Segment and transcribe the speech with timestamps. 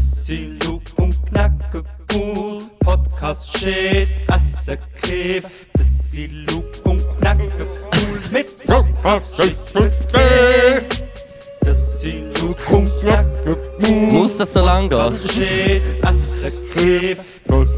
[0.00, 1.82] Sind Luke und Knacke
[2.14, 2.62] cool.
[2.80, 5.44] Podcast shit, Essen Kiff.
[5.72, 8.20] Das Luke und Knacke cool.
[8.30, 11.02] Mit Podcast shit und Kiff.
[11.74, 14.12] Sind Luke und Knacke cool.
[14.12, 14.98] Muss das so lang gehen?
[14.98, 17.20] Podcast shit, Essen Kiff.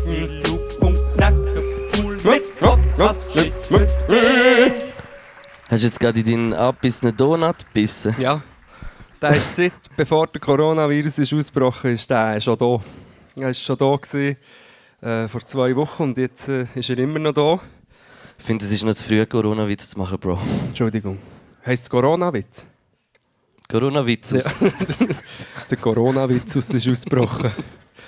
[0.04, 1.64] Sind Luke und Knacke
[1.96, 2.18] cool.
[2.22, 3.88] Mit Podcast shit und.
[5.70, 8.14] Hast du jetzt gerade in deinen abbissenen Donut gebissen?
[8.18, 8.42] Ja.
[9.20, 12.80] Der ist seit, bevor der Coronavirus ist ausgebrochen ist, der schon da.
[13.36, 14.36] Er war schon da, gewesen,
[15.02, 17.60] äh, vor zwei Wochen und jetzt äh, ist er immer noch da.
[18.38, 20.38] Ich finde, es ist noch zu früh, Corona-Witz zu machen, Bro.
[20.68, 21.18] Entschuldigung.
[21.66, 22.64] Heißt es Corona-Witz?
[23.68, 24.60] Corona-Witz aus.
[25.70, 27.50] Der Coronavirus ist ausgebrochen.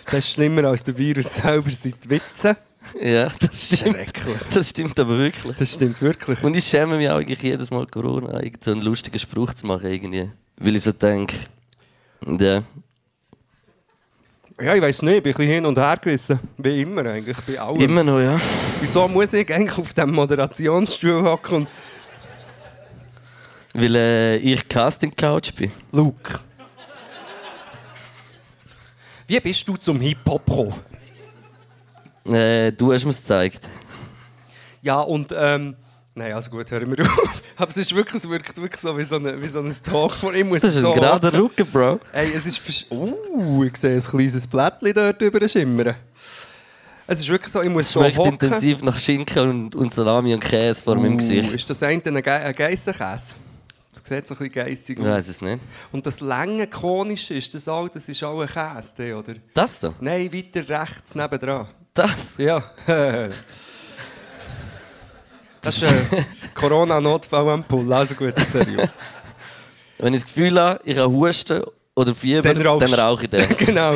[0.07, 2.57] Das ist schlimmer als der Virus selber seit Witzen.
[3.01, 3.97] Ja, das stimmt.
[3.97, 4.37] Schrecklich.
[4.53, 5.57] Das stimmt aber wirklich.
[5.57, 6.43] Das stimmt wirklich.
[6.43, 9.89] Und ich schäme mich auch eigentlich jedes Mal Corona, so einen lustigen Spruch zu machen
[9.89, 10.31] irgendwie.
[10.63, 11.35] Weil ich so denke,
[12.25, 12.63] ja,
[14.61, 16.39] Ja, ich weiß nicht, ich bin ein bisschen hin und her gerissen.
[16.57, 17.81] Wie immer eigentlich, bei allem.
[17.81, 18.41] immer noch, ja.
[18.81, 21.69] Wieso muss ich eigentlich auf dem Moderationsstuhl hocken und...
[23.75, 25.73] Weil äh, ich Casting-Couch bin.
[25.91, 26.39] Luke.
[29.27, 30.75] Wie bist du zum Hip-Hop gekommen?
[32.27, 33.69] Äh, du hast mir es gezeigt.
[34.81, 35.75] Ja, und ähm...
[36.15, 37.42] Nein, also gut, hören wir auf.
[37.57, 40.13] Aber es ist wirklich, es wirkt wirklich so wie so, eine, wie so ein Talk
[40.13, 42.01] von ich muss Das ist so ein gerader Rücken, Bro.
[42.13, 42.87] Ey, es ist...
[42.91, 45.95] Uh, ich sehe ein kleines Blättchen dort drüber schimmern.
[47.07, 48.33] Es ist wirklich so, ich muss Es so schmeckt hocken.
[48.33, 51.53] intensiv nach Schinken und, und Salami und Käse vor meinem Uh, Gesicht.
[51.53, 53.35] Ist das eine ein, Ge ein Geissenkäse?
[53.93, 55.11] Das sieht so ein bisschen geissig Ich aus.
[55.11, 55.61] weiß es nicht.
[55.91, 59.35] Und das lange konische, ist das auch, das ist auch ein Käse, der, oder?
[59.53, 59.93] Das da?
[60.01, 61.67] Nein, weiter rechts nebendran.
[61.93, 62.35] Das?
[62.39, 62.65] Ja.
[65.63, 66.25] das ist ein
[66.55, 68.89] Corona-Notfallampulle, also gut, seriös.
[69.99, 71.63] Wenn ich das Gefühl habe, ich habe Husten
[71.95, 73.49] oder Fieber, Dann dann, rauche ich den.
[73.59, 73.95] genau.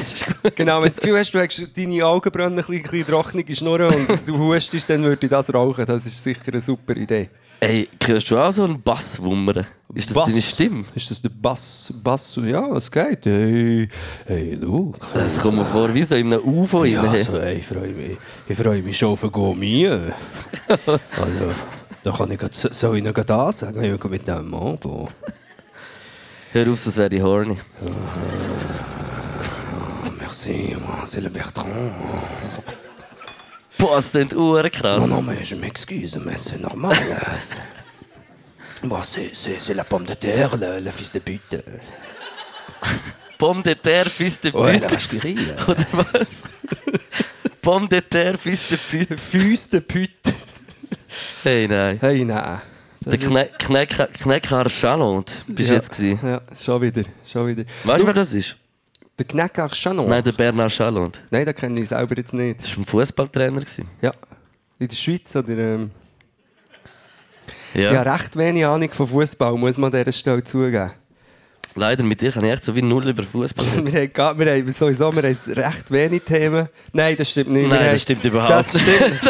[0.54, 0.76] genau.
[0.76, 3.94] Wenn du das Gefühl hast, du hast deine Augenbrauen ein bisschen, ein bisschen trockene Schnurren
[3.94, 5.84] und dass du hustest, dann würde ich das rauchen.
[5.84, 7.30] Das ist sicher eine super Idee.
[7.60, 9.66] Ey, hörst du auch so einen Bass wummern?
[9.94, 10.28] Ist das Bass?
[10.28, 10.84] deine Stimme?
[10.94, 11.92] Ist das der Bass?
[12.02, 12.38] Bass?
[12.42, 13.24] Ja, es geht.
[13.24, 13.88] Hey,
[14.26, 14.98] hey, Luke.
[15.14, 17.10] Das kommt mir vor wie so in einem UFO Ja, rein.
[17.10, 18.18] also, ey, ich freue mich.
[18.46, 19.86] Ich freue mich schon auf ein Gourmet.
[20.68, 21.52] also,
[22.02, 23.82] da kann ich grad, soll ich noch das sagen?
[23.82, 25.08] Ich will mit dem anfangen.
[26.52, 27.56] Hör auf, das wäre ich horny.
[30.18, 31.92] Merci, c'est le Bertrand.
[33.78, 35.00] Boah, das klingt urkrass.
[35.00, 36.96] Non, non, mais je m'excuse, mais c'est normal.
[36.96, 37.40] euh,
[39.02, 41.62] c'est- la pomme de terre, le, le fils de pute.
[43.38, 44.90] Pomme de terre, fils de Ouais, la pute.
[45.10, 45.38] vacherie.
[45.68, 46.42] Oder was?
[47.60, 49.16] Pomme de terre, fils de pute.
[49.18, 50.32] Füße de pute.
[51.44, 51.98] Hey, nein.
[52.00, 52.60] Hey, nein.
[53.04, 55.78] Der Kne Kneck Kneckar Chalond bist du Ja.
[55.80, 56.18] jetzt gewesen.
[56.22, 57.64] Ja, schon wieder, schon wieder.
[57.84, 58.56] Weißt du, wer das ist?
[59.18, 60.08] Der Knecker Chanon?
[60.08, 61.20] Nein, der Bernard Chalond.
[61.30, 62.60] Nein, den kenne ich selber jetzt nicht.
[62.60, 63.62] Das war ein Fußballtrainer.
[64.02, 64.12] Ja.
[64.78, 65.56] In der Schweiz oder...
[65.56, 65.90] Ähm,
[67.74, 67.92] Ja.
[67.92, 68.02] ja.
[68.02, 70.92] recht wenig Ahnung von Fußball, muss man an dieser Stelle zugeben.
[71.74, 73.86] Leider, mit dir kann ich echt so wie null über Fußball reden.
[73.92, 76.68] wir, haben, gar- wir haben sowieso wir haben recht wenig Themen.
[76.92, 77.68] Nein, das stimmt nicht.
[77.68, 79.20] Nein, Wir das haben- stimmt überhaupt Das stimmt.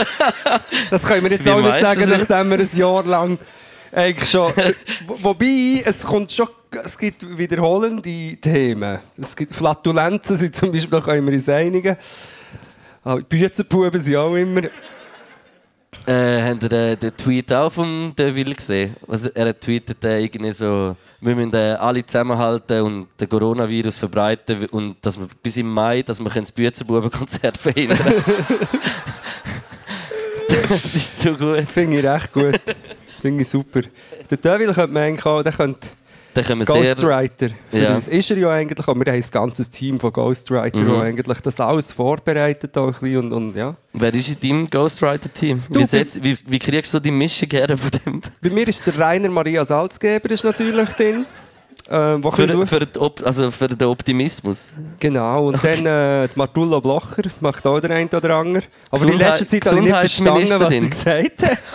[0.91, 3.39] Das können wir jetzt Wie auch nicht sagen, das nachdem wir ein Jahr lang
[3.97, 4.53] eigentlich schon...
[5.07, 6.49] Wo- Wobei, es kommt schon...
[6.85, 9.01] Es gibt wiederholende Themen.
[9.21, 11.97] Es gibt Flatulenzen, sind zum Beispiel, da können wir uns einigen.
[13.03, 14.63] Aber die Büzenbuben sind auch immer...
[16.07, 18.95] Äh, habt ihr äh, den Tweet auch von Deville gesehen?
[19.09, 23.97] Also, er hat tweetet äh, irgendwie so, wir müssen äh, alle zusammenhalten und den Coronavirus
[23.97, 27.99] verbreiten und dass wir bis im Mai, dass wir das Büzenbubenkonzert verhindern
[30.69, 31.63] Das ist so gut.
[31.71, 32.61] Finde ich recht gut.
[33.21, 33.83] Finde ich super.
[34.31, 35.43] Der Devil könnte man eigentlich auch...
[35.43, 35.89] Der könnte.
[36.67, 37.95] Ghostwriter für Ja.
[37.95, 38.09] uns.
[38.09, 40.87] Ist er ja eigentlich, aber wir haben ein ganzes Team von Ghostwriter, Mhm.
[40.89, 43.75] die eigentlich das alles vorbereitet auch ein bisschen und, und ja.
[43.95, 45.63] Wer ist in deinem Ghostwriter-Team?
[45.71, 45.87] Wie,
[46.23, 48.21] wie, wie kriegst du die Mischung her von dem?
[48.43, 51.25] Bei mir ist der Rainer Maria Salzgeber ist natürlich drin.
[51.89, 54.71] Äh, Für, für, den also für den Optimismus.
[54.99, 58.65] Genau, und dann äh, Martullo Blocher macht auch der eine oder andere.
[58.91, 61.59] Aber in Gesundheit- letzter Zeit habe ich nicht verstanden, was sie gesagt hat.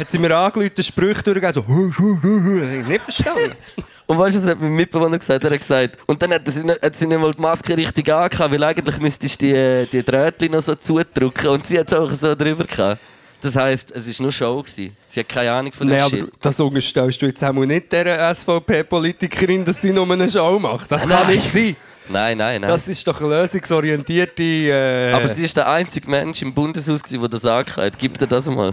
[0.00, 3.52] hat sie mir angerufen, Sprüche durchgegeben, so «Habe ich nicht verstanden.
[4.06, 5.44] Und weißt du, was hat mein Mitbewohner gesagt?
[5.44, 8.12] Er hat gesagt, und dann hat sie nicht, hat sie nicht mal die Maske richtig
[8.12, 11.94] angehabt, weil eigentlich müsstest du die, die Drähtchen noch so zudrücken und sie hat es
[11.96, 13.00] auch so drüber gehabt.
[13.40, 14.60] Das heisst, es war nur Show.
[14.62, 14.96] Gewesen.
[15.06, 16.32] Sie hat keine Ahnung von dem Nein, aber Shit.
[16.40, 20.90] das unterstellst du jetzt auch nicht der SVP-Politikerin, dass sie nur eine Show macht.
[20.90, 21.36] Das kann Nein.
[21.36, 21.76] nicht sein.
[22.08, 22.68] Nein, nein, nein.
[22.68, 24.42] Das ist doch eine lösungsorientierte...
[24.42, 27.94] Äh, Aber sie ist der einzige Mensch im Bundeshaus, gewesen, der das angehört.
[27.96, 28.72] Gib dir das mal.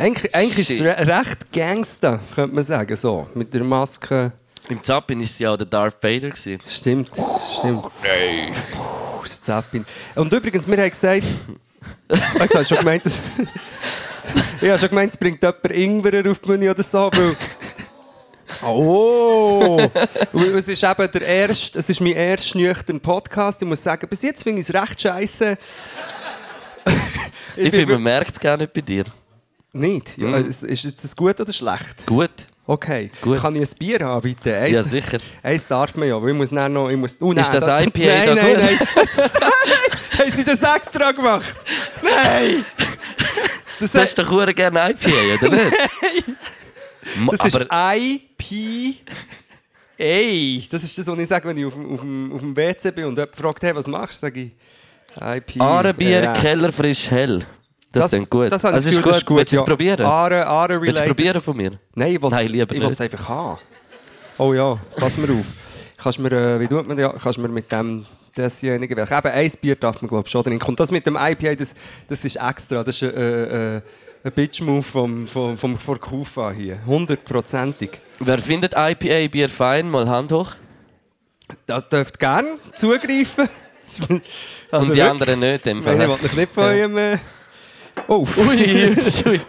[0.00, 3.26] Eigentlich eigentlich ist es re recht Gangster, könnte man sagen, so.
[3.34, 4.32] Mit der Maske.
[4.68, 6.30] Im Zappin war sie ja auch der Darth Vader.
[6.30, 6.60] Gewesen.
[6.66, 7.10] Stimmt,
[7.58, 7.84] stimmt.
[8.02, 8.54] Nein.
[9.22, 9.84] Das Zappin.
[10.14, 11.24] Und übrigens, wir haben gesagt...
[12.08, 13.12] Jetzt hast du schon gemeint, dass...
[14.60, 17.36] ich habe schon gemeint, es bringt jemand Ingwer auf die Bühne oder so, weil...
[18.62, 19.80] Oh!
[20.56, 23.62] Es ist eben der erste, es ist mein erster nüchtern Podcast.
[23.62, 25.56] Ich muss sagen, bis jetzt finde ich es recht scheiße.
[27.56, 29.04] Ich, finde, man merkt es gar nicht bei dir.
[29.72, 30.18] Nicht?
[30.18, 30.48] Ja, Mhm.
[30.48, 32.04] ist, ist jetzt das gut oder schlecht?
[32.06, 32.30] Gut.
[32.66, 33.10] Okay.
[33.20, 33.38] Gut.
[33.40, 34.54] Kann ich ein Bier haben, bitte?
[34.56, 35.18] Eins, Ja, sicher.
[35.42, 36.88] Eins darf man ja, weil ich muss dann noch...
[36.88, 38.88] Ich muss, oh, nein, Ist das da- IPA Nein, da nein, gut?
[38.96, 39.08] nein.
[40.18, 41.56] Haben sie das extra gemacht?
[42.02, 42.64] Nein!
[43.80, 45.10] Das, Das ist doch hure gerne IPA,
[45.46, 45.72] oder nicht?
[47.16, 48.96] Ma- das ist aber IP...
[49.96, 52.00] Ey, das ist das, was ich sage, wenn ich auf, dem- auf,
[52.34, 54.52] auf dem WC bin und jemand fragt, hey, was machst du, sage ich
[55.20, 55.60] IP.
[55.60, 56.32] Ahrenbier, Ja.
[56.34, 57.44] Keller, frisch, hell.
[57.92, 58.52] Das, ist gut.
[58.52, 59.36] Das, ich Also das Gefühl, das ist gut.
[59.38, 59.64] Willst du es ja.
[59.66, 60.06] probieren?
[60.06, 61.72] Aare, Aare Willst du es probieren von mir?
[61.94, 62.90] Nein, ich will ich will nicht.
[62.92, 63.58] es einfach haben.
[64.38, 65.44] Oh ja, pass mir auf.
[65.98, 69.18] Kannst mir, äh, wie tut man ja, kannst mir mit dem dasjenige welches?
[69.18, 70.66] Eben, ein Bier darf man glaube ich schon trinken.
[70.68, 71.74] Und das mit dem IPA, das,
[72.08, 72.82] das ist extra.
[72.82, 73.82] Das ist äh, äh,
[74.22, 76.78] ein Bitch-Move vom, vom, vom, von Kufa hier.
[76.86, 77.90] Hundertprozentig.
[78.20, 79.90] Wer findet IPA-Bier fein?
[79.90, 80.52] Mal Hand hoch.
[81.66, 83.48] Das dürft gerne zugreifen.
[83.90, 85.66] Also Und die wirklich, anderen nicht.
[85.66, 85.98] Dem Ich Fall.
[85.98, 86.70] will mich nicht von Ja.
[86.70, 87.20] eurem...
[88.08, 89.40] Oh, Ui, ui.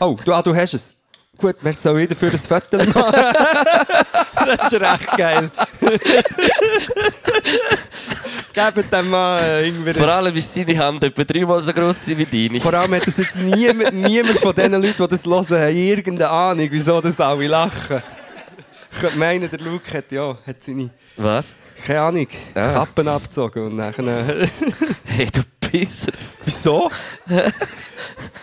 [0.00, 0.96] oh du, ah, du hast es.
[1.36, 2.92] Gut, wir sollen wieder für das Foto machen.
[4.46, 5.50] das ist recht geil.
[8.52, 9.94] Gebt dem mal äh, irgendwie...
[9.94, 12.60] Vor allem ist seine Hand etwa dreimal so groß wie deine.
[12.60, 16.30] Vor allem hat das jetzt niemand, niemand von den Leuten, die das hören, haben irgendeine
[16.30, 18.02] Ahnung, wieso das alle lachen.
[18.92, 21.54] Ich könnte meinen, der Luke hat, ja, hat seine, Was?
[21.86, 22.72] keine Ahnung, Ah.
[22.72, 24.04] Kappen abgezogen und nachher...
[24.40, 24.48] Äh,
[25.04, 26.12] Hey, du Pisser.
[26.44, 26.90] wieso?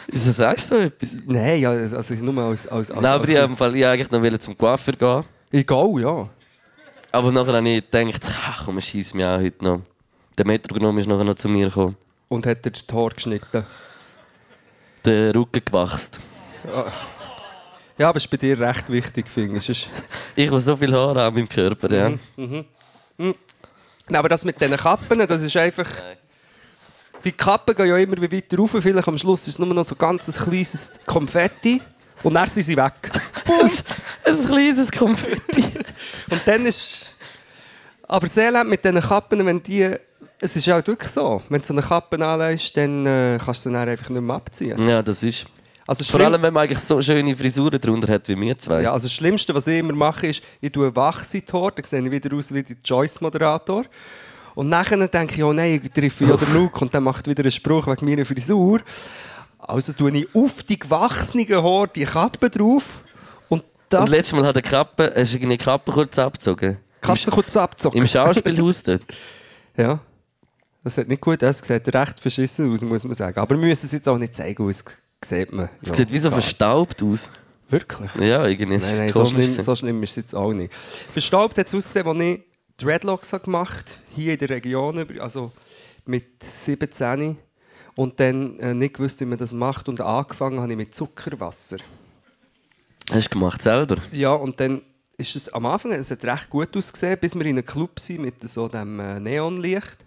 [0.09, 1.17] Wieso sagst du so etwas?
[1.25, 2.67] Nein, ja, also nur als...
[2.67, 5.25] als, als Nein, aber als, ich wollte ich eigentlich noch zum Coiffeur gehen.
[5.51, 6.29] Egal, ja.
[7.11, 9.81] Aber nachher habe ich gedacht, ach komm, schieß mich auch heute noch.
[10.37, 11.97] Der Metronom ist nachher noch zu mir gekommen.
[12.29, 13.65] Und hat er das Haar geschnitten.
[15.03, 16.19] Der Rücken gewachst.
[17.97, 19.89] Ja, aber es ist bei dir recht wichtig, finde ich.
[20.35, 22.11] Ich, der so viel Haare habe an meinem Körper, ja.
[22.37, 23.35] Nein,
[24.11, 25.89] aber das mit diesen Kappen, das ist einfach...
[27.23, 28.75] Die Kappen gehen ja immer wie weiter rauf.
[28.79, 31.81] Vielleicht am Schluss ist es nur noch so ganz ein kleines Konfetti.
[32.23, 32.93] Und dann sind sie weg.
[34.25, 35.63] Ein kleines Konfetti.
[36.31, 37.11] Und dann ist...
[38.07, 39.93] Aber sehr elend mit diesen Kappen, wenn die...
[40.39, 41.41] Es ist ja halt wirklich so.
[41.49, 44.35] Wenn du so eine Kappe anlegst, dann äh, kannst du sie dann einfach nicht mehr
[44.35, 44.87] abziehen.
[44.87, 45.47] Ja, das ist.
[45.87, 48.81] Also Vor allem, wenn man eigentlich so schöne Frisuren drunter hat wie wir zwei.
[48.81, 51.71] Ja, also das Schlimmste, was ich immer mache, ist, ich tue Wachse in die Haare,
[51.71, 53.85] dann sehe ich wieder aus wie der Joyce-Moderator.
[54.57, 57.43] Und nachher denke ich, oh nein, ich treffe ja den Luke und dann macht wieder
[57.43, 58.81] einen Spruch wegen meiner Frisur.
[59.59, 63.01] Also tue ich auf die gewachsenen Haare die Kappe drauf
[63.49, 66.77] und das Und letztes Mal hat der Kappe, hast du die Kappe kurz abgezogen.
[67.03, 68.01] Im, kurz abzocken.
[68.01, 69.03] Im Schauspielhaus dort.
[69.77, 69.99] Ja.
[70.83, 73.39] Das hat nicht gut, das sieht recht beschissen aus, muss man sagen.
[73.39, 74.83] Aber wir müssen es jetzt auch nicht zeigen, es
[75.23, 75.69] sieht man.
[75.83, 77.29] Es sieht wie so verstaubt aus.
[77.69, 78.09] Wirklich?
[78.15, 78.77] Ja, irgendwie.
[78.77, 80.73] Nein, nein, so schlimm, so schlimm ist es jetzt auch nicht.
[81.11, 82.46] Verstaubt hat es ausgesehen, als ich
[82.77, 85.51] Dreadlocks habe gemacht hier in der Region, also
[86.05, 87.37] mit 17.
[87.95, 89.89] Und dann äh, nicht gewusst, wie man das macht.
[89.89, 91.77] Und angefangen habe ich mit Zuckerwasser.
[93.09, 93.97] Hast du gemacht selber?
[94.11, 94.83] Ja, und dann
[95.17, 98.21] ist es am Anfang, es hat recht gut ausgesehen, bis wir in einem Club sind
[98.21, 99.97] mit so dem äh, Neonlicht.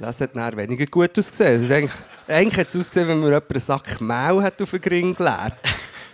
[0.00, 1.54] Das hat dann weniger gut ausgesehen.
[1.54, 1.92] Es ist eigentlich,
[2.26, 5.54] eigentlich hat es ausgesehen, wenn man jemand einen Sack Mehl hat auf den Ring geleert.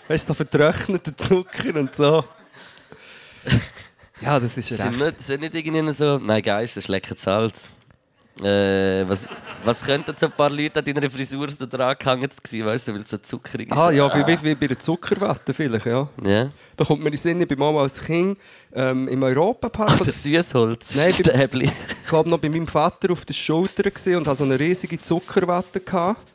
[0.09, 2.25] Weißt du, so vertrockneter Zucker und so.
[4.21, 4.99] Ja, das ist Sind recht.
[4.99, 6.19] nicht, sind nicht irgendwie so.
[6.19, 7.71] Nein, Geiss, das ist lecker Salz.
[8.43, 9.27] Äh, was,
[9.65, 12.95] was könnten so ein paar Leute an deiner Frisur so dran gehangen gewesen, weißt du,
[12.95, 13.77] weil es so zuckrig ist?
[13.77, 16.09] Ah, ja, wie, wie, wie bei der Zuckerwatte vielleicht, ja.
[16.23, 16.51] ja.
[16.77, 18.39] Da kommt mir in den Sinn, ich bin mal als Kind
[18.73, 20.05] ähm, im Europapark.
[20.05, 20.95] Der Süßholz.
[20.95, 21.71] Nein, Stäbli.
[22.07, 23.85] Ich war noch bei meinem Vater auf der Schulter
[24.17, 25.81] und hatte so eine riesige Zuckerwatte.
[25.81, 26.33] Gehabt.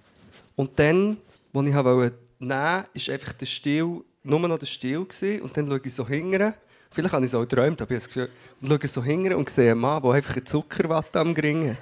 [0.55, 1.17] Und dann,
[1.53, 5.05] als ich wollte nehmen, war einfach der Stiel, nur noch der Stiel.
[5.05, 5.41] Gewesen.
[5.41, 6.53] Und dann schaue ich so hinten.
[6.93, 8.29] Vielleicht habe ich es auch geträumt, aber ich habe das Gefühl,
[8.61, 11.77] und schaue so hinten und sehe einen Mann, der einfach eine Zuckerwatte am Gring hat.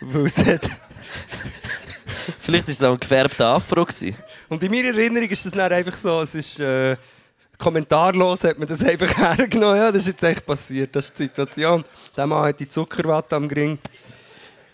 [0.00, 0.70] Weil es hat.
[2.38, 3.84] Vielleicht war es auch ein gefärbter Afro.
[3.84, 4.16] Gewesen.
[4.48, 6.96] Und in meiner Erinnerung ist das dann einfach so, es ist äh,
[7.58, 9.76] kommentarlos, hat man das einfach hergenommen.
[9.76, 11.84] Ja, das ist jetzt echt passiert, das ist die Situation.
[12.16, 13.78] Der Mann hat die Zuckerwatte am Gring.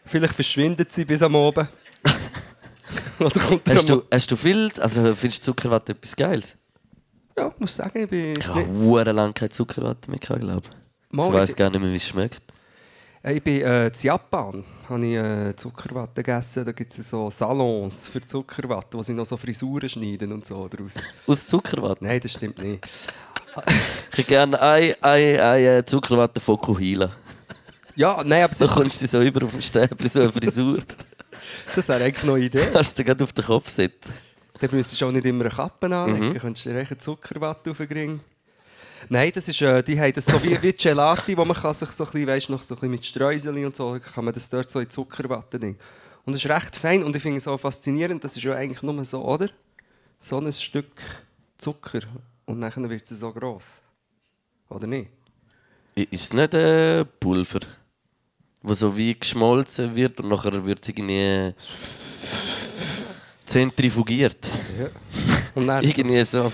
[0.04, 1.68] Vielleicht verschwindet sie bis am Oben.
[3.18, 4.70] Oder kommt Hast du, hast du viel.
[4.78, 6.56] Also findest du Zuckerwatte etwas Geiles?
[7.40, 9.06] Ja, ich muss sagen, ich bin Ich habe nicht...
[9.14, 11.16] lange keine Zuckerwatte mehr, glaube ich.
[11.16, 12.42] Mal, Ich weiß gar nicht mehr, wie es schmeckt.
[13.22, 16.66] Äh, Ich bin äh, in Japan, habe ich äh, Zuckerwatte gegessen.
[16.66, 20.68] Da gibt es so Salons für Zuckerwatte, wo sie noch so Frisuren schneiden und so
[20.68, 20.94] draus.
[21.26, 22.04] Aus Zuckerwatte.
[22.04, 22.86] Nein, das stimmt nicht.
[24.12, 27.08] Ich hätte gerne eine, eine, eine Zuckerwatte von Kuhila.
[27.96, 30.82] Ja, nein, aber Da kommst du so über auf dem Stäbli, so eine Frisur.
[31.74, 32.66] das wäre eigentlich noch eine Idee.
[32.72, 34.12] Kannst du dir gerade auf den Kopf setzen.
[34.60, 36.28] Dann müsstest du auch nicht immer eine Kappe anlegen.
[36.28, 36.34] Mhm.
[36.34, 38.20] Du könntest dir echt eine Zuckerwatte auf den Ring.
[39.08, 41.88] Nein, das ist, äh, die haben das so wie, wie Gelati, wo man kann sich
[41.88, 44.48] so ein bisschen, weißt, noch so ein bisschen mit Streuseln und so, kann man das
[44.50, 45.78] dort so in Zuckerwatte nehmen.
[46.24, 48.82] Und das ist recht fein und ich finde es auch faszinierend, das ist ja eigentlich
[48.82, 49.48] nur so, oder?
[50.18, 51.00] So ein Stück
[51.56, 52.00] Zucker
[52.44, 53.80] und dann wird es so gross.
[54.68, 55.10] Oder nicht?
[55.94, 57.60] Ist es nicht ein Pulver,
[58.62, 61.54] wo so wie geschmolzen wird und nachher wird es irgendwie
[63.50, 64.46] zentrifugiert?
[64.78, 64.88] Ja.
[65.54, 66.50] Und Irgendwie so.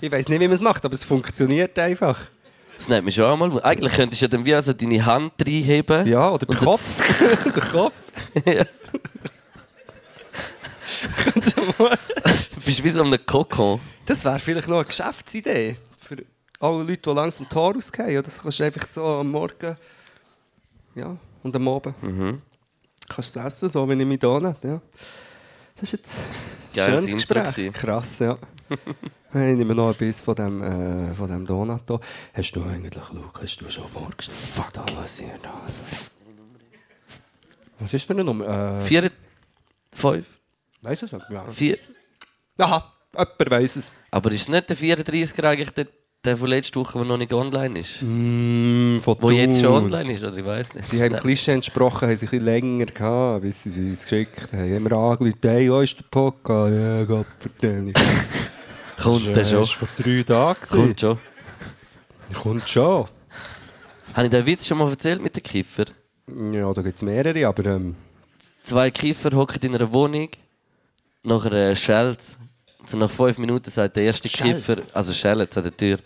[0.00, 2.20] ich weiß nicht, wie man es macht, aber es funktioniert einfach.
[2.76, 3.62] Das nennt mich schon einmal.
[3.62, 6.06] Eigentlich könntest du ja dann wie also deine Hand reinheben.
[6.06, 7.02] Ja, oder so- Kopf.
[7.44, 7.94] der Kopf.
[8.44, 8.64] Ja.
[12.54, 13.80] Du bist wie so ein Kokon.
[14.06, 16.24] Das wäre vielleicht noch eine Geschäftsidee für
[16.60, 18.22] alle Leute, die langsam Tor ausgehen.
[18.22, 19.76] Das kannst du einfach so am Morgen
[20.94, 22.40] ja, und am Abend Mhm.
[23.08, 24.64] kannst du es essen, so wie ich mich da nicht.
[24.64, 24.80] Ja.
[25.78, 26.18] Das ist jetzt
[26.76, 27.72] ein schönes Gespräch.
[27.72, 28.38] Krass, ja.
[28.68, 32.00] ich nehme noch ein bisschen von dem, äh, von dem Donut hier.
[32.32, 35.40] Hast du eigentlich, Luke, hast du schon vorgestellt, was da passiert?
[35.44, 35.78] Also.
[37.78, 38.78] Was ist für eine Nummer?
[38.78, 39.10] Äh, Vier,
[39.92, 40.26] fünf,
[40.82, 41.22] Weißt du schon?
[41.30, 41.44] Ja.
[41.48, 41.78] vier.
[42.58, 43.90] Aha, jemand weiss es.
[44.10, 45.88] Aber ist nicht der 34er eigentlich der,
[46.26, 48.02] der von letzter Woche, der noch nicht online ist?
[48.02, 50.92] Mm, von Wo jetzt schon online ist, oder ich weiß nicht.
[50.92, 51.16] Die haben.
[51.16, 54.74] Klischee entsprochen, haben sich ein bisschen länger gehabt, bis sie es geschickt haben.
[54.74, 56.74] Haben wir angerufen, hey, wo ist der Podcast?
[56.74, 57.92] Ja, Gott, vertell
[59.02, 59.60] Kommt der schon.
[59.60, 60.60] Das war vor drei Tagen.
[60.68, 61.18] Kommt schon.
[62.34, 63.06] Kommt schon.
[64.14, 65.84] Habe ich den Witz schon mal erzählt mit den Kiffer?
[66.52, 67.94] Ja, da gibt es mehrere, aber ähm,
[68.62, 70.28] Zwei Kiffer hocken in einer Wohnung,
[71.22, 72.36] nachher äh, schellt
[72.88, 74.66] so nach fünf Minuten sagt der erste Schellt's?
[74.66, 75.98] Kiffer, also schellt an der Tür,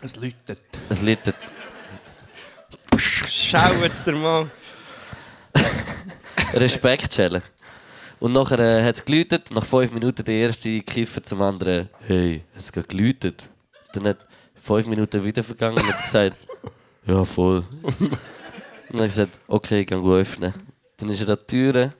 [0.00, 0.60] es läutet.
[0.88, 1.34] es läutet.
[2.96, 4.50] Schau jetzt der Mann.
[6.54, 7.42] Respekt schellen.
[8.20, 12.42] Und nachher äh, hat es geläutet, nach fünf Minuten der erste Kiffer zum anderen, hey,
[12.54, 13.42] hat es gerade geläutet?
[13.92, 14.18] Dann hat
[14.56, 16.36] fünf Minuten wieder vergangen und hat gesagt,
[17.06, 17.64] ja voll.
[17.82, 18.18] Und
[18.90, 20.52] dann hat gesagt, okay, ich kann öffnen.
[20.96, 21.90] Dann ist er an die Tür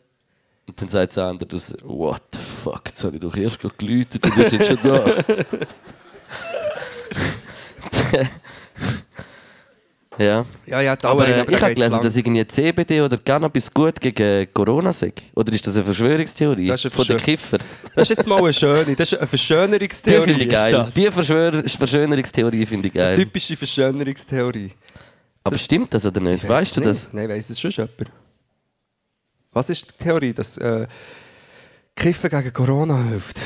[0.68, 4.36] und dann sagt der andere, what the fuck, jetzt habe ich doch erst geläutet und
[4.36, 5.04] wir sind schon da.
[10.18, 10.44] ja.
[10.66, 12.02] Ja, ja, die Aber äh, aber ich habe gelesen, lang.
[12.02, 15.12] dass irgendwie CBD oder Cannabis gut gegen Corona sei.
[15.34, 17.58] Oder ist das eine Verschwörungstheorie Das ist eine von den Verschwör- Kiffer?
[17.94, 20.24] Das ist jetzt mal eine schöne, das ist eine Die Verschönerungstheorie.
[20.26, 20.72] finde ich geil.
[20.72, 20.94] das.
[20.94, 23.16] Die Verschwör Verschwörungstheorie finde ich geil.
[23.16, 24.72] Typische Verschönerungstheorie.
[25.44, 26.46] Aber stimmt das oder nicht?
[26.48, 27.02] Weißt du es das?
[27.04, 27.14] nicht.
[27.14, 28.10] Nein, weiss es schon jemand.
[29.58, 30.86] Was ist die Theorie, dass äh,
[31.96, 33.40] Kiffen gegen Corona hilft?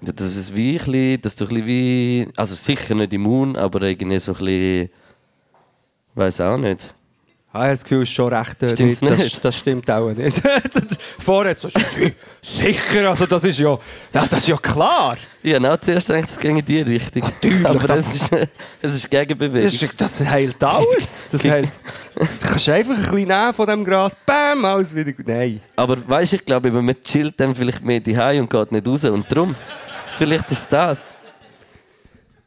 [0.00, 3.82] Das ist wie ein bisschen, dass du ein bisschen wie, also sicher nicht immun, aber
[3.82, 4.90] irgendwie so ein bisschen,
[6.14, 6.94] weiß auch nicht.
[7.54, 8.62] Ah, das Gefühl, ist schon recht.
[8.62, 9.44] Äh, Stimmt's das, nicht?
[9.44, 10.40] das stimmt auch nicht.
[11.18, 13.78] Vorher so, si- sicher, also das ist ja,
[14.10, 15.16] das ist ja klar.
[15.42, 17.22] Ja, genau, zuerst denke ich, es ging in die Richtung.
[17.22, 18.30] Natürlich, aber das- es ist,
[18.82, 19.70] es ist Gegenbewegung.
[19.70, 21.26] Das, ist, das heilt alles.
[21.30, 21.68] Das heilt,
[22.14, 25.28] du kannst einfach ein bisschen nehmen von dem Gras, bam, alles wieder gut.
[25.28, 25.60] Nein.
[25.76, 29.04] Aber weißt du, ich glaube, man chillt dann vielleicht mehr daheim und geht nicht raus.
[29.04, 29.54] Und darum,
[30.16, 31.06] vielleicht ist das.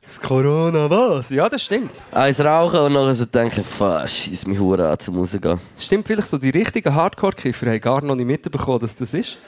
[0.06, 1.32] Das Corona was?
[1.32, 1.92] Ja, das stimmt.
[2.12, 5.60] Eins rauchen und nachher so denken, fuck, scheiss mich Hure an zum Rausgehen.
[5.78, 9.40] Stimmt vielleicht so, die richtigen Hardcore-Kiffer haben gar noch nicht mitbekommen, dass das ist.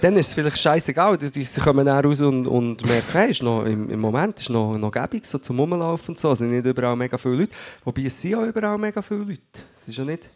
[0.00, 1.18] Dann ist es vielleicht scheißegal.
[1.20, 4.76] Sie kommen dann raus und, und merken, hey, ist noch, im, im Moment ist noch,
[4.76, 6.30] noch gäbig so zum Rumlaufen und so.
[6.30, 7.52] Es sind nicht überall mega viele Leute.
[7.84, 9.40] Wobei es sind auch überall mega viele Leute.
[9.76, 10.28] Es ist ja nicht...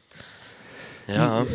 [1.06, 1.46] Ja.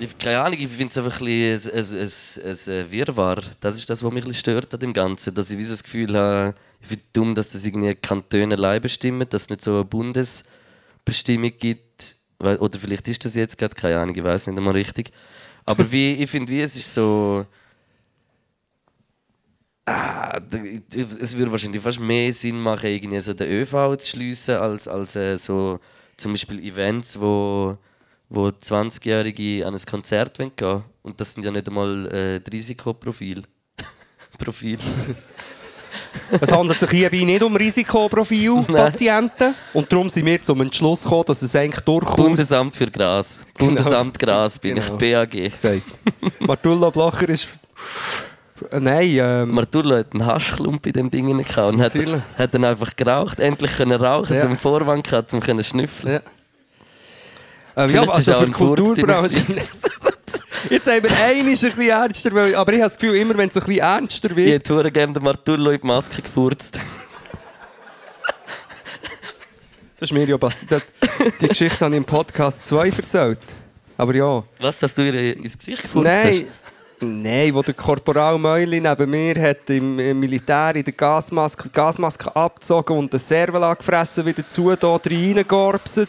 [0.00, 3.42] Ich, keine Ahnung, ich finde es einfach ein, bisschen ein, ein, ein, ein Wirrwarr.
[3.60, 5.32] Das ist das, was mich ein bisschen stört an dem Ganzen.
[5.34, 9.28] Dass ich wie das Gefühl habe, ich finde dumm, dass das irgendwie Kantone allein bestimmen,
[9.28, 12.16] dass es nicht so eine Bundesbestimmung gibt.
[12.40, 15.12] Oder vielleicht ist das jetzt gerade, keine Ahnung, ich weiß nicht einmal richtig.
[15.64, 17.46] Aber wie, ich finde, wie es ist so.
[19.86, 20.40] Ah,
[21.20, 25.16] es würde wahrscheinlich fast mehr Sinn machen, irgendwie so den ÖV zu schliessen, als, als
[25.16, 25.78] äh, so
[26.16, 27.76] zum Beispiel Events, wo,
[28.28, 33.42] wo 20-Jährige an ein Konzert wollen gehen Und das sind ja nicht einmal äh, Risikoprofil.
[34.38, 34.78] Profil.
[36.40, 39.54] Es handelt sich hierbei nicht um Risikoprofil-Patienten.
[39.72, 42.16] Und darum sind wir zum Entschluss gekommen, dass es eigentlich durchaus...
[42.16, 43.40] Bundesamt für Gras.
[43.58, 44.96] Bundesamt Gras bin Genau.
[45.32, 45.82] ich, BAG.
[46.40, 47.48] Martullo Blacher ist...
[48.70, 49.50] Nein, ähm...
[49.54, 51.94] Martullo hat einen Haschklump in dem Ding gehabt und hat,
[52.38, 53.40] hat dann einfach geraucht.
[53.40, 54.40] Endlich können rauchen, Ja.
[54.40, 56.14] so einen Vorwand gehabt, um können schnüffeln.
[56.14, 56.20] Ja.
[57.84, 59.42] Ähm, ja, also für Furz Kulturbranche.
[60.70, 63.48] Jetzt haben wir einmal ein bisschen ernster, weil, aber ich habe das Gefühl, immer wenn
[63.48, 66.78] es ein bisschen ernster Ich wird, hätte hure gerne den Martullo in die Maske gefurzt.
[69.98, 70.84] das ist mir ja passiert.
[71.40, 73.38] Die Geschichte habe ich im Podcast 2 erzählt.
[73.96, 74.42] Aber ja.
[74.60, 76.44] Was, dass du ihr ins Gesicht gefurzt Nein, hast?
[77.00, 81.72] nein, wo der Korporal Meuli neben mir hat im, im Militär in der Gasmaske, die
[81.72, 86.08] Gasmaske abgezogen und den Servola gefressen, wieder zu, da reingegorbset.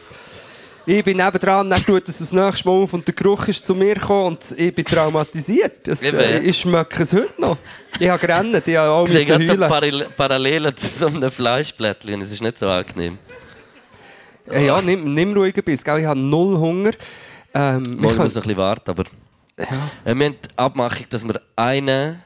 [0.85, 3.73] Ich bin nebendran, dann tut es das nächste Mal auf und der Geruch ist zu
[3.73, 5.87] mir gekommen und ich bin traumatisiert.
[5.87, 6.39] Es, Eben, äh, ja.
[6.41, 7.57] ich schmecke es heute noch.
[7.97, 9.55] Ich habe gerannt, ich habe auch Ich sehe so
[10.17, 12.21] Parallelen zu so einem Fleischblättchen.
[12.21, 13.17] Es ist nicht so angenehm.
[14.51, 15.99] Äh, Ja, nimm, nimm ruhig ein bisschen.
[15.99, 16.91] Ich habe null Hunger.
[17.53, 19.03] Ähm, wir Mal muss ein bisschen warten, aber...
[19.55, 19.65] Äh,
[20.03, 22.21] wir haben die Abmachung, dass wir einen,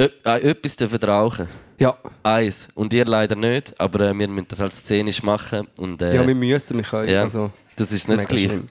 [0.00, 1.48] ö, äh, etwas dürfen rauchen
[1.78, 1.96] ja.
[2.22, 2.68] Eins.
[2.74, 5.68] Und ihr leider nicht, aber äh, wir müssen das als szenisch machen.
[5.76, 7.08] Und, äh, ja, wir müssen, wir können.
[7.08, 8.48] ja, Also, das ist nicht das mega Gleiche.
[8.48, 8.68] schlimm.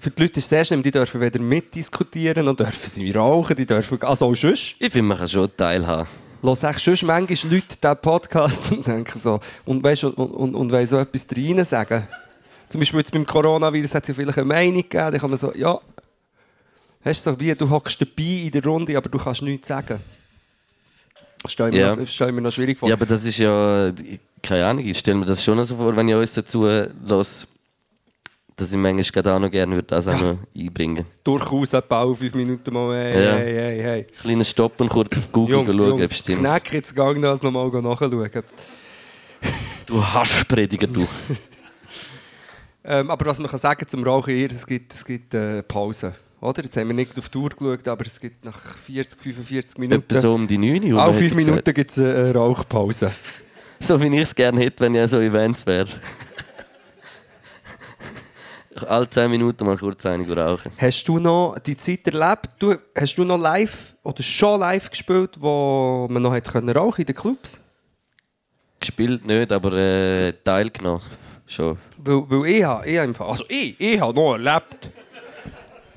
[0.00, 3.56] Für die Leute ist es sehr schlimm, die dürfen weder mitdiskutieren, noch dürfen sie rauchen,
[3.56, 4.02] die dürfen...
[4.02, 4.76] Also auch sonst.
[4.78, 6.06] Ich finde, man kann schon teilhaben.
[6.42, 9.40] Lass echt sonst manchmal Leute diesen Podcast und denken so...
[9.64, 12.06] Und weißt und, und, und wollen so etwas rein sagen.
[12.68, 15.38] Zum Beispiel jetzt beim Coronavirus hat es ja vielleicht eine Meinung gegeben, dann kann man
[15.38, 15.54] so...
[15.54, 15.80] Ja,
[17.02, 20.00] hast du so wie, du hockst dabei in der Runde, aber du kannst nichts sagen.
[21.42, 21.90] Das stelle ich mir, Ja.
[21.92, 22.88] noch- das stelle ich mir noch schwierig vor.
[22.90, 23.90] Ja, aber das ist ja,
[24.42, 26.68] keine Ahnung, ich stelle mir das schon so vor, wenn ich uns dazu
[27.06, 27.46] los,
[28.58, 31.06] dass ich manchmal gerade auch noch gerne würde das auch noch einbringen.
[31.24, 32.94] Durchaus ein Bau, fünf Minuten mal...
[32.94, 33.36] Hey, Ja.
[33.36, 34.06] hey, hey, hey.
[34.20, 36.40] Kleinen Stopp und kurz auf Google Jungs, schauen, ob Jungs, es stimmt.
[36.40, 38.42] Kneck, jetzt gang das nochmal nachschauen.
[39.86, 41.06] Du Haschprediger, du.
[42.90, 46.14] Ähm, aber was man kann sagen zum Rauchen hier, es gibt, es gibt äh, Pause.
[46.40, 46.62] Oder?
[46.62, 50.02] Jetzt haben wir nicht auf die Uhr geschaut, aber es gibt nach 40, 45 Minuten...
[50.08, 51.02] Etwa so um die 9 Uhr.
[51.02, 51.50] Alle hätte ich fünf gesagt.
[51.50, 53.10] Minuten gibt es eine Rauchpause.
[53.80, 55.88] So wie ich es gerne hätte, wenn ich an so Events wäre.
[58.84, 60.72] Alle 10 Minuten mal kurz einig rauchen.
[60.78, 62.50] Hast du noch die Zeit erlebt?
[62.58, 67.02] Du, hast du noch live oder schon live gespielt, wo man noch hat können rauchen
[67.02, 67.60] in den Clubs?
[68.80, 71.02] Gespielt nicht, aber äh, teilgenommen.
[71.46, 71.78] Schon.
[71.96, 74.90] Weil, weil ich habe, ich habe, also ich, ich habe noch erlebt.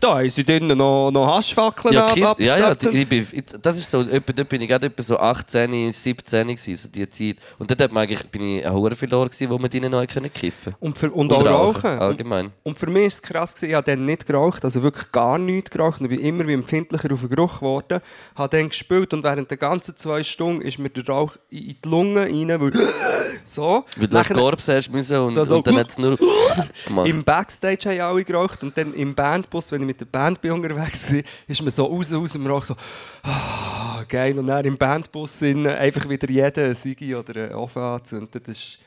[0.01, 3.27] Da haben sie drinnen noch, noch Haschfackeln Ja, ab, ab, ja, ja, die- ich bin,
[3.31, 6.89] ich- das ist so, etwa, dort bin ich gerade etwa so 18, 17 gewesen, so
[6.89, 7.37] die Zeit.
[7.59, 10.05] Und dort hat man eigentlich, bin ich ein hoher verloren gewesen, wo man drinnen noch
[10.07, 11.91] können kiffen und, für, und, auch rauchen.
[11.91, 12.51] Und, allgemein.
[12.63, 15.37] und für mich war es krass, gewesen, ich habe dann nicht geraucht, also wirklich gar
[15.37, 16.01] nichts geraucht.
[16.01, 18.01] Und ich bin immer wie empfindlicher auf den Geruch geworden.
[18.35, 21.87] Habe dann gespielt und während der ganzen zwei Stunden ist mir der Rauch in die
[21.89, 22.59] Lungen rein.
[22.59, 22.71] Weil
[23.45, 23.85] so.
[23.97, 26.17] Weil du Nachher- Korps hast müssen und, und dann hat es nur
[26.87, 27.07] gemacht.
[27.07, 30.51] Im Backstage haben alle geraucht und dann im Bandbus, wenn ich mit der Band bin
[30.51, 32.75] unterwegs war, ist mir so raus aus dem Rauch so
[33.23, 34.37] ah, geil.
[34.39, 38.41] Und dann im Bandbus sind einfach wieder jeder Sigi oder einen Ofen anzünden.
[38.41, 38.79] Das ist,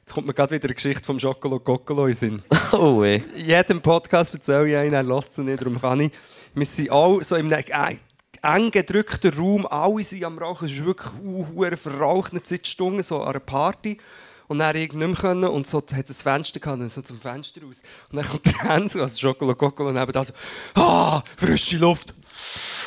[0.00, 2.42] jetzt kommt mir gerade wieder eine Geschichte vom Schokolo Kokolo in Sinn.
[2.72, 3.24] oh ey.
[3.34, 6.12] In jedem Podcast erzähle ich einen, er lässt es nicht, darum kann ich.
[6.54, 7.96] Wir sind alle so einem äh,
[8.42, 10.66] eng gedrückten Raum, alle sind am Rauchen.
[10.66, 13.96] Es ist wirklich uh, verraucht, eine Zeitstunde, so an einer Party.
[14.46, 17.00] Und dann irgendwie nicht mehr können und so hat es ein Fenster gehabt, dann so
[17.02, 17.76] zum Fenster raus.
[18.10, 20.34] Und dann kommt der Hänsel, also Schokolo Kokolo, neben da so,
[20.74, 22.12] ah, frische Luft.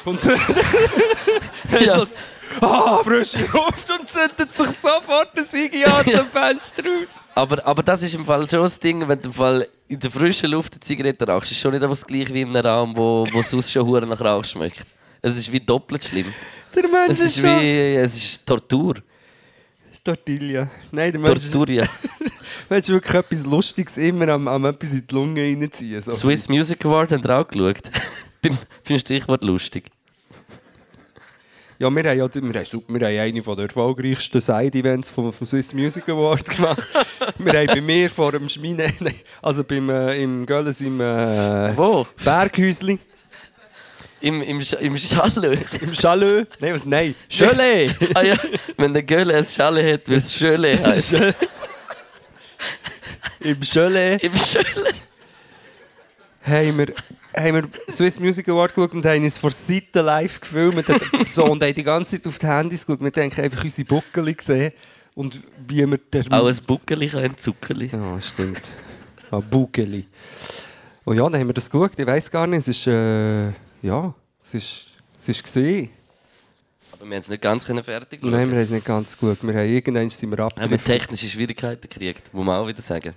[0.06, 2.10] Und dann ist das,
[2.62, 7.20] ah, frische Luft und zündet sich sofort der Sigi an zum Fenster raus.
[7.34, 10.12] Aber, aber das ist im Fall schon das Ding, wenn du im Fall in der
[10.12, 12.96] frischen Luft eine Zigarette rauchst, ist schon nicht einfach das gleiche wie in einem Raum,
[12.96, 14.86] wo, wo sonst schon hure nach Rauch schmeckt.
[15.22, 16.32] Es ist wie doppelt schlimm.
[16.76, 18.96] Der Mensch Es ist, ist wie, es ist Tortur.
[20.08, 20.70] Tortilla.
[20.92, 21.54] Nein, der Mensch.
[22.70, 26.02] Mensch ist wirklich etwas Lustiges, immer am, am etwas in die Lunge reinziehen.
[26.02, 26.14] So.
[26.14, 27.92] Swiss Music Award haben wir auch geschaut.
[28.42, 29.88] beim, beim Stichwort lustig.
[31.80, 35.46] Ja, wir haben, ja, wir, haben, super- wir haben eine der erfolgreichsten Side-Events vom, vom
[35.46, 36.88] Swiss Music Award gemacht.
[37.38, 38.92] wir haben bei mir vor dem Schmine,
[39.42, 42.08] also beim, äh, im Gölles im äh, Wo?
[42.24, 42.98] Berghäusli,
[44.20, 45.60] Im, im, im Chalet.
[45.82, 47.96] im Chalet, nein, was, nein, Chalet!
[48.16, 48.36] ah ja,
[48.76, 51.14] wenn der Gölle ein Chalet hat, wie es Chalet heisst.
[53.40, 54.96] Im Chalet Im Chalet.
[56.44, 56.88] haben wir,
[57.36, 61.46] haben wir Swiss Music Award geschaut und haben uns von Seite live gefilmt und, so,
[61.46, 63.02] und haben die ganze Zeit auf die Handys geschaut.
[63.02, 64.74] Wir haben einfach unsere Buckel gesehen
[65.14, 66.00] und wie wir...
[66.12, 67.92] Der Auch ein Buckeli, ein Zuckerli.
[67.94, 68.62] Ja, stimmt.
[69.30, 70.06] Ah, Bugeli.
[71.04, 71.92] Und ja, dann haben wir das geschaut.
[71.98, 72.88] Ich weiß gar nicht, es ist...
[72.88, 74.88] Äh, ja, es ist...
[75.20, 75.90] Es ist gesehen.
[76.94, 78.32] Aber wir haben es nicht ganz fertig schauen.
[78.32, 79.44] Nein, wir haben es nicht ganz gut.
[79.44, 83.14] Wir haben irgendwann sind wir haben wir technische Schwierigkeiten gekriegt, muss man auch wieder sagen.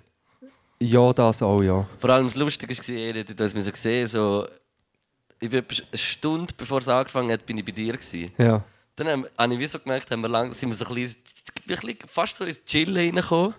[0.80, 1.86] Ja, das auch, ja.
[1.98, 4.48] Vor allem das Lustige war, ihr hättet uns müssen sehen, so,
[5.38, 7.92] ich bin eine Stunde bevor es angefangen hat, bin ich bei dir.
[7.92, 8.32] Gewesen.
[8.38, 8.64] Ja.
[8.96, 10.94] Dann haben, habe ich wie so gemerkt, haben wir lang, sind wir so ein
[11.66, 13.54] bisschen, fast so ins Chillen reingekommen.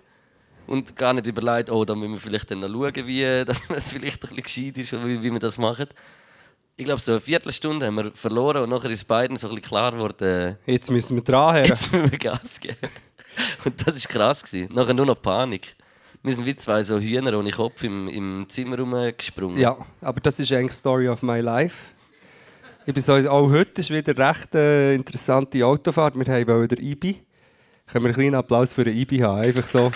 [0.66, 3.92] und gar nicht überlegt, oh, da müssen wir vielleicht dann noch schauen, wie dass es
[3.92, 5.86] vielleicht ein bisschen gescheit ist wie, wie wir das machen.
[6.76, 9.68] Ich glaube, so eine Viertelstunde haben wir verloren und nachher ist beiden so ein bisschen
[9.68, 12.76] klar geworden, äh, Jetzt müssen wir dran jetzt müssen wir Gas geben.
[13.64, 14.42] Und das war krass.
[14.42, 14.74] Gewesen.
[14.74, 15.74] Nachher nur noch Panik.
[16.22, 19.58] Wir sind wie zwei so Hühner ohne Kopf im, im Zimmer rumgesprungen.
[19.58, 21.76] Ja, aber das ist eigentlich Story of my life.
[22.86, 26.14] Ich bin so, auch heute ist wieder eine recht äh, interessante Autofahrt.
[26.14, 27.22] Wir haben wieder IBI.
[27.86, 29.42] Können wir einen kleinen Applaus für den IBI haben?
[29.42, 29.90] Einfach so.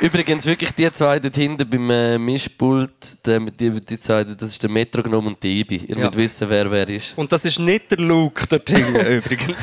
[0.00, 4.62] Übrigens, wirklich die zwei dort hinten beim äh, Mischpult, die, die, die zwei, das ist
[4.62, 5.76] der Metronom und die Ibi.
[5.88, 6.06] Ihr Ja.
[6.06, 7.18] müsst wissen, wer wer ist.
[7.18, 9.56] Und das ist nicht der Luke dort hinten übrigens.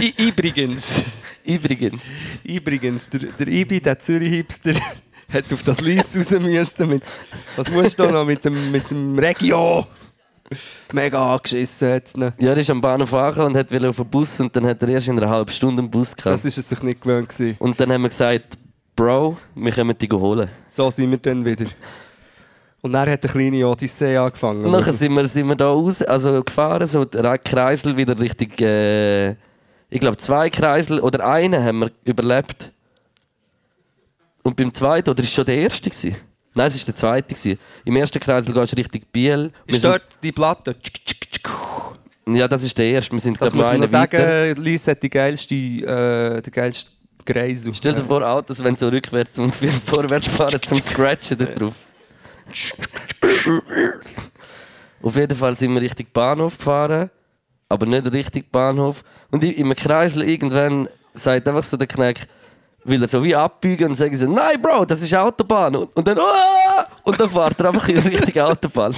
[0.00, 0.82] I übrigens.
[1.44, 2.04] Übrigens.
[2.42, 4.74] Übrigens, der, der Ibi, der Zürich-Hipster,
[5.32, 6.88] hat auf das Lies raus müssen.
[6.88, 7.02] Mit,
[7.56, 9.86] was musst du noch mit dem, mit dem Regio?
[10.92, 12.12] Mega angeschissen hat.
[12.16, 14.82] Ja, er ist am Bahnhof angekommen und hat will auf den Bus und dann hat
[14.82, 16.34] er erst in einer halben Stunde einen Bus gehabt.
[16.34, 17.56] Das ist es sich nicht gewöhnt gewesen.
[17.60, 18.58] Und dann haben wir gesagt,
[19.00, 20.50] Bro, wir können dich holen.
[20.68, 21.64] So sind wir dann wieder.
[22.82, 24.62] Und dann hat eine kleine Odyssee angefangen.
[24.62, 28.60] Und nachher sind wir, sind wir da raus, also gefahren, so der Kreisel wieder richtig,
[28.60, 29.30] äh,
[29.88, 32.72] ich glaube zwei Kreisel oder einen haben wir überlebt.
[34.42, 36.16] Und beim zweiten, oder ist schon der erste gewesen?
[36.52, 37.34] Nein, es war der zweite.
[37.34, 37.58] Gewesen.
[37.86, 39.50] Im ersten Kreisel gehst du Richtung Biel.
[39.64, 40.76] Ist dort die Platte?
[42.26, 43.12] ja, das ist der erste.
[43.12, 44.62] Wir sind Das muss man sagen.
[44.62, 46.99] Lies hat die geilste, äh, der geilste
[47.32, 47.74] Kreisel.
[47.74, 51.74] Stell dir vor, Autos, wenn so rückwärts und vorwärts fahren zum Scratchen da drauf.
[55.02, 57.10] Auf jeden Fall sind wir Richtung Bahnhof gefahren,
[57.68, 59.02] aber nicht Richtung Bahnhof.
[59.30, 62.28] Und i- im Kreisel irgendwann sagt einfach so der Knecht,
[62.84, 65.76] will er so wie abbiegen und sagen so, nein Bro, das ist Autobahn.
[65.76, 68.94] Und, und dann, «Ah!» und dann fährt er einfach in Richtung Autobahn.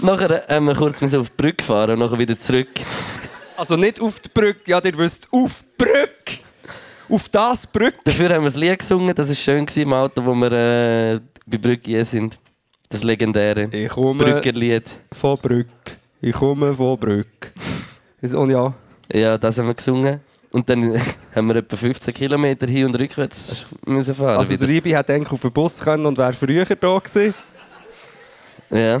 [0.00, 2.68] nachher haben wir kurz müssen auf die Brücke fahren und nachher wieder zurück.
[3.56, 6.45] Also nicht auf die Brücke, ja, ihr wisst, auf die Brücke!
[7.08, 7.98] Auf das Brücke!
[8.04, 11.58] Dafür haben wir das Lied gesungen, das war schön im Auto, wo wir äh, bei
[11.58, 12.36] Brücke sind.
[12.88, 14.90] Das legendäre Ich komme Brückerlied.
[15.12, 15.68] von Brücke.
[16.20, 17.50] Ich komme von Brücke.
[18.20, 18.72] Ist- Und ja,
[19.12, 20.20] Ja, das haben wir gesungen.
[20.52, 21.00] Und dann
[21.34, 24.38] haben wir etwa 15 Kilometer hin und rückwärts müssen fahren.
[24.38, 24.78] also der wieder.
[24.78, 27.34] Ibi hätte eigentlich auf den Bus können und wäre früher da gewesen.
[28.70, 29.00] ja.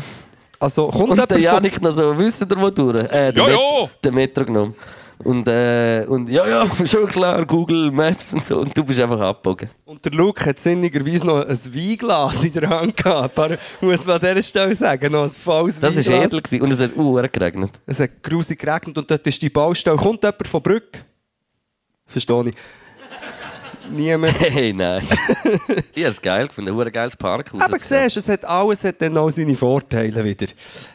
[0.58, 3.04] Also kommt Und der Janik noch so, wisst ihr wo durch?
[3.12, 3.90] Äh, der, Ja, Met- ja.
[4.04, 4.74] der Metro genommen.
[5.24, 8.58] Und, äh, und ja, ja, schon klar, Google Maps und so.
[8.60, 9.70] Und du bist einfach abgebogen.
[9.84, 13.38] und der Luke hat sinnigerweise noch ein Weinglas in der Hand gehabt.
[13.38, 16.62] Aber muss man an dieser Stelle sagen, noch ein volles Das war edel gewesen.
[16.62, 17.80] und es hat uh, geregnet.
[17.86, 19.96] Es hat grusig geregnet und dort ist die Baustelle.
[19.96, 21.00] Kommt jemand von Brücke?
[22.06, 22.54] Verstehe ich.
[23.90, 24.38] Niemand.
[24.40, 25.02] Hey, nein.
[25.94, 27.60] ich habe es geil gefunden, ein geiles Parkhaus.
[27.60, 30.46] Aber siehst du, es hat alles hat dann auch seine Vorteile wieder.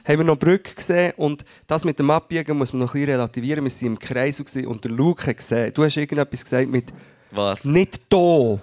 [0.08, 3.16] Haben wir noch Brücke gesehen und das mit dem Abbiegen muss man noch ein bisschen
[3.16, 3.66] relativieren.
[3.66, 6.86] Wir waren im Kreis und der Luke hat gesehen, du hast irgendetwas gesagt mit
[7.32, 7.66] Was?
[7.66, 8.60] «nicht da».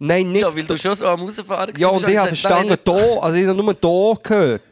[0.00, 2.76] Nein, nicht Ja, weil du schon so am Rausfahren Ja, und warst, ich habe verstanden
[2.84, 4.62] «da», also ich habe nur «da» gehört.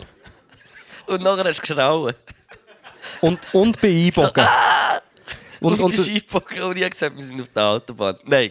[1.07, 2.15] Und nachher hast du geschrauen.
[3.21, 4.45] Und, und bei Einbogen.
[4.45, 4.47] Und,
[5.61, 8.17] Und, und, und, die Scheibe und ich habe gesagt, wir sind auf der Autobahn.
[8.25, 8.51] Nein.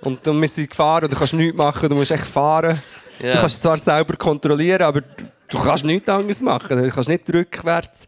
[0.00, 2.80] und, und wir sind gefahren und du kannst nichts machen, du musst echt fahren.
[3.20, 3.34] Ja.
[3.34, 6.82] Du kannst zwar selber kontrollieren, aber du kannst nichts anderes machen.
[6.82, 8.06] Du kannst nicht rückwärts.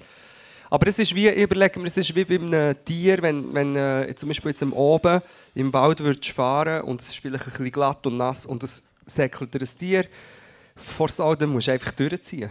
[0.69, 4.15] Aber es ist wie, überlegen wir, es ist wie bei einem Tier, wenn, wenn äh,
[4.15, 5.21] zum Beispiel jetzt am oben
[5.57, 8.87] im Wald würdest fahren und es ist vielleicht ein bisschen glatt und nass und es
[9.05, 10.07] säckelt dir ein Tier
[10.77, 12.51] vor das Auto, dann musst du einfach durchziehen.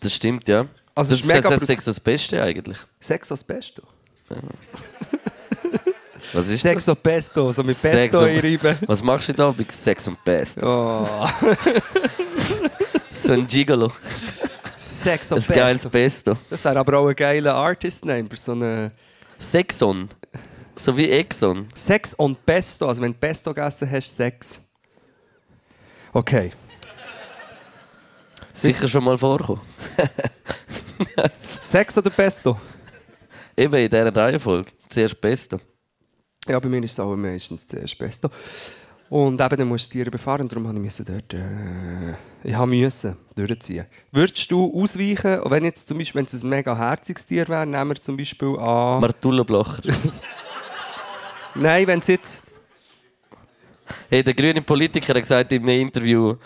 [0.00, 0.66] Das stimmt, ja.
[0.98, 2.76] Also das ist mega das, das ist das Beste eigentlich.
[2.98, 3.82] Sex als Pesto.
[6.32, 6.88] Was ist Sex das?
[6.88, 8.78] als Pesto, so mit Sex Pesto und- einreiben.
[8.84, 10.60] Was machst du da bei Sex und Pest?
[10.60, 11.06] Oh.
[13.12, 13.92] So ein Gigolo.
[14.76, 15.90] Sex Ein als geiles Pesto.
[15.90, 16.36] Pesto.
[16.50, 18.90] Das wäre aber auch ein geiler Artist-Name für so eine...
[19.38, 20.08] Sexon.
[20.74, 21.68] So wie Exxon.
[21.74, 24.60] Sex und Pesto, also wenn du Pesto gegessen hast, Sex.
[26.12, 26.52] Okay.
[28.52, 29.60] Sicher schon mal vorkommen.
[31.62, 32.58] Sex oder Pesto?
[33.56, 34.70] Eben in dieser Reihenfolge.
[34.88, 35.60] Zuerst Pesto.
[36.46, 38.30] Ja, bei mir ist es auch meistens zuerst Pesto.
[39.10, 41.32] Und eben, dann musst du Tiere befahren darum habe ich dort...
[41.32, 43.86] Äh, ich habe müssen durchziehen.
[44.12, 47.90] Würdest du ausweichen, wenn jetzt zum Beispiel, wenn es ein mega herziges Tier wäre, nehmen
[47.90, 49.00] wir zum Beispiel an...
[49.00, 49.82] Martullo Blocher.
[51.54, 52.42] Nein, wenn es jetzt...
[54.10, 56.36] Hey, der grüne Politiker hat gesagt in einem Interview,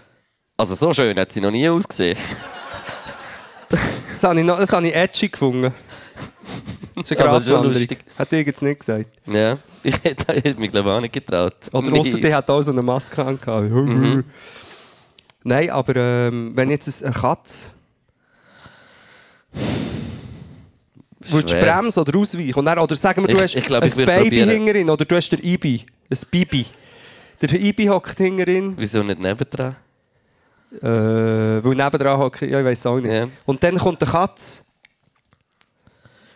[0.57, 2.17] also so schön hat sie noch nie ausgesehen.
[4.13, 5.73] Das habe ich, noch, das habe ich edgy gefunden.
[6.95, 7.73] Das ist eine Aber schon Gratwanderung.
[7.73, 7.99] lustig.
[8.19, 9.07] Hat ich jetzt nicht gesagt.
[9.27, 11.57] Ja, ich hätte, ich hätte mich glaube ich auch nicht getraut.
[11.73, 13.71] Oder ausser die hat auch so eine Maske angehabt.
[13.71, 14.25] Mhm.
[15.45, 17.71] Nein, aber ähm, wenn jetzt eine Katze.
[21.21, 21.75] Willst du Schwer.
[21.77, 22.55] bremsen oder ausweichen?
[22.55, 24.51] Und dann, oder sagen wir, du Ich- hast ich glaub, ich ein würd Baby probieren.
[24.51, 26.67] hinterin oder du hast der Ibi, ein Bibi.
[27.41, 29.77] Der Ibi hockt hinterin, Wieso nicht nebendran?
[30.81, 33.13] Äh, weil nebendran hockt, ja, ich weiß auch nicht.
[33.13, 33.29] Ja.
[33.45, 34.65] Und dann kommt der Katz.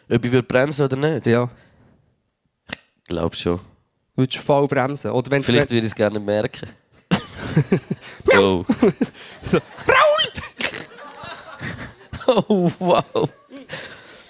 [0.08, 1.26] Ob ich würde bremsen oder nicht?
[1.26, 1.48] Ja,
[2.70, 3.60] Ich glaube schon.
[4.14, 5.10] willst du voll bremsen?
[5.10, 6.68] Oder wenn, Vielleicht wenn, würde ich es gerne merken.
[8.38, 8.64] oh.
[12.26, 13.28] oh, wow.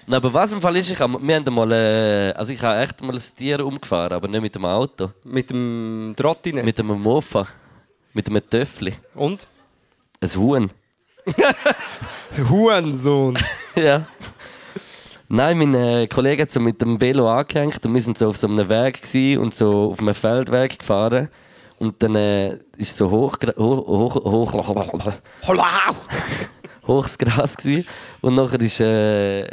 [0.08, 2.78] Nein, aber was im Fall ist, ich hab, wir haben mal, äh, also ich habe
[2.80, 5.10] echt mal ein Tier umgefahren, aber nicht mit dem Auto.
[5.24, 6.64] mit dem Trottinett.
[6.64, 7.46] Mit einem Mofa.
[8.12, 8.94] Mit einem Töffli.
[9.14, 9.46] Und?
[10.20, 10.70] Ein Huhn.
[12.48, 13.38] Hurensohn.
[13.74, 14.06] ja.
[15.28, 18.36] Nein, mein äh, Kollege hat so mit dem Velo angehängt und wir sind so auf
[18.36, 21.28] so einem Weg gewesen und so auf einem Feldweg gefahren.
[21.78, 25.12] Und dann äh, ist so hoch, hoch, hoch, hoch,
[26.86, 27.86] hochs Gras gewesen.
[28.20, 29.46] Und nachher ist äh,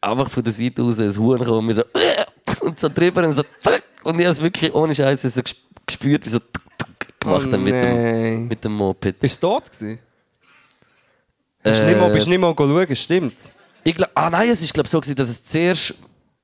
[0.00, 1.82] einfach von der Seite aus ein Huhn gekommen und, so,
[2.64, 3.42] und so drüber und so
[4.04, 6.38] und ich habe es wirklich ohne Scheiß so ges- gespürt, wie so
[7.18, 9.18] gemacht haben mit, dem, mit dem Moped.
[9.18, 9.98] Bist du tot gewesen?
[11.66, 13.34] Bist du Äh, nicht mal, bist du nicht mal schauen, stimmt?
[13.84, 15.94] Ich glaub, ah nein, es ist glaub, so, gewesen, dass es zuerst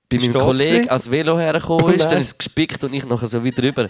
[0.09, 2.21] bei meinem Kollegen als Velo hergekommen Oh ist, dann nein.
[2.21, 3.89] ist es gespickt und ich nachher so wieder rüber.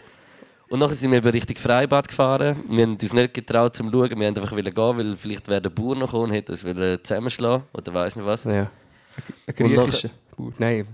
[0.68, 2.62] Und nachher sind wir eben Richtung Freibad gefahren.
[2.68, 5.68] Wir haben uns nicht getraut zum Schauen, wir haben einfach gehen, weil vielleicht wäre der
[5.70, 6.64] Bauer noch gekommen und hätte uns
[7.02, 8.44] zusammenschlagen oder weiß nicht was.
[8.44, 8.70] Ja.
[9.46, 10.10] Ein griechischer.
[10.36, 10.52] Bauer.
[10.58, 10.86] Nein.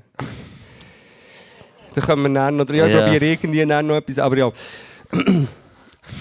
[1.95, 2.69] Da können wir dann noch...
[2.71, 3.03] Ja, ich Ja.
[3.03, 4.53] probiere irgendwie dann noch etwas, aber ja.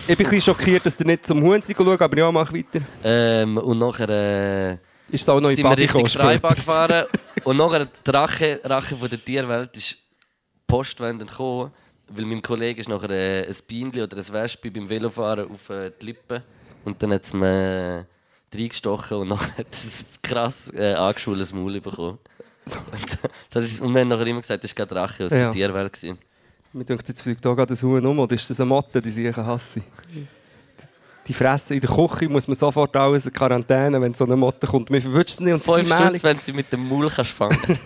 [0.07, 2.81] Ich bin ein bisschen schockiert, dass ihr nicht zum Huhn schauen, aber ja, mach weiter.
[3.03, 4.73] Ähm, und nachher äh,
[5.09, 7.05] Ist es auch noch in sind wir Richtung Freibad gefahren
[7.43, 9.97] und nachher die Rache, Rache von der Tierwelt ist
[10.67, 11.71] postwendend gekommen,
[12.09, 15.91] weil meinem Kollegen ist nachher äh, ein Bienchen oder ein Wespe beim Velofahren auf äh,
[16.01, 16.41] die Lippen
[16.85, 18.05] und dann hat es mir
[18.53, 22.17] äh, reingestochen und nachher hat es ein krass äh, angeschwollenes Maul bekommen.
[22.91, 23.17] Und,
[23.49, 25.37] das ist, und wir haben nachher immer gesagt, das war gerade Rache aus Ja.
[25.39, 25.93] der Tierwelt.
[25.93, 26.17] Gewesen.
[26.73, 29.09] Mir denkt, jetzt fliegt da gerade ein Huhn um, oder ist das eine Motte, die
[29.09, 29.81] sich hasse?
[31.27, 34.67] Die fressen in der Küche, muss man sofort alles in Quarantäne, wenn so eine Motte
[34.67, 34.89] kommt.
[34.89, 37.57] Man verwünscht es nicht und sie sind Stutz, wenn sie mit dem Maul kannst fangen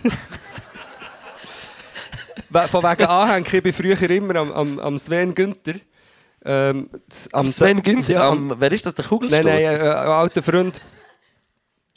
[2.51, 5.75] Von wegen Anhängen, ich bin früher immer am, am, am Sven Günther.
[6.43, 6.89] Ähm,
[7.31, 9.45] am Sven Günther, Ja, am, wer ist das, der nein, Kugelstoß?
[9.45, 10.81] nein, äh, ein alter Freund.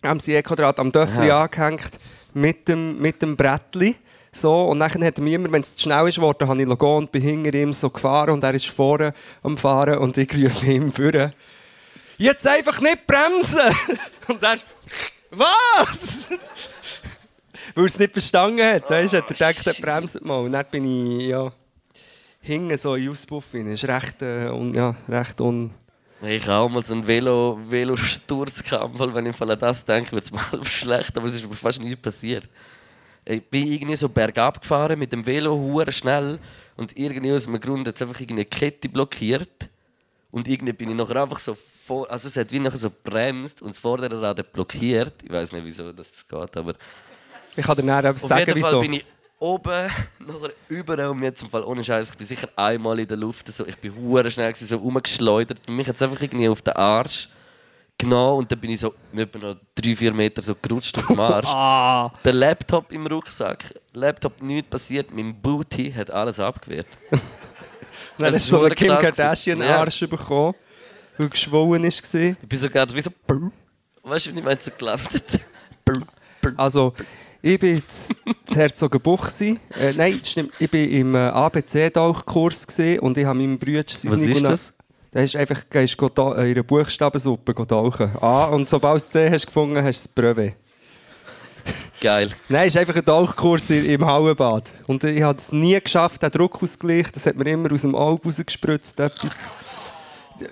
[0.02, 1.90] Am Quadrat am Döffli angehängt
[2.34, 3.96] mit dem, mit dem Brettli.
[4.34, 6.68] So, und dann hat er mir immer, wenn es zu schnell ist geworden, habe ich
[6.68, 10.34] gehen und bin hinter ihm so gefahren und er ist vorne am Fahren und ich
[10.34, 11.32] rufe ihm vorne.
[12.18, 13.58] Jetzt einfach nicht bremsen!
[14.28, 14.58] Und er,
[15.30, 16.28] was?
[17.74, 18.88] Weil er es nicht verstanden hat.
[18.88, 20.44] Weißt, hat er gedacht, er bremst mal.
[20.44, 21.52] Und dann bin ich, ja,
[22.40, 23.70] hinten so in Auspuff rein.
[23.70, 25.72] Das ist recht, äh, un, ja, recht un...
[26.22, 30.24] Ich habe auch mal so einen Velo, Velo-Sturz gehabt, wenn ich an das denke, wird
[30.24, 32.48] es halb schlecht, aber es ist mir fast nie passiert.
[33.26, 36.38] Ich bin irgendwie so bergab gefahren mit dem Velo hure schnell
[36.76, 39.68] und irgendwie aus einem Grund hat es einfach irgendeine Kette blockiert
[40.30, 43.62] und irgendwie bin ich nachher einfach so vor, also es hat wie nachher so bremst
[43.62, 45.14] und das vordere Rad blockiert.
[45.22, 46.74] Ich weiß nicht, wieso das geht, aber
[47.56, 48.80] Ich kann dir eben auf sagen, jeden Fall wieso.
[48.80, 49.04] bin ich
[49.38, 53.16] oben, nachher überall und jetzt im Fall ohne Scheiß, ich bin sicher einmal in der
[53.16, 56.74] Luft, so, ich bin hure schnell so rumgeschleudert und mich hat einfach irgendwie auf den
[56.74, 57.28] Arsch
[57.98, 61.20] genommen und dann bin ich so etwa noch drei, vier Meter so gerutscht auf dem
[61.20, 61.48] Arsch.
[61.54, 62.12] Ah!
[62.24, 66.86] Der Laptop im Rucksack, Laptop nichts passiert, mein Booty hat alles abgewehrt.
[67.10, 67.20] Dann
[68.18, 68.88] Das hast du so einen Kim.
[68.88, 70.54] Kardashian-Arsch bekommen,
[71.18, 71.88] weil geschwollen war.
[71.88, 73.10] Ich bin sogar wie so,
[74.02, 75.40] weißt du, wie ich meine, so gelandet.
[76.56, 76.92] Also,
[77.40, 77.82] ich bin
[78.44, 79.58] zu Herzogenbuchsi.
[79.80, 80.52] Äh, nein, das stimmt.
[80.58, 82.66] Ich war im äh, ABC-Tauchkurs
[83.00, 84.58] und ich habe meinem Bruder Was ist Nicola-
[85.14, 85.14] das?
[85.14, 88.10] Da ist einfach gehst äh, in einer Buchstabensuppe tauchen.
[88.20, 90.54] Ah, und sobald du C hast gefunden, hast du das Brevet.
[92.00, 92.30] Geil.
[92.48, 94.70] Nein, es ist einfach ein Tauchkurs im Hallenbad.
[94.86, 98.24] Und ich habe es nie geschafft, den Druckausgleich, das hat mir immer aus dem Auge
[98.24, 98.98] rausgespritzt.
[98.98, 99.30] Etwas.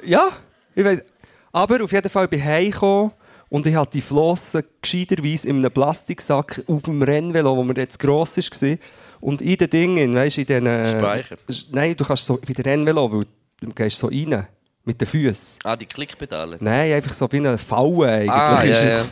[0.04, 0.28] Ja,
[0.74, 1.04] ich weiß.
[1.50, 3.10] Aber auf jeden Fall bin ich heimgekommen
[3.50, 7.98] und ich hatte die Flossen gescheiterweise in einem Plastiksack auf dem Rennvelo, wo mir jetzt
[7.98, 8.78] gross war.
[9.20, 10.86] Und in den Dingen, weißt du, in den...
[10.86, 11.36] Speicher.
[11.70, 13.30] Nein, du kannst so wie der Rennvelo, weil du
[13.74, 14.46] gehst so rein.
[14.84, 15.60] Mit den Füßen.
[15.62, 16.56] Ah, die Klickpedale.
[16.58, 18.30] Nein, einfach so wie eine Falle eigentlich.
[18.30, 19.04] Ah, ja, ja.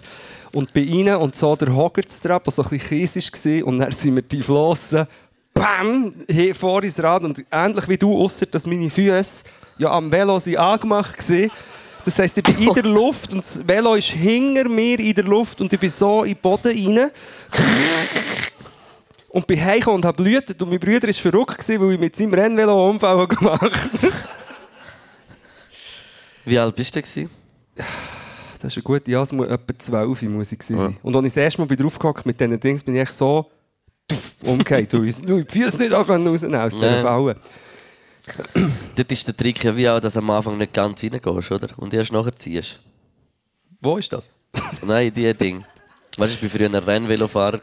[0.53, 3.93] Und bei ihnen und so der Hoggertstrap, der so ein bisschen Kies war, und dann
[3.93, 5.07] sind wir die Flossen
[5.55, 9.45] bam, hier vor ins Rad und ähnlich wie du, ausser dass meine Füße
[9.79, 11.51] ja am Velo sind angemacht waren.
[12.05, 15.25] Das heisst, ich bin in der Luft und das Velo ist hinter mir in der
[15.25, 17.11] Luft und ich bin so in den Boden rein.
[19.29, 22.35] Und bin heimgekommen und habe blühtet und mein Bruder war verrückt, weil ich mit seinem
[22.35, 24.13] Rennvelo einen Unfall gemacht habe.
[26.45, 27.03] Wie alt bist du?
[27.03, 27.31] Gewesen?
[28.61, 30.97] Das ist eine gute, ja, es muss etwa 12 Uhr Musik sein.
[31.03, 33.51] Und als ich das erste Mal bin draufgehockt mit diesen Dings, bin ich echt so
[34.43, 34.93] umgekehrt.
[34.93, 36.81] Du, ich die Füße nicht auch rausnehmen aus Ja.
[36.81, 37.37] dieser Falle.
[38.97, 41.69] Dort ist der Trick ja wie auch, dass du am Anfang nicht ganz reingehst, oder?
[41.79, 42.79] Und erst nachher ziehst.
[43.81, 44.31] Wo ist das?
[44.83, 45.65] Nein, die Ding.
[46.19, 47.61] Weißt du, ich war früher ein Rennvelofahrer.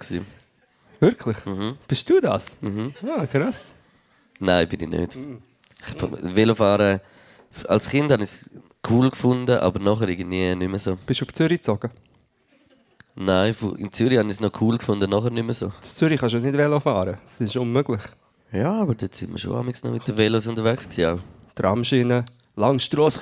[0.99, 1.45] Wirklich?
[1.45, 1.73] Mhm.
[1.87, 2.45] Bist du das?
[3.05, 3.65] Ah, krass.
[4.39, 5.15] Nein, bin ich nicht.
[5.15, 6.99] Ich, Velofahren,
[7.67, 8.49] als Kind habe ich es
[8.89, 10.97] cool gefunden, aber nachher irgendwie nicht mehr so.
[11.05, 11.89] Bist du auf Zürich gezogen?
[13.15, 15.67] Nein, in Zürich habe ich es noch cool gefunden, nachher nicht mehr so.
[15.67, 17.17] In Zürich kannst du nicht Velo fahren.
[17.25, 18.01] Das ist unmöglich.
[18.51, 21.19] Ja, aber dort sind wir schon noch mit den Velos unterwegs gewesen.
[21.19, 21.53] Auch.
[21.55, 22.23] Tramschiene,
[22.55, 23.21] Langstrasse.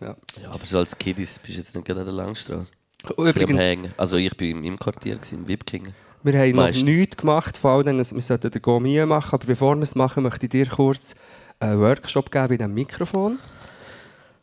[0.00, 0.16] ja.
[0.42, 2.70] Ja, aber so als Kiddies bist du jetzt nicht gerade an der Langstrasse.
[3.16, 3.60] Und Übrigens.
[3.60, 3.92] Hängen.
[3.96, 5.94] Also ich bin im, im Quartier, gewesen, im Wipkingen.
[6.22, 6.84] wir haben noch Meistens.
[6.84, 10.46] nichts gemacht, vor allem, wir sollten den Gomie machen, aber bevor wir es machen, möchte
[10.46, 11.16] ich dir kurz
[11.58, 13.38] einen Workshop geben bei diesem Mikrofon.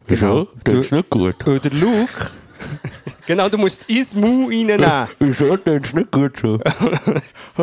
[0.10, 0.48] Genau.
[0.64, 1.46] das ist nicht gut.
[1.46, 2.32] Und der Luke,
[3.28, 5.08] genau, du musst es ins Mau reinnehmen.
[5.20, 6.60] Wieso, das ist nicht gut so.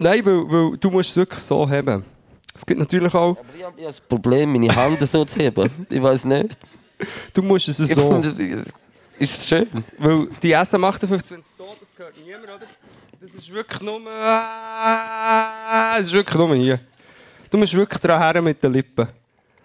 [0.00, 2.04] Nein, weil, weil du musst es wirklich so haben.
[2.54, 5.70] Es gibt natürlich auch, Aber ich habe das Problem, meine Hand so zu heben.
[5.90, 6.56] Ich weiß nicht.
[7.32, 8.10] du musst es Ich so.
[8.10, 8.38] finde, das
[9.18, 9.66] ist es schön.
[9.98, 12.60] Weil die SM58, wenn es tot das gehört niemand, oder?
[13.20, 14.00] Das ist wirklich nur.
[15.98, 16.80] Es ist wirklich nur hier.
[17.50, 19.08] Du musst wirklich dran her mit den Lippen.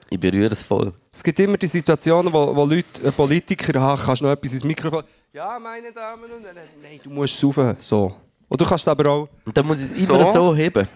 [0.09, 0.93] Ich berühre es voll.
[1.13, 4.53] Es gibt immer die Situationen, wo, wo Leute, äh, Politiker, ah, kannst du noch etwas
[4.53, 5.03] ins Mikrofon.
[5.31, 6.67] Ja, meine Damen und Herren.
[6.81, 7.75] Nein, du musst es rauf.
[7.79, 8.15] So.
[8.49, 9.29] Und du kannst es aber auch.
[9.45, 10.31] Und dann muss ich es immer So?
[10.31, 10.87] so heben.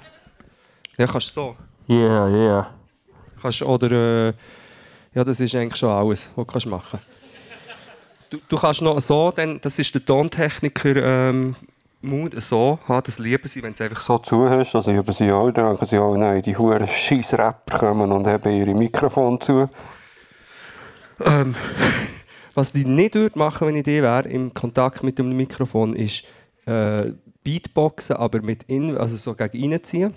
[0.98, 1.56] Ja, kannst so.
[1.88, 2.74] Ja, ja.
[3.42, 4.30] Kannst, oder.
[4.30, 4.34] Äh,
[5.14, 7.00] ja, das ist eigentlich schon alles, was du kannst machen
[8.30, 10.96] du, du kannst noch so, denn das ist der Tontechniker.
[11.04, 11.56] Ähm,
[12.00, 14.76] Mut so haben, das lieben sie, wenn sie einfach so zuhörst.
[14.76, 18.28] Also über sie auch, dann denken sie auch, nein, die huren scheiß Rapper kommen und
[18.28, 19.68] haben ihre Mikrofon zu.
[21.20, 21.56] Ähm,
[22.54, 26.24] was die nicht würde machen, wenn ich die wäre, im Kontakt mit dem Mikrofon, ist
[26.66, 27.12] äh,
[27.44, 30.14] Beatboxen, aber mit in, also so gegen reinziehen.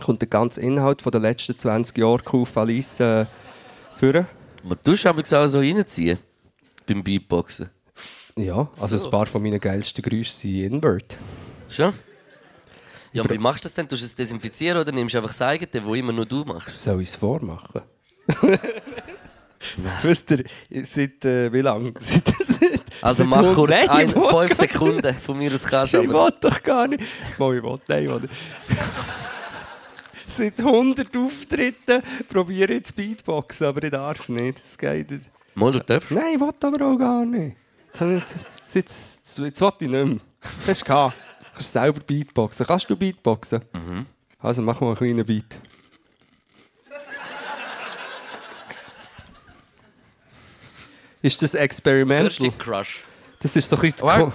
[0.00, 3.26] Kommt der ganze Inhalt von den letzten 20 Jahren auf Alice äh,
[3.96, 4.28] führen.
[4.64, 6.18] Aber du musst auch so reinziehen.
[6.86, 7.70] Beim Beatboxen.
[8.36, 11.16] Ja, also ein paar von meinen geilsten Geräusche sind Invert.
[11.68, 11.92] Schon?
[13.12, 13.88] Ja, aber wie machst du das denn?
[13.88, 16.76] Tust du es desinfizieren oder nimmst du einfach das eigene, wo immer nur du machst?
[16.76, 17.82] Soll ich es vormachen?
[20.02, 20.44] Wisst ihr,
[20.84, 21.92] seit äh, wie lange?
[21.98, 25.38] Seit, seit, Also seit mach hund- kurz Nein, ein, ich will fünf gar- Sekunden von
[25.38, 27.02] mir aus kannst du Ich will doch gar nicht.
[27.38, 28.28] Mal, ich will, nein, oder?
[30.26, 34.62] Seit 100 Auftritten probiere ich zu Beatboxen, aber ich darf nicht.
[34.64, 35.24] Das geht nicht.
[35.54, 36.10] Mal, du darfst.
[36.12, 37.56] Nein, ich will aber auch gar nicht.
[37.98, 38.36] Jetzt,
[38.74, 40.16] jetzt, jetzt, will ich nicht mehr.
[40.66, 41.16] Das du gehabt.
[41.16, 42.66] Du kannst selber Beatboxen.
[42.66, 43.62] Kannst du Beatboxen?
[44.38, 45.58] Also mach mal einen kleinen Beat.
[51.22, 52.28] Ist das experimental?
[52.28, 53.02] Kirsty Crush.
[53.40, 54.32] Das ist doch ein bisschen...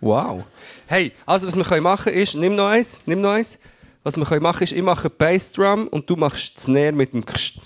[0.00, 0.44] Wow.
[0.86, 3.58] Hey, also was wir können machen ist, nimm noch eins, nimm noch eins.
[4.02, 7.24] Was wir können machen ist, ich mache Bassdrum und du machst das Snare mit dem
[7.24, 7.60] Kst.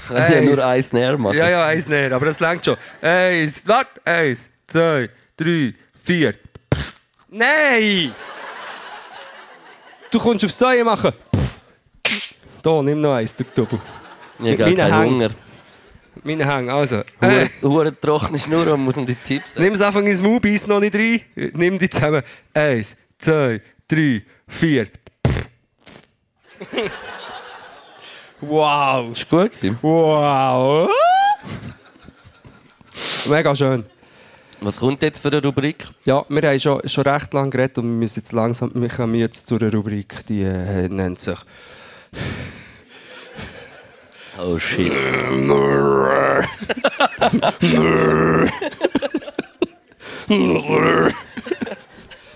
[0.00, 1.38] Ich kann ja nur eins näher machen.
[1.38, 2.76] Ja, ja, eins Snare, aber das langt schon.
[3.00, 5.74] Eins, warte, eins, zwei, drei,
[6.04, 6.34] vier.
[7.30, 8.14] Nein!
[10.10, 11.12] Du kommst aufs Zwei machen.
[12.62, 13.78] Da, nimm noch eins, der Double.
[14.40, 15.10] Ich habe keinen.
[15.10, 15.30] Hunger.
[16.24, 17.02] Meine Hänge, also.
[17.20, 20.66] Äh, Hure- trockene Schnur, man muss noch die Tipps nimm es einfach ins Maul, beiß
[20.66, 21.20] noch nicht rein.
[21.54, 22.22] Nimm die zusammen.
[22.54, 24.88] Eins, zwei, drei, vier.
[28.40, 29.08] wow!
[29.10, 29.50] Das war gut.
[29.52, 29.78] gewesen.
[29.82, 30.90] Wow!
[33.28, 33.84] Mega schön.
[34.60, 35.86] Was kommt jetzt für eine Rubrik?
[36.04, 39.14] Ja, wir haben schon, schon recht lange geredet und wir müssen jetzt langsam, wir kommen
[39.14, 41.38] jetzt zu einer Rubrik, die äh, nennt sich
[44.40, 44.92] Oh shit.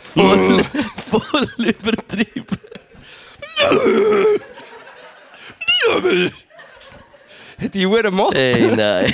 [0.03, 0.65] voll,
[0.97, 2.47] voll übertrieben.
[7.73, 8.37] die Uhr Motte.
[8.37, 9.13] Ey, nein.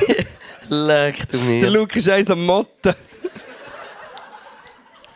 [0.68, 1.70] Leck du Der mir.
[1.70, 2.96] Luke ist eins am Motte.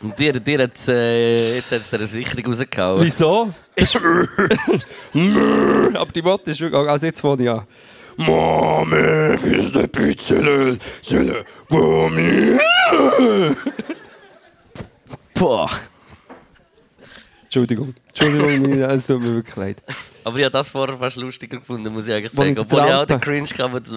[0.03, 3.05] Und dir, dir hat äh, jetzt hat er eine Sicherung rausgehauen.
[3.05, 3.53] Wieso?
[5.95, 7.67] Aber die Motte ist wirklich, also jetzt fange ich an.
[8.17, 12.59] Mami, ist der Pizzele, Zelle, Gummi.
[15.35, 15.71] Boah.
[17.45, 19.83] Entschuldigung, Entschuldigung, es tut mir wirklich leid.
[20.25, 22.59] Aber ich habe das vorher fast lustiger gefunden, muss ich eigentlich Wo sagen.
[22.59, 23.95] Obwohl ich auch den Cringe kam, das,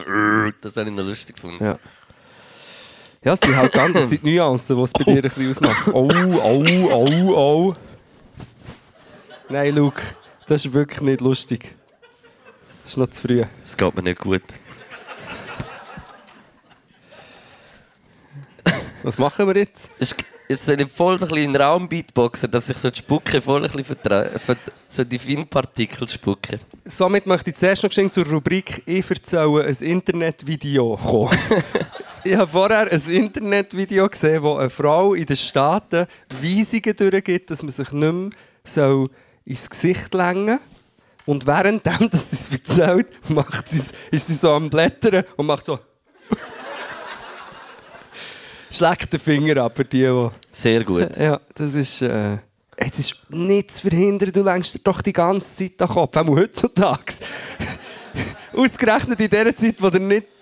[0.61, 1.63] das habe ich noch lustig gefunden.
[1.63, 1.79] Ja.
[3.25, 5.49] Ja, es sind halt anders, es sind die Nuancen, die es bei dir ein bisschen
[5.49, 5.93] ausmachen.
[5.93, 6.07] Oh,
[6.43, 7.75] oh, oh, oh.
[9.49, 10.01] Nein, Luke,
[10.45, 11.73] das ist wirklich nicht lustig.
[12.83, 13.43] Das ist noch zu früh.
[13.63, 14.43] Es geht mir nicht gut.
[19.01, 19.89] Was machen wir jetzt?
[19.97, 20.15] Es
[20.47, 21.89] ist soll ich voll so ein bisschen Raum
[22.51, 24.29] dass ich so die Spucke voll ein bisschen vertra-
[24.87, 26.59] so die Finpartikel spucke.
[26.85, 31.35] Somit möchte ich zuerst noch geschenkt zur Rubrik «Ich erzähle ein Internetvideo» kommen.
[32.25, 36.07] ich habe vorher ein Internetvideo gesehen, wo eine Frau in den Staaten
[36.41, 38.33] Weisungen durchgibt, dass man sich nicht
[38.75, 39.05] mehr
[39.45, 40.59] ins Gesicht lenken
[41.27, 43.65] Und währenddem, dass sie es erzählt, macht
[44.11, 45.79] ist sie so am Blättern und macht so...
[48.71, 50.29] Schlägt den Finger ab für die, die...
[50.51, 51.15] Sehr gut.
[51.17, 52.01] Ja, das ist.
[52.01, 52.39] Äh,
[52.75, 56.17] es ist nicht zu verhindern, du lenkst dir doch die ganze Zeit den Kopf.
[56.17, 57.13] Auch heutzutage.
[58.53, 60.34] Ausgerechnet in der Zeit, wo du nicht.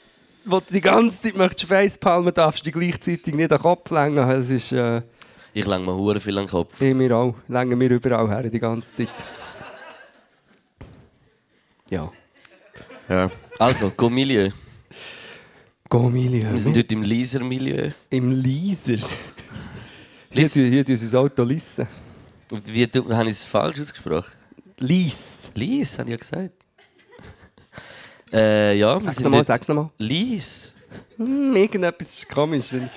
[0.46, 3.89] Wo du die ganze Zeit möchtest facepalmen darfst, du die gleichzeitig nicht an den Kopf
[3.91, 4.16] lenken.
[4.18, 4.72] Das ist.
[4.74, 5.02] Äh,
[5.54, 6.82] Ich lenke mir hure viel an den Kopf.
[6.82, 7.36] ich mir auch.
[7.48, 9.14] Lenken wir überall her die ganze Zeit.
[11.89, 12.12] Ja.
[13.10, 13.32] Ja.
[13.60, 14.50] Also, go Milieu.
[15.89, 16.50] Go, Milio.
[16.52, 17.91] Wir sind dort im Leaser-Milieu.
[18.10, 18.96] Im Leaser.
[20.32, 21.88] Hier, tun- hier tun sie das Auto leisen.
[22.66, 24.32] Wie du- habe ich es falsch ausgesprochen?
[24.80, 25.52] Lies.
[25.54, 26.62] Lies, habe ich ja gesagt.
[28.34, 29.90] Äh, ja, Sag's nochmal, sag's nochmal.
[30.00, 30.74] Lies.
[31.18, 32.74] Hm, irgendetwas ist komisch.
[32.74, 32.90] Wenn...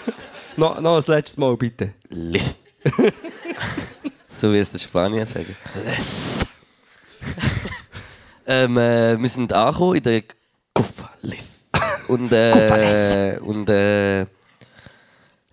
[0.56, 1.92] noch, noch das letzte Mal, bitte.
[2.08, 2.58] Lies.
[4.30, 5.56] so wie es der Spanier sagen.
[8.46, 10.22] ähm, äh, wir sind angekommen in der
[10.72, 11.62] Kuffa Lies.
[12.06, 14.20] Und, äh, und äh,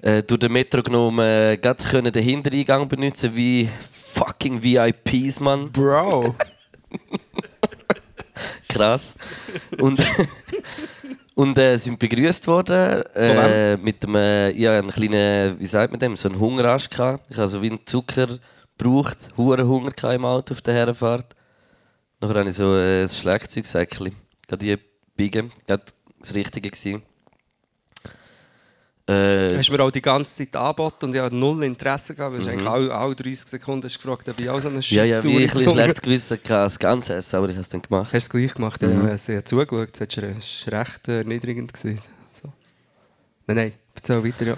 [0.03, 3.67] äh, durch den Metro genommen, äh, können den Hintereingang benutzen wie
[4.13, 5.71] fucking VIPs, Mann.
[5.71, 6.35] Bro.
[8.69, 9.15] Krass.
[9.79, 10.01] Und,
[11.35, 15.99] und äh, sind begrüßt worden äh, mit dem, äh, ja, einen kleinen, wie sagt man
[15.99, 17.25] dem, so einen Hungerrasch gehabt.
[17.29, 18.39] Ich habe so wie einen Zucker
[18.77, 21.35] gebraucht, hohen Hunger im Auto auf der Herfahrt.
[22.19, 24.15] Nachher habe ich so äh, ein Schlagzeugsäckchen,
[24.47, 24.77] gerade die
[25.15, 25.83] biegen, gerade
[26.19, 27.03] das Richtige gewesen.
[29.05, 32.35] Äh, Hast du mir auch die ganze Zeit angeboten und ich hatte null Interesse gehabt.
[32.35, 35.03] Du hast eigentlich alle, alle 30 Sekunden hast gefragt, ob ich auch so eine ja,
[35.03, 37.81] ja, wie ich ein schlecht gewissen hatte, das Ganze essen, aber ich habe es dann
[37.81, 38.05] gemacht.
[38.05, 38.81] Hast du es gleich gemacht?
[38.81, 39.07] Mhm.
[39.07, 39.99] ja, sie hat zugeschaut.
[39.99, 41.73] Das war recht äh, erniedrigend.
[41.73, 42.01] Gewesen.
[42.41, 42.53] So.
[43.47, 44.55] Nein, nein, erzähl weiter, ja.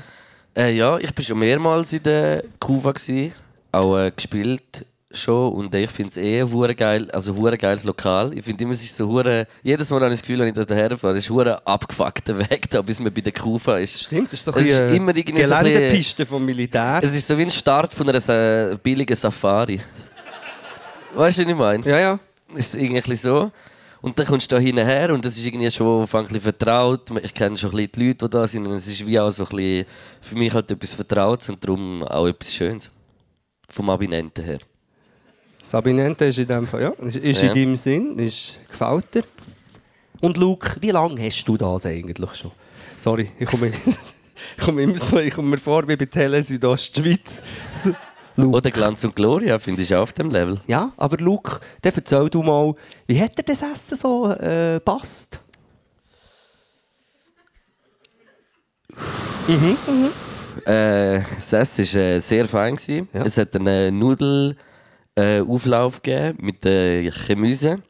[0.56, 3.34] Äh, ja, ich war schon mehrmals in der gewesen,
[3.72, 4.86] auch äh, gespielt
[5.16, 8.38] schon und ich finde es eh hure geil, also hure geiles Lokal.
[8.38, 10.66] Ich finde immer, es ist so hure, jedes Mal habe ich das Gefühl, wenn ich
[10.66, 14.00] da herfahre, ist hure abgefuckter Weg da, bis man bei der Kuva ist.
[14.00, 17.00] Stimmt, das ist so Es ist immer irgendwie so ein Geländepiste vom Militär.
[17.04, 19.80] Es ist so wie ein Start von einer billigen Safari.
[21.16, 21.90] Weißt du, was ich meine?
[21.90, 22.20] ja, ja.
[22.56, 23.52] ist irgendwie so.
[24.06, 27.10] Und dann kommst du da hinher und das ist irgendwie schon ein bisschen vertraut.
[27.24, 28.68] Ich kenne schon ein bisschen die Leute, die da sind.
[28.68, 29.86] Und es ist wie auch so ein bisschen
[30.22, 32.92] für mich halt etwas Vertrautes und darum auch etwas Schönes.
[33.68, 34.60] Vom Abinenten her.
[35.66, 36.90] Sabinente ist in dem Fall, ja.
[37.06, 37.50] Ist, ist Ja.
[37.52, 39.24] in deinem Sinn, ist, gefällt dir.
[40.22, 42.52] Und Luke, wie lange hast du das eigentlich schon?
[43.00, 43.68] Sorry, ich komme,
[44.58, 47.42] ich komme immer so, ich komme mir vor wie bei Tele Südostschweiz.
[48.38, 48.58] Luke.
[48.58, 50.60] Oder Glanz und Gloria, finde ich auch auf dem Level.
[50.68, 52.76] Ja, aber Luke, dann erzähl du mal,
[53.08, 55.40] wie hat dir das Essen so äh, passt?
[60.66, 62.76] Äh, das Essen war äh, sehr fein.
[62.76, 63.08] Gewesen.
[63.14, 63.24] Ja.
[63.24, 64.56] Es hat einen Nudelauflauf
[65.16, 67.82] äh, Auflauf gegeben mit äh, Gemüse.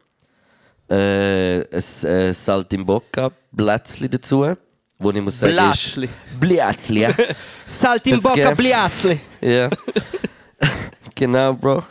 [0.89, 4.55] Äh, ein äh, Saltimbocca, Blätzli dazu.
[4.97, 6.09] Wo ich muss sagen, Blätzli.
[6.39, 7.01] Blätzli.
[7.01, 7.13] ja.
[7.65, 8.53] Saltimbocca?
[8.53, 9.19] Bliatzli.
[9.41, 9.69] Ja.
[11.15, 11.83] genau, Bro.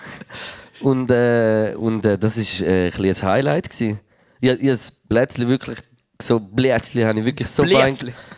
[0.81, 3.71] Und, äh, und äh, das war äh, ein, ein Highlight.
[3.71, 4.01] Gewesen.
[4.41, 5.79] Ich, ich das Plätzchen wirklich
[6.21, 8.13] so Plätzli habe ich wirklich so Bliatzli.
[8.13, 8.35] fein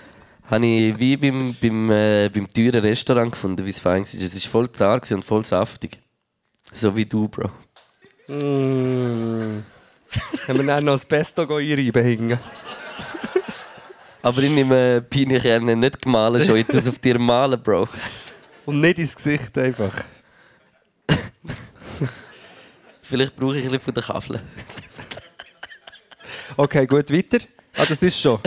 [0.51, 4.21] habe ich wie beim, beim, äh, beim teuren Restaurant gefunden, wie es fein war.
[4.21, 5.99] Es war voll zart und voll saftig.
[6.73, 7.51] So wie du, Bro.
[8.29, 9.63] Mm.
[10.49, 12.39] Haben wir dann noch das Pesto einreiben hingen?
[14.23, 17.89] Aber ich nehme Pinienkerne nicht gemahlen, schon es auf dir malen, Bro.
[18.65, 20.05] Und nicht ins Gesicht einfach.
[23.01, 24.41] Vielleicht brauche ich ein bisschen von der Kaffel.
[26.57, 27.39] Okay, gut, weiter.
[27.77, 28.41] Ah, das ist schon.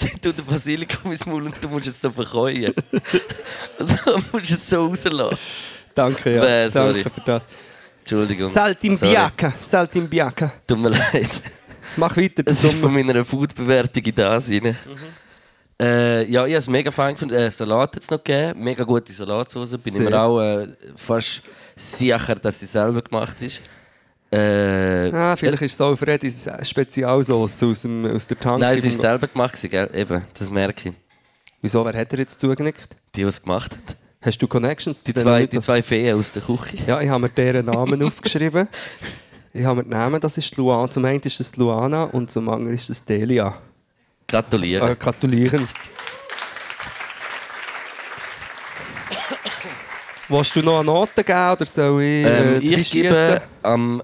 [0.00, 2.74] Ich tue den Basilikum ins Maul und du musst es so verkäuen.
[3.78, 5.38] du musst es so rauslassen.
[5.94, 6.40] Danke, ja.
[6.40, 7.02] Bäh, sorry.
[7.02, 7.44] Danke für das.
[8.00, 8.48] Entschuldigung.
[8.50, 9.52] Saltimbiaca.
[9.58, 10.52] Saltimbiaca.
[10.66, 11.30] Tut mir leid.
[11.96, 12.42] Mach weiter.
[12.46, 14.76] Es der ist von meiner Food-Bewertung in das rein.
[15.80, 17.34] Äh, ja, ich habe es mega fein gefunden.
[17.34, 18.62] Äh, Salat hat es noch gegeben.
[18.62, 19.70] Mega gute Salatsauce.
[19.82, 21.42] Bin ich mir auch äh, fast
[21.76, 23.60] sicher, dass sie selber gemacht ist.
[24.30, 28.60] Äh, Ah, vielleicht ist es auch Freddy's Spezialsauce aus, dem, aus der Tanke.
[28.60, 29.90] Nein, es ist selber gemacht, gell?
[29.94, 30.94] Eben, das merke ich.
[31.62, 32.88] Wieso, wer hat er jetzt zugenickt?
[33.14, 33.96] Die, die es gemacht hat.
[34.24, 36.78] Hast du Connections zu die zwei, Die zwei Feen aus der Küche.
[36.86, 38.68] Ja, ich habe mir deren Namen aufgeschrieben.
[39.52, 40.90] Ich habe mir den Namen, das ist Luana.
[40.90, 43.58] Zum einen ist es Luana und zum anderen ist es Delia.
[44.26, 44.92] Gratulieren.
[44.92, 45.68] Äh, gratulieren.
[50.28, 52.24] Willst du noch eine Note geben oder soll ich?
[52.24, 54.02] Äh, ähm, ich gebe am ähm,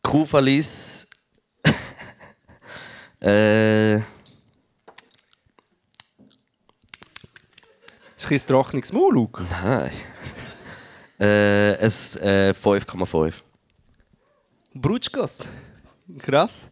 [0.00, 1.08] Kufalis.
[3.20, 4.00] äh,
[8.30, 9.42] Ist ein trockenes Maul, Luke.
[9.62, 9.90] nein.
[11.20, 13.34] äh, es äh, 5,5.
[14.74, 15.48] Brutschkas.
[16.18, 16.70] Krass.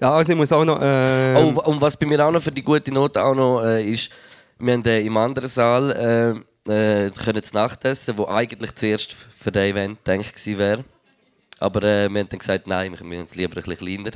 [0.00, 0.80] Ja, also ich muss auch noch...
[0.80, 3.84] Äh, Oh, und was bei mir auch noch für die gute Note auch noch äh,
[3.90, 4.10] ist,
[4.58, 9.12] wir haben äh, im anderen Saal äh, äh, können zu Nacht essen, wo eigentlich zuerst
[9.12, 10.84] für das Event gedacht gewesen wäre.
[11.58, 14.10] Aber äh, wir haben dann gesagt, nein, wir machen es lieber ein bisschen kleiner.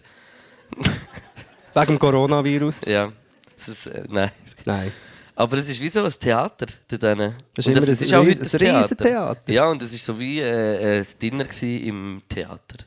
[1.75, 2.83] Wegen dem Coronavirus.
[2.87, 3.13] Ja,
[3.57, 4.31] ist, äh, nein.
[4.65, 4.93] Nein.
[5.39, 7.33] Aber es ist wie so ein Theater dort drinnen.
[7.55, 9.53] Das ist ein es ist auch heute ein Riesentheater.
[9.53, 12.79] Ja, und es ist so wie äh, ein Dinner im Theater.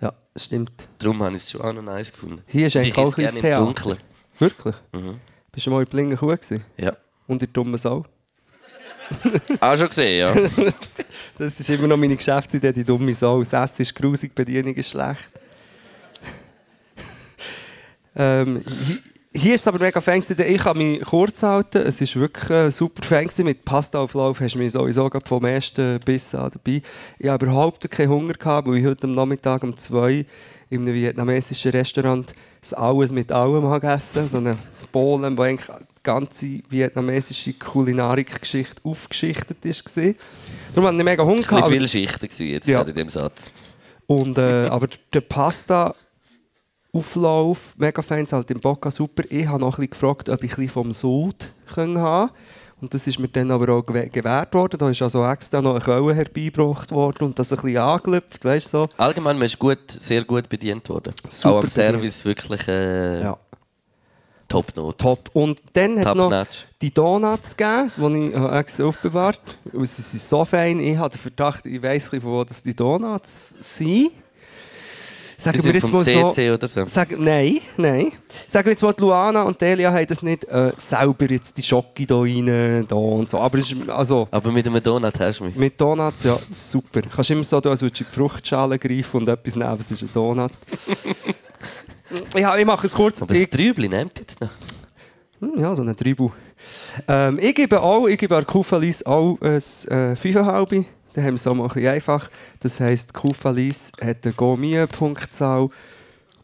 [0.00, 0.72] Ja, stimmt.
[0.96, 2.42] Darum habe ich es schon auch noch nice gefunden.
[2.46, 3.64] Hier ist eigentlich ich auch ein gerne im Theater.
[3.66, 3.98] Dunkeln.
[4.38, 4.74] Wirklich?
[4.92, 5.20] Mhm.
[5.52, 6.64] Bist du mal in Blingen Kuh gewesen?
[6.78, 6.96] Ja.
[7.26, 8.06] Und in Dummen Sau?
[9.60, 10.34] Auch schon gesehen, ja.
[11.36, 13.40] Das ist immer noch meine Geschäftsidee, die dumme Sau.
[13.44, 15.28] Das Essen ist grusig, die Bedienung ist schlecht.
[18.16, 18.64] ähm,
[19.36, 20.34] hier ist es aber mega fancy.
[20.42, 21.78] Ich kann mich kurz halten.
[21.78, 23.44] Es ist wirklich äh, super fancy.
[23.44, 26.82] Mit Pasta-Auflauf hast du mich sowieso vom ersten Biss an dabei.
[27.18, 30.26] Ich habe überhaupt keinen Hunger gehabt, weil ich heute am Nachmittag um zwei
[30.70, 34.56] in einem vietnamesischen Restaurant das Alles mit allem habe gegessen So eine
[34.90, 39.96] Bohlen, wo eigentlich die ganze vietnamesische Kulinarikgeschichte aufgeschichtet ist.
[39.96, 40.14] war.
[40.74, 41.36] Darum hatte ich mega Hunger.
[41.42, 42.82] Bisschen aber- viele Schichten jetzt Ja.
[42.82, 43.50] in dem Satz.
[44.08, 45.94] und, äh, aber der Pasta
[46.96, 49.22] Auflauf, mega Fans halt im Bocca super.
[49.28, 51.34] Ich habe noch ein bisschen gefragt, ob ich ein bisschen vom Sud
[51.76, 52.30] haben
[52.80, 54.78] und das ist mir dann aber auch gew- gewährt worden.
[54.78, 58.68] Da ist also extra noch eine Quelle herbeigebracht worden und das ein bisschen angelüpft, weißt
[58.70, 58.86] so.
[58.98, 61.14] Allgemein, man ist gut, sehr gut bedient worden.
[61.30, 61.68] Super auch am.
[61.70, 63.38] Service wirklich äh, Ja,
[64.48, 64.96] Top-Note.
[64.98, 65.30] top.
[65.32, 66.66] Und dann hat es noch Top-Notch.
[66.80, 69.40] die Donuts gegeben, die ich äh, extra aufbewahrt
[69.72, 69.86] habe.
[69.86, 70.78] Sie sind so fein.
[70.78, 74.10] Ich habe den Verdacht, ich weiss von wo das die Donuts sind.
[75.52, 76.30] Sagen wir jetzt mal so...
[76.30, 76.86] CC oder so.
[76.86, 78.12] Sag, nein, nein.
[78.46, 81.62] Sagen wir jetzt mal, die Luana und Delia haben das nicht äh, selber jetzt die
[81.62, 83.38] Schocke da rein da und so.
[83.38, 85.56] Aber ist, also, Aber mit einem Donut hast du mich.
[85.56, 87.02] mit Donuts, ja, super.
[87.02, 89.76] Du kannst immer so, tun, als würdest du in die Fruchtschale greifen und etwas nehmen,
[89.78, 90.52] es ist ein Donut.
[92.36, 93.22] ja, ich mache es kurz.
[93.22, 94.50] Aber das Trübli nimmt jetzt noch.
[95.40, 96.32] Hm, ja, so ein Tribut.
[97.06, 100.84] Ähm, ich gebe auch, ich gebe an Kufalis auch ein äh, 5,5.
[101.16, 102.28] Dann haben wir es auch mal ein bisschen einfach.
[102.60, 105.70] Das heisst, Kufalis hat eine Gourmet-Punktzahl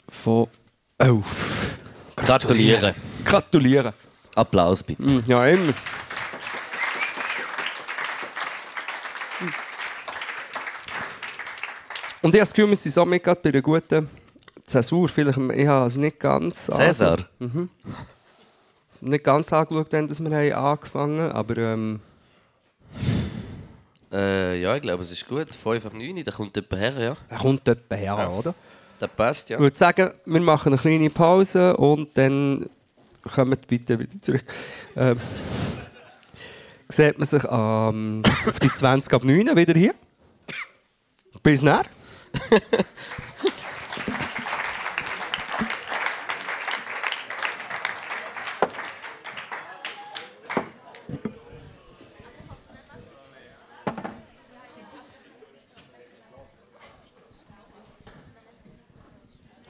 [0.09, 0.49] von
[0.97, 1.77] 11.
[2.17, 2.95] Gratulieren.
[3.23, 3.93] Gratulieren.
[4.35, 5.03] Applaus bitte.
[5.03, 5.75] Mm, Ja, immer.
[12.23, 14.09] Und ich habe das Gefühl, wir sind somit gerade bei einer guten
[14.67, 15.09] Zäsur.
[15.09, 17.19] Vielleicht, ich habe es nicht ganz Cäsar.
[17.41, 17.69] angeschaut-
[19.01, 22.01] nicht ganz angeschaut, wenn das wir angefangen haben, aber ähm,
[24.13, 25.55] Äh, ja, ich glaube, es ist gut.
[25.55, 27.17] 5 ab 9, da kommt jemand her, ja.
[27.29, 28.29] er kommt etwa her, Ja.
[28.29, 28.55] oder?
[28.99, 29.57] Das passt, ja.
[29.57, 32.69] Ich würde sagen, wir machen eine kleine Pause und dann
[33.25, 34.45] die bitte wieder zurück.
[34.95, 35.19] Ähm,
[36.89, 39.95] sieht man sich ähm, auf die 20 ab 9 wieder hier.
[41.43, 41.85] Bis dann.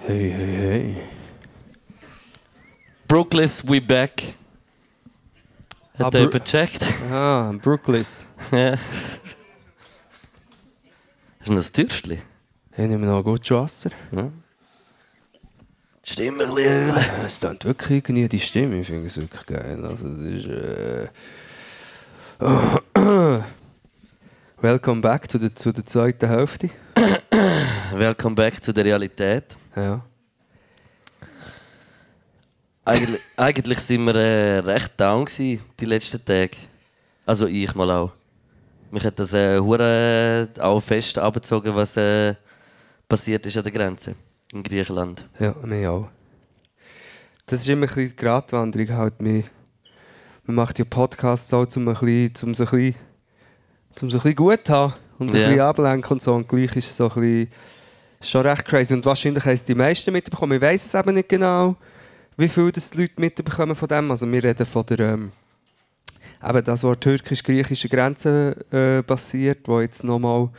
[0.06, 0.96] Hey, hey, hey.
[3.08, 4.34] Brooklis, we back.
[5.98, 6.82] Ah, Hat Bru- jemand gecheckt?
[7.12, 8.24] Ah, Brooklis.
[8.50, 8.72] ja.
[11.40, 12.18] Hast du noch ein Türstchen?
[12.72, 13.90] Hey, nehmen wir noch gut Wasser.
[16.04, 17.04] Stimme ein bisschen ölen.
[17.24, 19.84] Es klingt wirklich irgendwie die Stimme, ich finde es wirklich geil.
[19.84, 20.46] Also, das ist.
[20.46, 21.08] Äh...
[24.60, 26.70] Welcome back to the, zu der zweiten Hälfte.
[27.94, 29.56] Welcome back zu der Realität.
[29.76, 30.02] Ja.
[32.84, 36.56] Eigentlich, eigentlich sind wir äh, recht down gewesen, die letzten Tage.
[37.26, 38.12] Also ich mal auch.
[38.90, 42.34] Mich hat das äh, hure auch fest abgezogen, was äh,
[43.08, 44.14] passiert ist an der Grenze
[44.52, 45.26] in Griechenland.
[45.38, 46.08] Ja, mir auch.
[47.46, 48.96] Das ist immer ein bisschen die Gratwanderung.
[48.96, 49.20] Halt.
[49.22, 49.44] Man,
[50.44, 52.94] man macht ja Podcasts auch, um, ein bisschen, um so ein bisschen,
[54.02, 55.44] um so ein bisschen gut zu haben und ein Ja.
[55.44, 56.34] bisschen ablenken und so.
[56.34, 57.48] Und gleich ist es so ein bisschen,
[58.30, 58.94] schon recht crazy.
[58.94, 60.54] Und wahrscheinlich haben es die meisten mitbekommen.
[60.54, 61.76] Ich weiß es eben nicht genau,
[62.36, 64.10] wie viel das die Leute mitbekommen von dem.
[64.10, 65.32] Also wir reden von der, ähm,
[66.42, 70.50] eben das, was türkisch-griechische Grenze äh, passiert, wo jetzt nochmal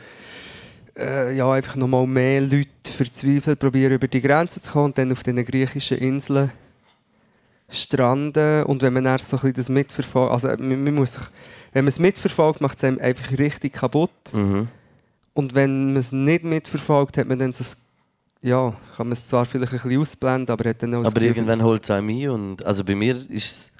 [0.96, 5.12] äh, ja, einfach nochmal mehr Leute verzweifelt probieren, über die Grenze zu kommen und dann
[5.12, 6.52] auf den griechischen Inseln
[7.68, 11.24] stranden und wenn man dann so ein bisschen das mitverfolgt, also man, man muss sich,
[11.72, 14.10] wenn man es mitverfolgt, macht es einem einfach richtig kaputt.
[14.32, 14.68] Mhm.
[15.34, 17.76] Und wenn man es nicht mitverfolgt, hat man dann so das,
[18.40, 21.62] ja, kann man es zwar vielleicht ein bisschen ausblenden, aber hat dann auch Aber irgendwann
[21.62, 23.72] holt es einem ein und also bei mir ist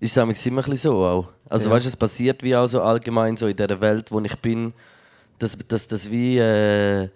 [0.00, 1.28] es immer ein bisschen so auch.
[1.48, 1.74] Also Ja.
[1.76, 4.72] weißt du, es passiert wie auch so allgemein so in der Welt, wo ich bin,
[5.38, 7.08] dass, dass das wie äh,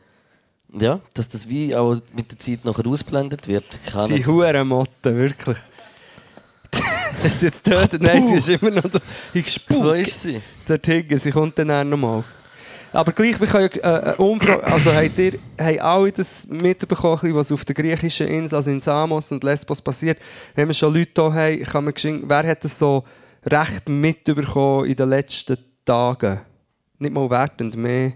[0.75, 3.79] ja, dass das wie auch mit der Zeit nachher ausblendet wird.
[4.09, 4.25] Die.
[4.25, 5.59] Hurenmotte, wirklich.
[7.25, 8.01] ist sie jetzt tot?
[8.01, 8.99] Nein, sie ist immer noch da.
[9.35, 10.41] Ich Wo spuck ist sie?
[10.66, 11.18] dort hinten.
[11.18, 12.25] Sie kommt dann auch nochmal.
[12.93, 17.34] Aber gleich, wir können ja, äh, eine Umfrage, also habt ihr, haben alle das mitbekommen,
[17.34, 20.18] was auf der griechischen Insel, also in Samos und Lesbos passiert?
[20.55, 23.05] Wenn wir schon Leute hier haben, kann man geschwind- wer hat das so
[23.47, 26.40] recht mitbekommen in den letzten Tagen?
[26.99, 28.12] Nicht mal wertend, mehr.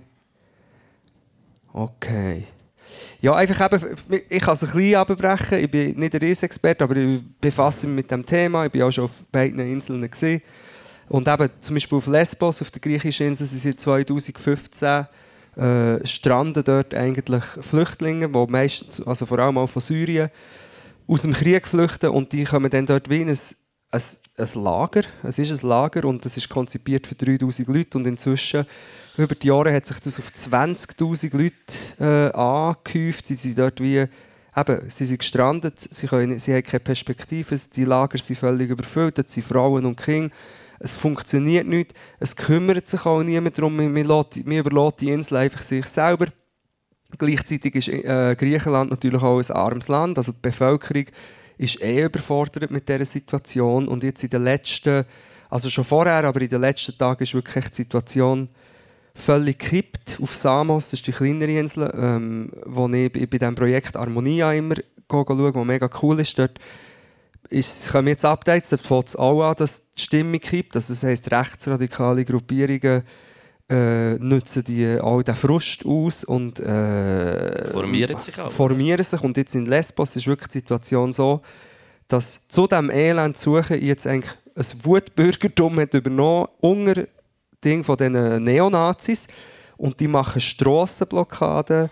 [1.72, 2.44] Okay.
[3.20, 3.96] Ja, einfach eben,
[4.28, 5.58] ich kann es ein bisschen abbrechen.
[5.58, 8.66] Ich bin nicht ein Riesenexperte, aber ich befasse mich mit dem Thema.
[8.66, 10.02] Ich bin auch schon auf beiden Inseln.
[10.02, 10.42] Gewesen.
[11.08, 15.06] Und eben zum Beispiel auf Lesbos, auf der griechischen Insel, sind seit 2015
[15.56, 20.30] äh, stranden dort eigentlich Flüchtlinge, die meistens, also vor allem auch von Syrien,
[21.08, 23.38] aus dem Krieg flüchten und die kommen dann dort wie in ein,
[23.90, 24.02] ein,
[24.36, 25.02] ein Lager.
[25.22, 28.66] Es ist ein Lager und es ist konzipiert für 3000 Leute und inzwischen
[29.16, 31.54] über die Jahre hat sich das auf 20'000 Leute
[32.00, 33.28] äh, angehäuft.
[33.28, 34.04] Die sind dort wie,
[34.56, 39.16] eben, sie sind gestrandet, sie, können, sie haben keine Perspektive, die Lager sind völlig überfüllt,
[39.16, 40.34] dort sind Frauen und Kinder.
[40.78, 45.86] Es funktioniert nicht, es kümmert sich auch niemand darum, man überlässt die Insel einfach sich
[45.86, 46.26] selber.
[47.18, 51.06] Gleichzeitig ist äh, Griechenland natürlich auch ein armes Land, also die Bevölkerung
[51.58, 55.04] ist eh überfordert mit dieser Situation und jetzt in den letzten,
[55.48, 58.48] also schon vorher, aber in den letzten Tagen ist wirklich die Situation
[59.14, 60.18] völlig gekippt.
[60.20, 64.76] Auf Samos, das ist die kleinere Insel, ähm, wo ich bei diesem Projekt Harmonia immer
[65.10, 66.38] schaue, wo mega cool ist.
[66.38, 66.58] Dort
[67.50, 70.74] ist, kommen jetzt Updates, dort fängt es auch an, dass die Stimmung kippt.
[70.76, 73.02] Also das heisst, rechtsradikale Gruppierungen
[73.68, 78.52] äh, nutzen die, all den Frust aus und äh, Formieren sich auch.
[78.52, 79.20] formieren sich.
[79.20, 81.42] Und jetzt in Lesbos ist wirklich die Situation so,
[82.08, 87.06] dass zu diesem Elend suchen jetzt eigentlich ein Wutbürgertum hat übernommen unter
[87.64, 89.26] Ding von diesen Neonazis
[89.76, 91.90] und die machen Strassenblockaden,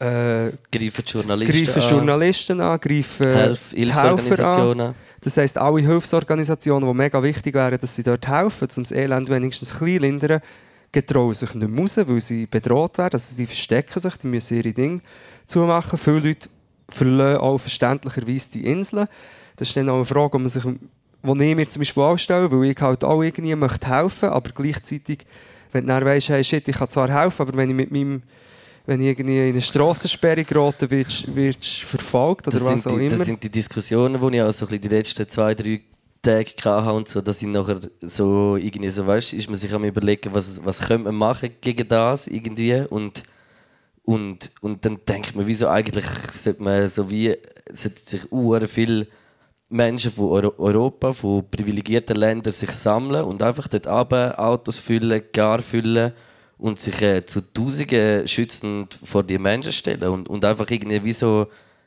[0.00, 4.18] äh, Greifen die Journalisten greifen an, Journalisten an, greifen Helf die Helfer an.
[4.18, 4.94] Hilfsorganisationen.
[5.20, 9.28] Das heisst, alle Hilfsorganisationen, die mega wichtig wären, dass sie dort helfen, um das Elend
[9.28, 10.40] wenigstens ein bisschen lindern,
[10.92, 13.14] getrauen sich nicht mehr raus, weil sie bedroht werden.
[13.14, 15.00] Also sie verstecken sich, die müssen ihre Dinge
[15.46, 15.98] zumachen.
[15.98, 16.48] Viele Leute
[16.88, 19.08] verlassen auch verständlicherweise die Inseln.
[19.56, 20.64] Das ist dann auch eine Frage, die man sich,
[21.22, 24.50] wo ich mir zum Beispiel auch stelle, weil ich halt auch irgendwie möchte helfen, aber
[24.50, 25.26] gleichzeitig,
[25.72, 28.22] wenn du dann weisst, hey, shit, ich kann zwar helfen, aber wenn ich mit meinem
[28.88, 33.04] wenn irgendwie in eine Strassensperre gerate, wirst wirst verfolgt oder Das was sind, auch die,
[33.04, 33.18] immer.
[33.18, 35.82] das sind die Diskussionen, die ich auch so ein bisschen die letzten zwei, drei
[36.22, 39.84] Tage hatte und so, dass ich nachher so irgendwie so, weißt, ist man sich am
[39.84, 43.24] überlegen, was, was könnte man machen gegen das irgendwie und
[44.04, 47.36] und, und dann denkt man, wieso eigentlich sollte man so wie
[47.70, 49.06] sollte sich uhr viel
[49.68, 55.24] Menschen von Euro Europa, von privilegierten Ländern sich sammeln und einfach dort runter Autos füllen,
[55.30, 56.14] Gar füllen
[56.58, 61.12] und sich äh, zu Tausenden schützend vor die Menschen stellen und, und einfach irgendwie wie
[61.12, 61.46] so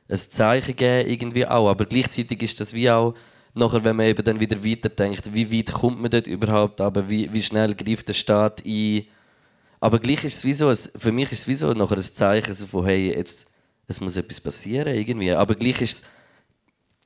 [0.09, 1.69] ein Zeichen geben, irgendwie auch.
[1.69, 3.13] Aber gleichzeitig ist das wie auch,
[3.53, 7.31] nachher, wenn man eben dann wieder weiterdenkt, wie weit kommt man dort überhaupt, aber wie,
[7.33, 9.05] wie schnell greift der Staat ein.
[9.79, 12.53] Aber gleich ist es wie so, für mich ist es wie so nachher ein Zeichen
[12.53, 13.47] so von, hey, jetzt
[13.87, 15.31] es muss etwas passieren irgendwie.
[15.31, 16.03] Aber gleich ist es,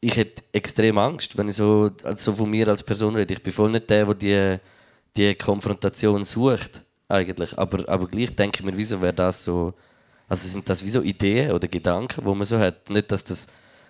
[0.01, 3.33] ich hätte extrem Angst, wenn ich so, also so von mir als Person rede.
[3.33, 4.59] Ich bin voll nicht der, der die,
[5.15, 7.57] die Konfrontation sucht, eigentlich.
[7.57, 9.73] Aber, aber gleich denke ich mir, wieso wäre das so.
[10.27, 12.89] Also sind das wie so Ideen oder Gedanken, wo man so hat.
[12.89, 13.45] Nicht, dass das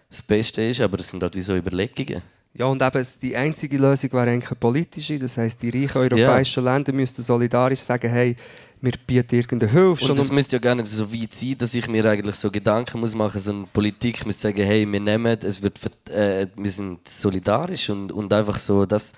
[0.09, 2.21] das Beste ist, aber es sind halt wie so Überlegungen.
[2.53, 5.17] Ja, und eben es- die einzige Lösung wäre eigentlich eine politische.
[5.19, 8.35] Das heisst, die reichen europäischen Länder müssten solidarisch sagen, hey,
[8.81, 10.11] wir bieten irgendeine Hilfe.
[10.11, 12.99] Und um, müsste ja gar nicht so weit sein, dass ich mir eigentlich so Gedanken
[12.99, 17.07] muss machen muss, sondern Politik muss sagen, hey, wir nehmen, es wird, äh, wir sind
[17.07, 19.13] solidarisch und, und einfach so, das,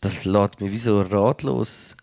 [0.00, 1.96] das lässt mich wie so ratlos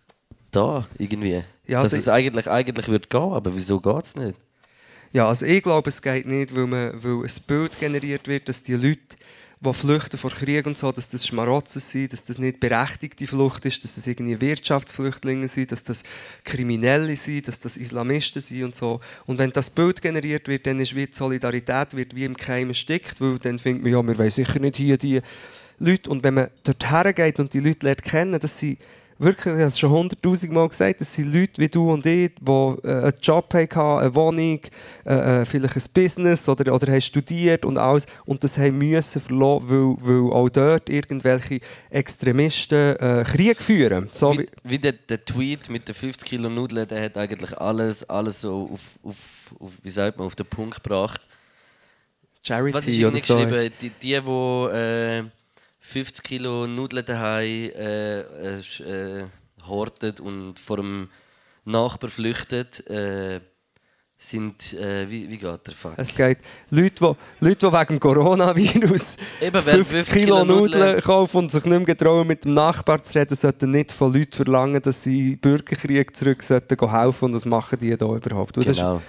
[0.56, 1.44] da irgendwie.
[1.66, 4.36] Ja, dass also es eigentlich, eigentlich wird gehen, aber wieso geht es nicht?
[5.14, 8.64] ja, also ich glaube, es geht nicht, weil, man, weil ein Bild generiert wird, dass
[8.64, 9.16] die Leute,
[9.60, 13.64] die flüchten vor Krieg und so, dass das Schmarotzen sind, dass das nicht berechtigte Flucht
[13.66, 16.04] ist, dass das irgendwie Wirtschaftsflüchtlinge sind, dass das
[16.44, 19.00] Kriminelle sind, dass das Islamisten sind und so.
[19.28, 22.70] Und wenn das Bild generiert wird, dann ist wie die Solidarität wird wie im Keim
[22.70, 25.22] erstickt, weil dann findet man, ja, wir wollen sicher nicht hier die
[25.78, 26.10] Leute.
[26.10, 28.80] Und wenn man dort hergeht und die Leute lernt kennen, das sind
[29.18, 32.32] wirklich, ich habe es schon hunderttausend Mal gesagt, das sind Leute wie du und ich,
[32.40, 34.60] die äh, einen Job hatten, eine Wohnung,
[35.06, 39.22] äh, äh, vielleicht ein Business oder, oder haben studiert und alles und das haben müssen
[39.22, 41.60] verlassen, weil, weil auch dort irgendwelche
[41.90, 44.10] Extremisten äh, Krieg führen.
[44.12, 48.10] So wie, wie der, der Tweet mit den 50 Kilo Nudeln, der hat eigentlich alles,
[48.10, 51.22] alles so auf, auf, auf, wie sagt man, auf den Punkt gebracht.
[52.46, 53.38] Charity Was ist irgendwie so.
[53.38, 53.72] geschrieben?
[53.82, 55.24] Die, die, die äh,
[55.86, 59.26] 50 Kilo Nudeln daheim äh, äh, äh,
[59.68, 61.10] hortet und vor dem
[61.66, 63.42] Nachbar flüchtet, äh,
[64.18, 65.94] sind, äh, wie, wie geht der Fuck?
[65.98, 66.38] Es geht
[66.70, 66.96] Leute,
[67.42, 71.82] die, Leute, die wegen Coronavirus Eben, wer 50 Kilo Nudeln kaufen und sich nicht mehr
[71.82, 76.44] getrauen, mit dem Nachbar zu reden, sollten nicht von Leuten verlangen, dass sie Bürgerkrieg zurück
[76.44, 78.56] sollten gehen helfen und das machen die da überhaupt.
[78.56, 79.02] Genau.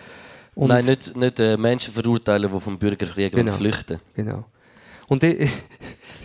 [0.56, 3.52] Und, Nein, nicht, nicht äh, Menschen verurteilen, die vom Bürgerkrieg Genau.
[3.52, 4.44] flüchten Genau.
[5.08, 5.50] Und ich,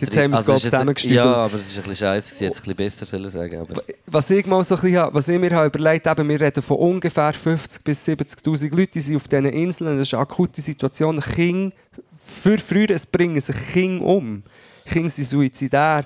[0.00, 1.14] jetzt haben wir es Also jetzt- zusammengestützt.
[1.14, 3.58] Ja, aber es ist ein bisschen scheiße, ich hätte es ein bisschen besser sollen sagen
[3.60, 6.62] aber Was ich mal so ein bisschen, was ich mir habe überlegt habe, wir reden
[6.62, 10.60] von ungefähr 50 bis 70'000 Leuten, die sind auf diesen Inseln, das ist eine akute
[10.60, 11.20] Situation.
[11.20, 11.74] Kinder,
[12.18, 14.42] für früher, es bringen sich Kinder um.
[14.86, 16.04] Kinder sind suizidär.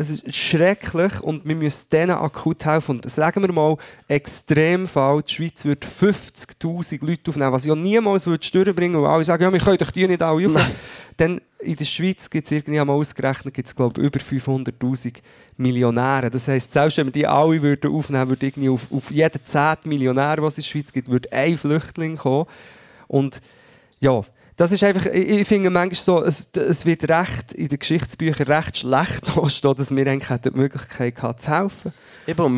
[0.00, 3.00] Es ist schrecklich und wir müssen denen akut helfen.
[3.00, 3.76] Und sagen wir mal,
[4.06, 9.42] Extremfall, die Schweiz würde 50'000 Leute aufnehmen, was ja niemals würde durchbringen weil alle sagen,
[9.42, 10.70] ja, wir können doch die nicht alle aufnehmen.
[11.16, 15.16] Dann in der Schweiz gibt es irgendwie einmal ausgerechnet, gibt es glaube über 500'000
[15.56, 16.30] Millionäre.
[16.30, 19.78] Das heisst, selbst wenn wir die alle würden aufnehmen würde irgendwie auf, auf jeden 10
[19.82, 22.46] Millionär, was es in der Schweiz gibt, würde ein Flüchtling kommen.
[23.08, 23.40] Und
[23.98, 24.22] ja,
[24.58, 28.48] das ist einfach, ich, ich finde manchmal so, es, es wird recht in den Geschichtsbüchern
[28.48, 31.92] recht schlecht dastehen, dass wir eigentlich die Möglichkeit gehabt, zu helfen.
[32.26, 32.56] Eben,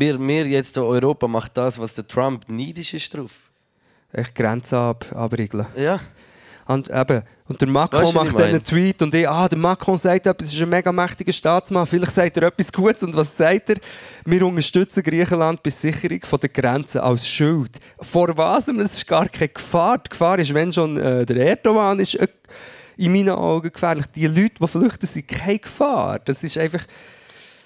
[0.00, 3.50] wir, wir jetzt in Europa macht das, was der Trump neidisch ist drauf.
[4.12, 5.66] Echt Grenzen ab, abriegeln.
[5.76, 5.98] Ja.
[6.66, 8.62] Und, eben, und der Macron Weißt macht dann einen?
[8.62, 12.36] Tweet und ich, ah, der Macron sagt etwas, ist ein mega mächtiger Staatsmann, vielleicht sagt
[12.36, 13.76] er etwas Gutes und was sagt er?
[14.24, 17.72] Wir unterstützen Griechenland bei Sicherung von der Grenzen als Schuld.
[18.00, 18.68] Vor was?
[18.68, 19.98] Es ist gar keine Gefahr.
[19.98, 22.28] Die Gefahr ist, wenn schon äh, der Erdogan ist äh,
[22.96, 24.06] in meinen Augen gefährlich.
[24.14, 26.20] Die Leute, die flüchten, sind keine Gefahr.
[26.20, 26.84] Das ist einfach...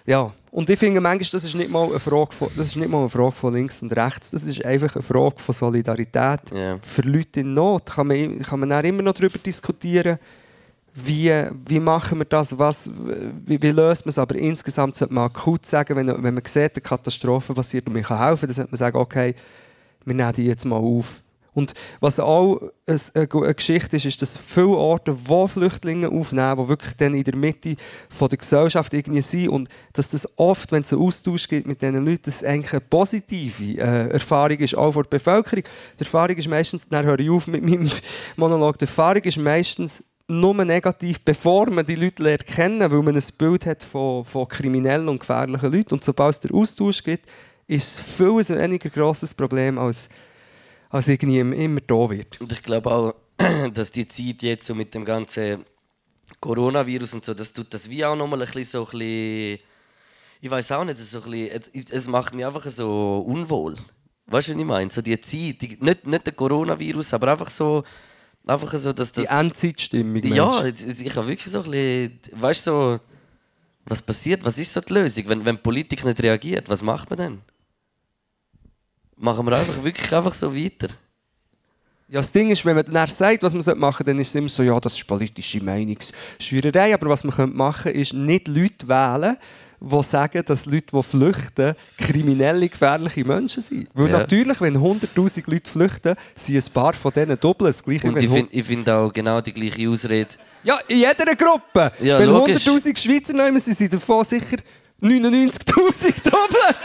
[0.06, 2.88] Ja, und ich finde manchmal, das ist nicht mal eine Frage von, das ist nicht
[2.88, 6.78] mal eine Frage von links und rechts, das ist einfach eine Frage von Solidarität Ja.
[6.80, 7.86] für Leute in Not.
[7.86, 10.16] Kann man, kann man dann immer noch darüber diskutieren,
[10.94, 11.32] wie,
[11.66, 12.88] wie machen wir das, was,
[13.46, 16.76] wie, wie löst man es, aber insgesamt sollte man akut sagen, wenn, wenn man sieht,
[16.76, 19.34] eine Katastrophe passiert und man kann helfen, dann sollte man sagen, okay,
[20.04, 21.20] wir nehmen die jetzt mal auf.
[21.54, 26.68] Und was auch ein- eine Geschichte ist, ist, dass viele Orte, wo Flüchtlinge aufnehmen, die
[26.68, 27.76] wirklich dann in der Mitte
[28.08, 31.80] von der Gesellschaft irgendwie sind und dass das oft, wenn es einen Austausch gibt mit
[31.80, 35.64] diesen Leuten, das eigentlich eine positive äh, Erfahrung ist, auch für die Bevölkerung.
[35.98, 37.90] Die Erfahrung ist meistens, dann höre ich auf mit meinem
[38.36, 43.14] Monolog, die Erfahrung ist meistens nur negativ, bevor man die Leute lernt kennen, weil man
[43.14, 45.94] ein Bild hat von, von kriminellen und gefährlichen Leuten.
[45.94, 47.26] Und sobald es den Austausch gibt,
[47.66, 50.08] ist es viel weniger grosses Problem, als,
[50.94, 52.40] als irgendwie immer da wird.
[52.40, 53.14] Und ich glaube auch,
[53.74, 55.64] dass die Zeit jetzt so mit dem ganzen
[56.40, 59.58] Coronavirus und so, das tut das wie auch nochmal ein bisschen so ein bisschen,
[60.40, 63.74] ich weiß auch nicht, so ein bisschen, es- macht mich einfach so unwohl.
[64.26, 64.90] Weißt du, was ich meine?
[64.90, 67.82] So die Zeit, die, nicht, nicht der Coronavirus, aber einfach so,
[68.46, 69.26] einfach so, dass das...
[69.26, 70.22] Die Endzeitstimmung.
[70.22, 72.98] Ja, jetzt- ich habe wirklich so ein bisschen, weißt du, so,
[73.86, 77.10] was passiert, was ist so die Lösung, wenn, wenn die Politik nicht reagiert, was macht
[77.10, 77.42] man dann?
[79.16, 80.88] Machen wir einfach wirklich einfach so weiter?
[82.08, 84.34] Ja, das Ding ist, wenn man dann sagt, was man machen sollte, dann ist es
[84.34, 86.92] immer so, ja, das ist politische Meinungsschürerei.
[86.94, 89.36] Aber was man könnte machen ist, nicht Leute wählen,
[89.80, 93.88] die sagen, dass Leute, die flüchten, kriminelle, gefährliche Menschen sind.
[93.94, 94.18] Weil Ja.
[94.20, 98.08] natürlich, wenn 100'000 Leute flüchten, sind ein paar von denen doppelt das Gleiche.
[98.08, 100.30] Und ich finde find auch genau die gleiche Ausrede.
[100.62, 101.92] ja, in jeder Gruppe.
[102.00, 102.66] Ja, wenn logisch.
[102.66, 104.56] 100'000 Schweizer nehmen, sind sie davon sicher
[105.02, 106.76] 99'000 doppelt.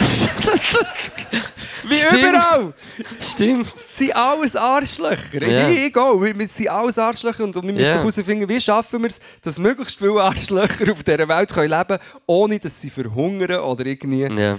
[2.00, 2.24] Wie Stimmt.
[2.24, 2.74] überall.
[3.20, 3.74] Stimmt.
[3.78, 5.48] Es sind alles Arschlöcher.
[5.48, 5.70] Ja.
[5.70, 6.22] Ich, ich auch.
[6.22, 9.98] Wir sind alles Arschlöcher und wir müssen doch herausfinden, wie schaffen wir es, dass möglichst
[9.98, 14.58] viele Arschlöcher auf dieser Welt können leben können, ohne dass sie verhungern oder irgendwie Ja.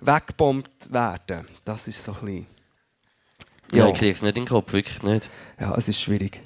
[0.00, 1.46] weggebombt werden.
[1.64, 2.46] Das ist so ein bisschen...
[3.72, 3.88] Ja, Ja.
[3.92, 5.28] ich krieg's nicht in den Kopf, wirklich nicht.
[5.60, 6.40] Ja, es ist schwierig.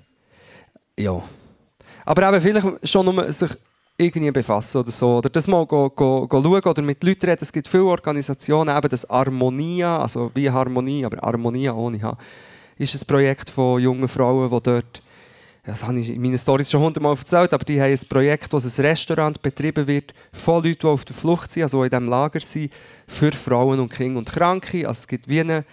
[0.99, 1.23] Ja.
[2.07, 3.51] Aber eben vielleicht schon nur sich
[4.01, 5.19] irgendwie befassen oder so.
[5.19, 7.43] Oder das mal go, go, go schauen oder mit Leuten reden.
[7.43, 12.17] Es gibt viele Organisationen, eben das Harmonia, also wie Harmonie, aber Harmonia ohne H,
[12.79, 15.03] ist ein Projekt von jungen Frauen, die dort,
[15.65, 18.57] das habe ich in meinen Stories schon hundertmal erzählt, aber die haben ein Projekt, wo
[18.57, 22.41] ein Restaurant betrieben wird von Leuten, die auf der Flucht sind, also in diesem Lager
[22.41, 22.73] sind,
[23.07, 24.89] für Frauen und Kinder und Kranke.
[24.89, 25.65] Also es gibt wie eine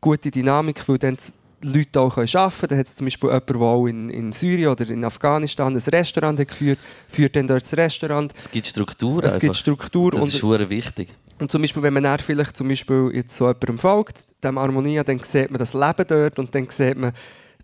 [0.00, 1.18] gute Dynamik, weil dann
[1.66, 2.68] Leute auch arbeiten können.
[2.68, 5.82] Dann hat es zum Beispiel jemand, der auch in, in Syrien oder in Afghanistan ein
[5.82, 8.32] Restaurant hat geführt, führt dann dort das Restaurant.
[8.36, 9.54] Es gibt Struktur Es gibt einfach.
[9.54, 11.08] Struktur Das ist schwer wichtig.
[11.38, 15.04] Und zum Beispiel, wenn man dann vielleicht zum Beispiel jetzt so jemandem folgt, dem Harmonia,
[15.04, 17.12] dann sieht man das Leben dort und dann sieht man,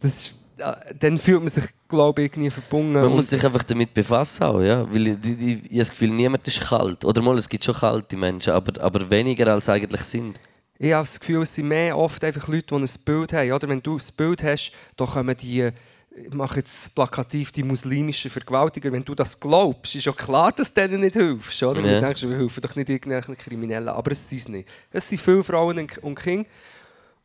[0.01, 2.93] das ist, äh, dann fühlt man sich, glaube ich, irgendwie verbunden.
[2.93, 4.87] Man muss sich einfach damit befassen auch, ja.
[4.93, 7.05] Weil ich, die, die, ich habe das Gefühl, niemand ist kalt.
[7.05, 10.39] Oder mal, es gibt schon kalte Menschen, aber, aber weniger als eigentlich sind.
[10.83, 13.53] Ich habe das Gefühl, es sind mehr oft einfach Leute, die ein Bild haben.
[13.53, 15.71] Oder wenn du ein Bild hast, dann kommen die,
[16.11, 18.91] ich mache jetzt plakativ die muslimischen Vergewaltiger.
[18.91, 21.63] Wenn du das glaubst, ist ja klar, dass du denen nicht hilfst.
[21.63, 21.83] Oder?
[21.83, 22.01] Ja.
[22.01, 23.91] Du denkst, wir helfen doch nicht irgendwelchen Kriminellen.
[23.91, 24.69] Aber es sind es nicht.
[24.91, 26.49] Es sind viele Frauen und- und Kinder.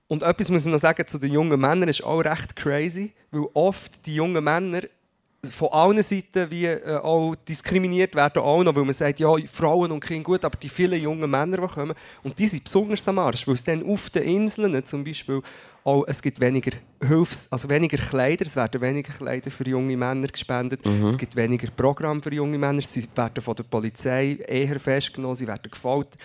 [0.08, 3.48] Und etwas muss ich noch sagen zu den jungen Männern, ist auch recht crazy, weil
[3.56, 4.82] oft die jungen Männer
[5.52, 9.92] von allen Seiten wie, äh, auch diskriminiert werden, auch noch, weil man sagt, ja, Frauen
[9.92, 13.20] und Kinder gut, aber die vielen jungen Männer, die kommen, und die sind besonders am
[13.20, 15.42] Arsch, weil es dann auf den Inseln zum Beispiel
[15.84, 16.72] auch, es gibt weniger
[17.02, 21.70] Hilfs-, also weniger Kleider, es werden weniger Kleider für junge Männer gespendet, es gibt weniger
[21.72, 26.20] Programme für junge Männer, sie werden von der Polizei eher festgenommen, sie werden gefoltert.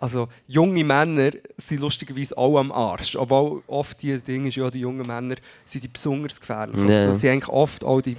[0.00, 3.16] Also junge Männer sind lustigerweise auch am Arsch.
[3.16, 5.34] Obwohl oft die Dinge ist, ja, die jungen Männer
[5.64, 6.88] sind die besonders gefährlich.
[6.88, 6.98] Ja.
[6.98, 8.16] Also, sie sind eigentlich oft auch die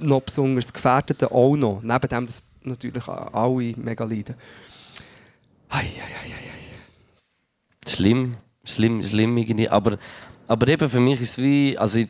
[0.00, 1.82] noch besonders Gefährdeten auch noch.
[1.82, 4.34] Neben dem, dass natürlich alle mega leiden.
[5.68, 7.88] Ei, ei, ei, ei.
[7.88, 9.68] Schlimm, schlimm, schlimm irgendwie.
[9.68, 9.98] Aber,
[10.48, 12.00] aber eben für mich ist es wie, also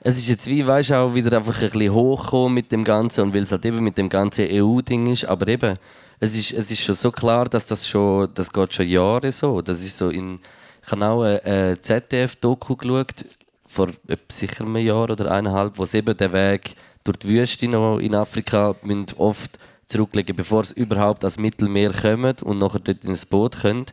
[0.00, 3.20] es ist jetzt wie, weißt du, auch wieder einfach ein bisschen hochgekommen mit dem Ganzen
[3.20, 5.76] und weil es halt eben mit dem ganzen EU-Ding ist, aber eben,
[6.20, 9.60] es ist, es ist schon so klar, dass das schon, das geht schon Jahre so.
[9.60, 10.40] Das ist so in,
[10.84, 13.24] ich habe auch eine, eine ZDF-Doku geschaut,
[13.66, 13.88] vor
[14.30, 18.14] sicher einem Jahr oder eineinhalb, wo sie eben den Weg durch die Wüste noch in
[18.14, 18.74] Afrika
[19.16, 23.86] oft zurücklegen, bevor sie überhaupt ans Mittelmeer kommen und nachher dort ins Boot können.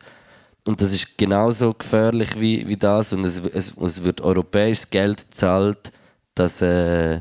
[0.66, 3.12] Und das ist genauso gefährlich wie, wie das.
[3.12, 5.92] Und es, es, es wird europäisches Geld gezahlt,
[6.34, 7.20] dass, äh,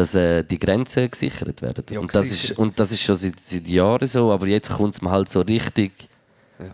[0.00, 1.84] dass äh, die Grenzen gesichert werden.
[1.90, 2.58] Ja, und, das ist, gesichert.
[2.58, 5.42] und das ist schon seit, seit Jahren so, aber jetzt kommt es mir halt so
[5.42, 5.92] richtig.
[6.58, 6.70] Ja.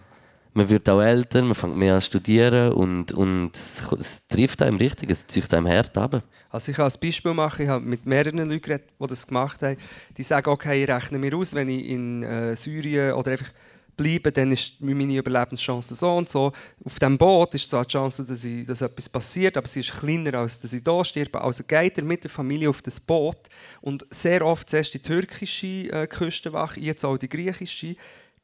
[0.54, 4.62] Man wird auch älter, man fängt mehr an zu studieren und, und es, es trifft
[4.62, 6.22] einem richtig, es zieht einem hart ab.
[6.50, 9.60] Also ich kann ein Beispiel machen, ich habe mit mehreren Leuten geredet, die das gemacht
[9.60, 9.76] haben.
[10.16, 13.50] Die sagen, okay, ich rechne mir aus, wenn ich in äh, Syrien oder einfach
[13.96, 16.52] bleibe, dann ist meine Überlebenschance so und so.
[16.84, 19.92] Auf dem Boot ist zwar die Chance, dass, ich, dass etwas passiert, aber sie ist
[19.98, 21.40] kleiner, als dass ich da sterbe.
[21.40, 23.48] Also geht er mit der Familie auf das Boot
[23.80, 27.96] und sehr oft zuerst die türkische äh, Küstenwache, jetzt auch die griechische,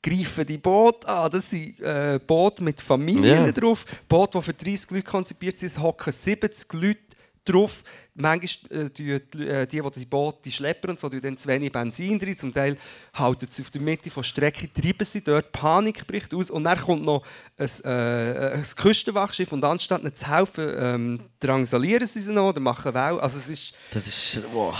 [0.02, 1.30] greifen die Boote an.
[1.30, 3.52] Das sind äh, Boote mit Familien Ja.
[3.52, 6.98] drauf, Boote, die für 30 Leute konzipiert sind, es hocken 70 Leute
[7.44, 7.82] drauf.
[8.14, 11.48] Manchmal äh, die, äh, die, die das Boot, die Schlepper und so, die dann zu
[11.48, 12.36] wenig Benzin drin.
[12.36, 12.76] Zum Teil
[13.14, 16.78] halten sie auf der Mitte der Strecke, treiben sie dort, Panik bricht aus und dann
[16.78, 17.24] kommt noch
[17.56, 22.60] ein, äh, ein Küstenwachschiff und anstatt ihnen zu helfen, ähm, drangsalieren sie sie noch oder
[22.60, 23.20] machen Wellen.
[23.20, 23.74] Also es ist...
[23.92, 24.42] Das ist.
[24.52, 24.76] Wow.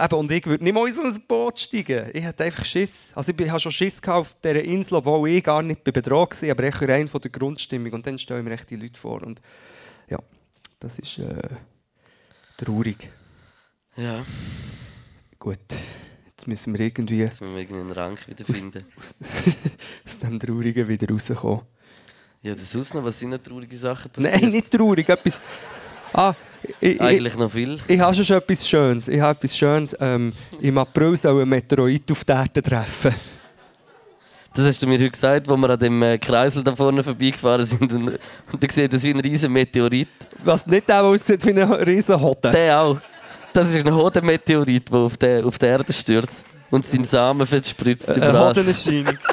[0.00, 2.08] Eben, und ich würde nicht mal in so ein Boot steigen.
[2.12, 3.10] Ich hatte einfach Schiss.
[3.14, 6.62] Also ich hatte schon Schiss auf dieser Insel, obwohl ich gar nicht bedroht war, aber
[6.64, 7.92] echt rein von der Grundstimmung.
[7.92, 9.22] Und dann stellen wir echt die Leute vor.
[9.24, 9.40] Und
[10.08, 10.18] ja,
[10.80, 11.42] das ist äh,
[12.56, 13.10] traurig.
[13.96, 14.24] Ja,
[15.40, 15.58] Gut,
[16.26, 18.84] jetzt müssen wir irgendwie jetzt müssen wir irgendeinen Rang wiederfinden.
[18.96, 19.14] aus,
[20.06, 21.60] aus dem Traurigen wieder rauskommen.
[22.42, 24.40] Ja, das aus noch, was sind noch traurige Sachen passiert?
[24.40, 25.40] Nein, nicht traurig, etwas...
[26.12, 26.34] Ah,
[26.80, 27.78] ich, ich, Eigentlich noch viel.
[27.86, 29.08] ich habe schon etwas Schönes.
[29.08, 29.96] Ich habe etwas Schönes.
[30.00, 33.14] Ähm, Im April soll ein Meteorit auf die Erde treffen.
[34.58, 37.64] Das hast du mir heute gesagt, wo wir an dem äh, Kreisel da vorne vorbeigefahren
[37.64, 37.92] sind.
[37.92, 40.08] Und, und da sieht das wie ein riesen Meteorit.
[40.42, 42.50] Was nicht auch aussieht wie ein riesen Hotte.
[42.50, 42.98] Der auch.
[43.52, 48.10] Das ist ein Hodenmeteorit, der auf die, auf die Erde stürzt und seinen Samen verspritzt
[48.10, 48.48] Eine überall.
[48.48, 49.16] Hodenerscheinung.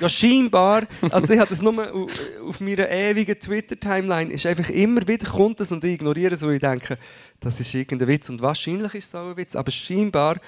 [0.00, 0.84] Ja, scheinbar.
[1.10, 2.06] Also ich habe das nur au-
[2.48, 4.32] auf meiner ewigen Twitter-Timeline.
[4.32, 6.98] Ist einfach immer wieder kommt das und ich ignoriere es, weil ich denke,
[7.40, 8.28] das ist irgendein Witz.
[8.28, 9.54] Und wahrscheinlich ist es auch ein Witz.
[9.54, 10.38] Aber scheinbar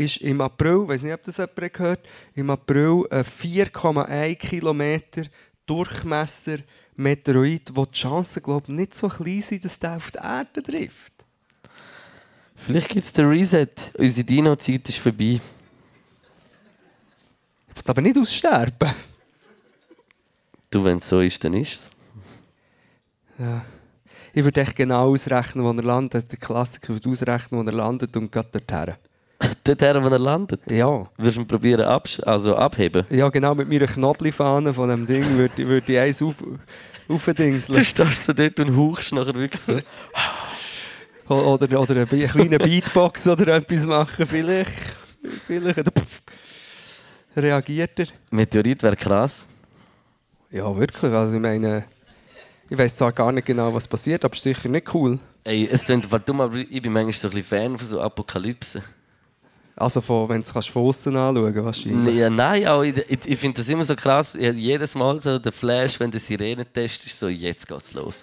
[0.00, 5.22] ist im April, ich weiß nicht, ob das jemand gehört, im April ein 4,1 Kilometer
[5.66, 6.58] Durchmesser
[6.96, 10.62] Meteorit, wo die Chancen, glaube ich, nicht so klein sind, dass der auf die Erde
[10.62, 11.12] trifft.
[12.56, 13.68] Vielleicht gibt es den Reset.
[13.96, 15.40] Unsere Dino-Zeit ist vorbei.
[17.74, 18.94] Ich aber nicht aussterben.
[20.70, 21.90] Du, wenn es so ist, dann ist es.
[23.38, 23.64] Ja.
[24.32, 26.30] Ich würde echt genau ausrechnen, wo er landet.
[26.30, 28.94] Der Klassiker würde ausrechnen, wo er landet und geht dorthin.
[29.70, 30.60] Dort her, wo er landet.
[30.70, 31.06] Ja.
[31.16, 33.04] Wirst du ihn probieren absch also abheben?
[33.10, 36.34] ja, genau mit meiner Knoblauchfahne von dem Ding würde, würde ich eins auf,
[37.06, 37.84] Du aufdingseln.
[37.84, 39.78] stehst so dort und hauchst nachher wirklich so.
[41.28, 44.26] Oder, oder eine bi- kleine Beatbox oder etwas machen.
[44.26, 44.72] Vielleicht.
[45.46, 45.78] Vielleicht.
[45.78, 46.22] Pff,
[47.36, 48.06] reagiert er.
[48.30, 49.46] Meteorit wäre krass.
[50.50, 51.12] Ja, wirklich.
[51.12, 51.84] Also ich meine,
[52.68, 55.18] ich weiß zwar gar nicht genau, was passiert, aber es ist sicher nicht cool.
[55.44, 58.00] Ey, es klingt einfach dumm, aber ich bin manchmal so ein bisschen Fan von so
[58.00, 58.82] Apokalypse.
[59.80, 62.14] Also von, wenn du es von außen anschauen kannst, wahrscheinlich.
[62.16, 64.36] Ja, nein, auch ich, ich, ich finde das immer so krass.
[64.38, 68.22] Ja, jedes Mal so der Flash, wenn der Sirenentest ist, so jetzt geht's los.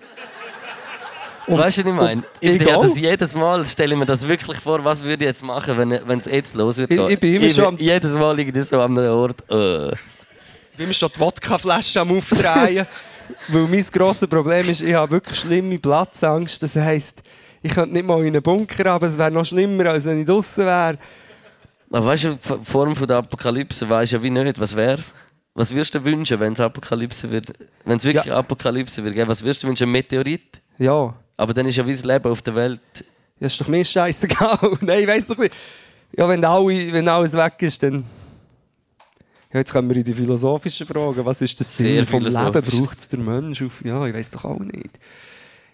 [1.48, 2.24] Und- weißt du, was ich meine?
[2.42, 5.44] Ich, ich das jedes Mal stelle ich mir das wirklich vor, was würde ich jetzt
[5.44, 6.92] machen, wenn wenn es jetzt los wird.
[6.92, 9.44] Ich- ich bin immer schon am- Jedes Mal irgendwie so an einem Ort.
[9.50, 9.92] Äh.
[9.94, 12.86] Ich bin mir schon die Wodkaflasche am Aufdrehen.
[13.48, 16.62] weil mein grosses Problem ist, ich habe wirklich schlimme Platzangst.
[16.62, 17.24] Das heisst,
[17.64, 20.28] ich könnte nicht mal in einen Bunker, aber es wäre noch schlimmer, als wenn ich
[20.28, 20.98] draußen wäre.
[21.92, 25.14] Aber weißt du, die Form von der Apokalypse weißt ja wie nicht, was wär's?
[25.54, 27.54] Was würdest du wünschen, wenn es Apokalypse wird?
[27.86, 28.38] Wenn es wirklich Ja.
[28.38, 29.28] Apokalypse wird, gell?
[29.28, 29.86] was würdest du wünschen?
[29.88, 30.62] Ein Meteorit?
[30.78, 32.80] Ja, Aber dann ist ja wie das Leben auf der Welt.
[33.40, 34.78] das ist doch mir scheißegal.
[34.82, 35.56] Nein, ich weiss doch nicht.
[36.16, 38.04] Ja, wenn, alle, wenn alles weg ist, dann...
[39.54, 41.26] Ja, jetzt kommen wir in die philosophischen Fragen.
[41.26, 42.36] Was ist das Sinn vom Leben?
[42.52, 43.62] Braucht es der Mensch?
[43.64, 43.84] Auf?
[43.84, 44.92] Ja, ich weiß doch auch nicht.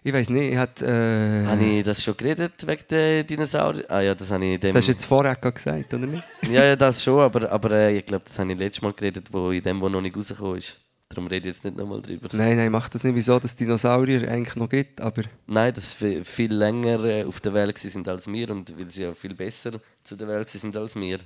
[0.05, 0.85] Ich weiß nicht, ich hatte...
[0.85, 3.85] Äh, Habe ich das schon geredet wegen der Dinosaurier?
[3.89, 4.73] Ah ja, das habe ich dem...
[4.73, 6.23] das hast du jetzt vorher gesagt, oder nicht?
[6.49, 9.29] Ja, ja, das schon, aber, aber äh, ich glaube, das habe ich letztes Mal geredet,
[9.31, 10.77] wo in dem, wo noch nicht rausgekommen ist.
[11.07, 12.27] Darum rede ich jetzt nicht nochmal drüber.
[12.33, 13.15] Nein, nein, mach das nicht.
[13.15, 15.23] Wieso, dass es Dinosaurier eigentlich noch gibt, aber...
[15.47, 19.03] Nein, dass sie viel länger äh, auf der Welt sind als wir und weil sie
[19.03, 21.19] ja viel besser zu der Welt sind als wir.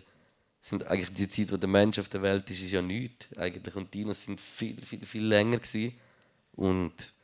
[0.61, 3.75] Sind eigentlich die Zeit, wo der Mensch auf der Welt ist, ist ja nichts eigentlich.
[3.75, 5.93] Und Dinos sind viel, viel, viel länger gewesen.
[6.53, 7.16] Und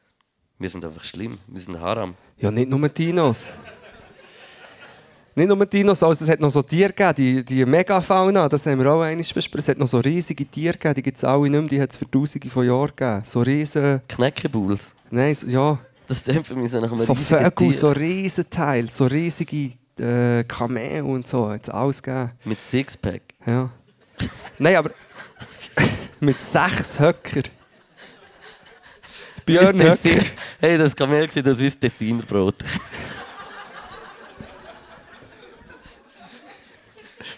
[0.64, 1.38] wir sind einfach schlimm.
[1.46, 2.16] Wir sind Haram.
[2.38, 3.48] Ja, nicht nur Dinos.
[5.36, 8.80] Nicht nur Dinos, also es hat noch so Tiere gegeben, die, die Megafauna, das haben
[8.80, 9.60] wir auch einmal besprochen.
[9.60, 11.92] Es hat noch so riesige Tiere gegeben, die gibt es alle nicht mehr, die hat
[11.92, 13.22] es für tausende von Jahren gegeben.
[13.26, 14.02] So riesen...
[14.08, 14.96] Knäckebuls.
[15.12, 19.06] Nein, so, ja, Das tönt für mich so nach einem so Vögel, so Riesenteile, so
[19.06, 22.32] riesige äh, Kamele und so, hat es alles gegeben.
[22.46, 23.22] Mit Sixpack.
[23.46, 23.70] Ja.
[24.60, 24.92] Nein, aber
[26.22, 27.44] mit sechs Höcker.
[29.46, 30.24] Björn Das Höcker.
[30.60, 32.56] Hey, das Kamel sieht aus wie das Tessinerbrot.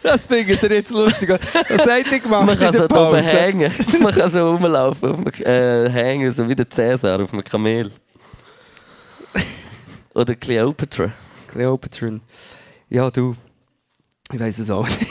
[0.04, 1.30] Das findet ihr jetzt lustig.
[1.30, 1.40] Was
[1.88, 3.72] habt ihr gemacht Man kann so oben hängen.
[4.00, 7.92] Man kann so rumlaufen, auf einem, äh, hängen, so wie der Cäsar auf einem Kamel.
[10.14, 11.12] Oder Cleopatra.
[11.48, 12.20] Cleopatra.
[12.90, 13.36] Ja, du.
[14.32, 15.02] Ich weiß es auch nicht.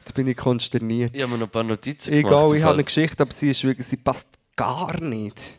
[0.00, 1.14] Jetzt bin ich konsterniert.
[1.14, 2.50] Ich habe mir noch ein paar Notizen Egal, gemacht.
[2.54, 2.84] ich im habe eine.
[2.84, 4.26] Geschichte, aber sie, ist wirklich, sie passt
[4.60, 5.58] gar nicht.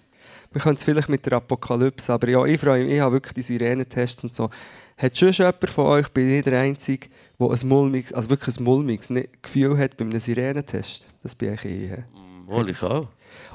[0.52, 3.34] Wir können es vielleicht mit der Apokalypse, aber ja, ich freue mich, ich habe wirklich
[3.34, 4.50] die Sirenentests und so.
[4.98, 7.08] Hat schon jemand von euch, bin ich der Einzige,
[7.40, 11.06] der ein mulmiges, also wirklich ein mulmiges ne- Gefühl hat bei einem Sirenentest?
[11.24, 11.90] Das bin ich ich.
[11.90, 12.04] hä?
[12.46, 13.08] Wohl, ich auch.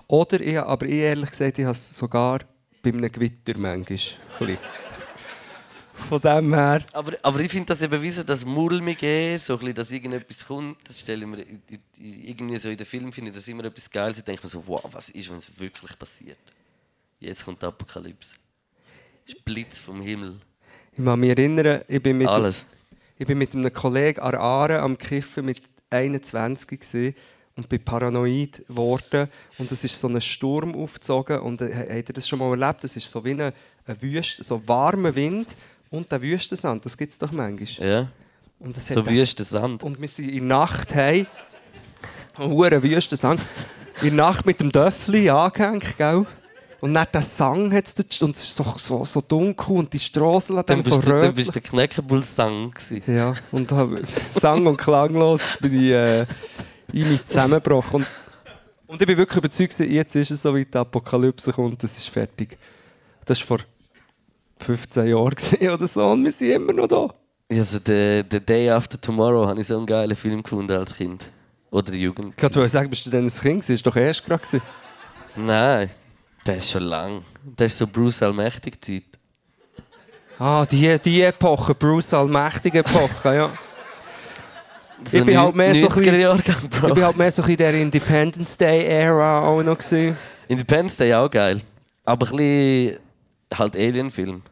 [0.08, 2.40] Oder, ich, aber ich ehrlich gesagt, ich habe es sogar
[2.82, 4.58] bei einem Gewitter manchmal.
[5.98, 6.08] Ein.
[6.08, 6.84] Von dem her.
[6.92, 10.46] Aber, aber ich finde das eben wie so das Mulmige, so ein bisschen, dass irgendetwas
[10.46, 11.44] kommt, das stelle ich mir
[11.98, 14.18] irgendwie so in den Filmen finde ich das immer etwas Geiles.
[14.18, 16.38] Ich denke mir so, wow, was ist, wenn es wirklich passiert?
[17.18, 18.34] Jetzt kommt die Apokalypse.
[19.24, 20.36] Ist Blitz vom Himmel.
[20.92, 22.64] Ich kann mich erinnern, ich bin mit, Alles.
[23.18, 27.14] ich bin mit einem Kollegen an Aare am Kiffen mit 21 gewesen
[27.56, 29.28] und bin paranoid geworden.
[29.58, 31.40] Und es ist so ein Sturm aufgezogen.
[31.40, 32.84] Und äh, habt ihr das schon mal erlebt?
[32.84, 33.52] Es ist so wie eine
[34.00, 35.56] Wüste, so warmer Wind
[35.90, 36.84] und der Wüstensand.
[36.84, 37.88] Das gibt es doch manchmal.
[37.88, 38.08] Ja.
[38.58, 39.82] Und es So hat wüster Sand.
[39.82, 41.26] Und wir sind in der Nacht heim.
[42.38, 43.40] Hure Wüstensand.
[44.02, 46.26] In der Nacht mit dem Döffli angehängt, gell?
[46.80, 49.98] Und dann der Sang hat es und es ist so, so, so dunkel und die
[49.98, 51.34] Straßen Dann so bist, du, dann rötlich.
[51.34, 52.70] bist du der Knäckebull-Sang.
[52.70, 53.16] gewesen.
[53.16, 53.72] Ja, und
[54.38, 56.26] sang- und klanglos bin ich äh,
[56.92, 58.02] in mich zusammengebrochen.
[58.02, 58.06] Und,
[58.88, 62.08] und ich bin wirklich überzeugt, jetzt ist es so weit, die Apokalypse kommt, das ist
[62.08, 62.58] fertig.
[63.24, 63.66] Das war vor
[64.58, 67.14] 15 Jahren gewesen oder so und wir sind immer noch da.
[67.50, 71.24] Also the, the Day After Tomorrow habe ich so einen geilen Film gefunden als Kind.
[71.70, 72.34] Oder Jugend.
[72.36, 73.62] Ich wollte sagen, bist du denn ein Kind?
[73.68, 74.42] Das war doch erst gerade.
[75.36, 75.90] Nein,
[76.46, 77.22] der ist schon lang.
[77.44, 79.02] Der ist so Bruce Allmächtig Zeit.
[80.38, 83.50] Ah, die, die Epoche, Bruce Allmächtige Epoche, ja.
[85.10, 87.56] So bin halt mehr so ein 90er bisschen- Jahrgang, Ich bin halt mehr so in
[87.56, 89.78] der Independence Day Ära auch noch.
[89.78, 90.16] Gewesen.
[90.48, 91.60] Independence Day auch geil.
[92.04, 92.98] Aber ein bisschen
[93.54, 94.42] halt Alien-Film.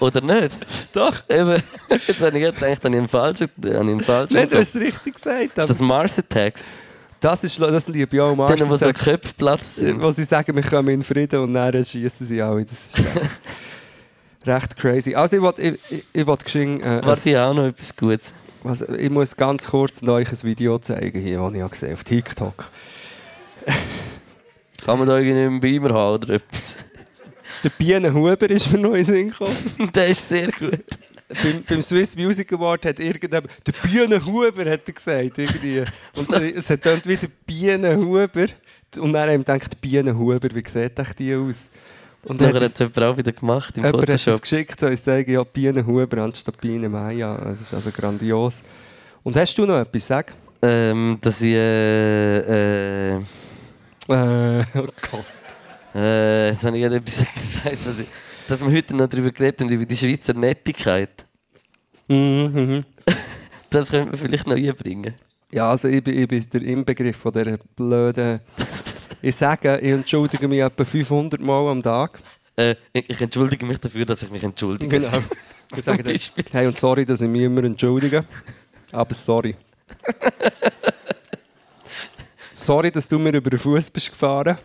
[0.00, 0.56] Oder nicht?
[0.92, 1.16] Doch.
[1.28, 4.74] Eben, jetzt habe ich gedacht, habe ich falschen, habe ich einen falschen Nein, du hast
[4.74, 5.58] es richtig gesagt.
[5.58, 6.72] Ist das Mars Attacks?
[7.20, 8.54] Das, ist, das liebe ich auch Mars.
[8.54, 8.92] Denen, wo so.
[8.92, 10.02] Köpfe Platz sind.
[10.02, 12.64] wo sie sagen, wir kommen in Frieden und dann schießen sie alle.
[12.64, 13.02] Das ist
[14.46, 15.14] recht, crazy.
[15.14, 18.32] Also ich wollte ich, ich, ich wollt geschwind, äh, Warte, ich auch noch etwas Gutes.
[18.62, 21.92] was, ich muss ganz kurz noch euch ein Video zeigen, hier, das ich habe gesehen
[21.94, 22.66] auf TikTok.
[24.84, 26.76] Kann man da irgendwie einen Beamer haben oder etwas?
[27.64, 29.90] Der Bienenhuber ist mir noch in den Sinn gekommen.
[29.94, 30.80] Der ist sehr gut.
[31.28, 35.82] beim, beim Swiss Music Award hat irgendjemand, der Bienenhuber hat er gesagt, irgendwie.
[36.16, 38.46] Und dann- es hat dann wieder Bienenhuber.
[38.98, 41.70] Und dann haben wir gedacht, Bienenhuber, wie sieht echt die aus?
[42.24, 44.42] Und Nachher hat hat es- jemand auch wieder gemacht im jemand hat es Photoshop.
[44.42, 47.50] geschickt, so ich sage ja Bienen Huber anstatt Bienen Maya.
[47.52, 48.62] Es ist also grandios.
[49.22, 50.32] Und hast du noch etwas zu sagen?
[50.62, 51.54] Ähm, dass ich.
[51.54, 53.20] Äh, äh,
[54.08, 55.24] Äh, oh Gott.
[55.94, 57.86] äh, jetzt habe ich gerade etwas gesagt.
[57.86, 58.06] Was ich,
[58.48, 61.24] dass wir heute noch darüber geredet haben, über die Schweizer Nettigkeit.
[62.08, 62.80] Mhm, mhm.
[63.70, 65.14] Das könnte man vielleicht noch einbringen.
[65.50, 68.40] Ja, also ich bin, ich bin der Inbegriff von dieser blöden...
[69.20, 72.20] Ich sage, ich entschuldige mich etwa 500 Mal am Tag.
[72.56, 75.00] Äh, ich, entschuldige mich dafür, dass ich mich entschuldige.
[75.00, 75.18] Genau.
[75.76, 76.04] Ich sage
[76.52, 78.24] hey, und sorry, dass ich mich immer entschuldige.
[78.92, 79.56] Aber sorry.
[82.64, 84.56] Sorry, dass du mir über den Fuß bist gefahren.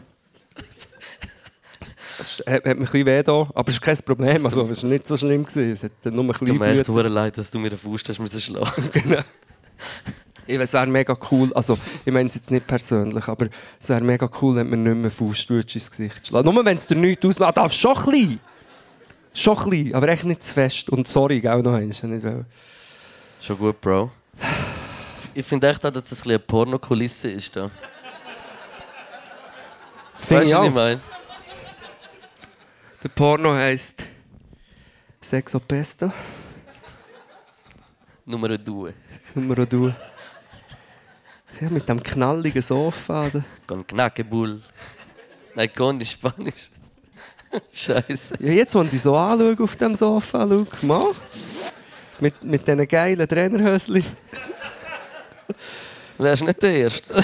[2.21, 4.45] Es hat, hat mir ein bisschen weh da, aber es ist kein Problem.
[4.45, 5.45] Also, es war nicht so schlimm.
[5.45, 5.71] Gewesen.
[5.71, 6.93] Es hat nur ein Tut bisschen mir echt geblutet.
[6.93, 8.89] verdammt leid, dass du mir den Fuß hast müssen schlagen.
[8.93, 9.21] Genau.
[10.63, 11.53] Es wäre mega cool.
[11.53, 14.95] Also, ich meine es jetzt nicht persönlich, aber es wäre mega cool, wenn man nicht
[14.95, 16.45] mehr Faust ins Gesicht schlägt.
[16.45, 17.49] Nur wenn es dir nichts ausmacht.
[17.49, 18.39] Ah, darf schon ein bisschen.
[19.31, 20.89] Schon ein bisschen, aber echt nicht zu fest.
[20.89, 22.03] Und sorry, gell, noch eins.
[23.39, 24.11] Schon gut, Bro.
[25.33, 27.55] Ich finde echt auch, dass das ein bisschen eine Pornokulisse ist.
[27.55, 27.69] Da.
[30.15, 31.01] Finde Weißt du, was ich meine?
[33.03, 34.03] Der Porno heisst
[35.21, 36.11] Sexo Pesto.
[38.25, 38.93] Nummer 2.
[39.35, 39.93] Nummer du.
[41.61, 43.27] Ja, mit dem knalligen Sofa.
[43.27, 43.43] oder?
[43.65, 44.61] Con Knackebull.
[45.55, 46.69] Nein, con ist Spanisch.
[47.71, 48.35] Scheiße.
[48.39, 51.11] Ja, jetzt, wenn ich so anschaue auf dem Sofa, schau mal.
[52.19, 54.03] Mit, mit diesen geilen Trainerhöschen.
[56.17, 57.23] Wärst nicht der Erste?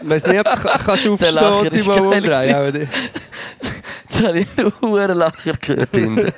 [0.00, 2.88] Weiß nicht, ob du kannst aufstehen Lacher und dich mal umdrehen.
[4.08, 5.90] Jetzt habe ich einen hohen Lacher gehört.
[5.90, 6.32] hinten.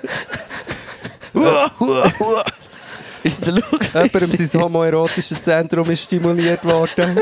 [3.22, 3.86] Ist der Luke?
[3.92, 7.20] Jemandem sein homoerotisches Zentrum ist stimuliert worden.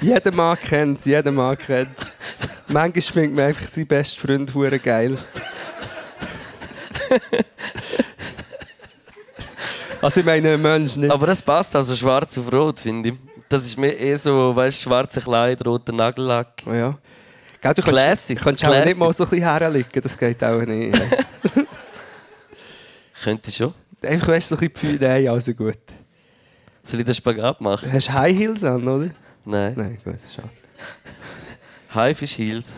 [0.00, 2.06] jeder Mann kennt es, jeder Mann kennt es.
[2.72, 5.18] Manchmal findet man einfach seinen besten Freund geil.
[10.02, 11.10] Also ich meine, ein Mensch nicht.
[11.10, 13.14] Aber das passt also schwarz auf rot, finde ich.
[13.48, 16.62] Das ist mir eh so, weißt du, schwarze Kleid, roter Nagellack.
[16.66, 16.98] Oh ja.
[17.60, 20.62] Gell, du Classic, kannst, kannst auch nicht mal so ein bisschen herliegen, das geht auch
[20.62, 20.98] nicht.
[23.22, 23.74] Könnte schon.
[24.02, 25.76] Einfach weißt du, so ein bisschen nein, also gut.
[26.82, 27.92] Soll ich den Spagat machen?
[27.92, 29.10] Hast du High Heels an, oder?
[29.44, 29.74] Nein.
[29.76, 30.48] Nein, gut, schade.
[31.94, 32.68] Haifisch Heels.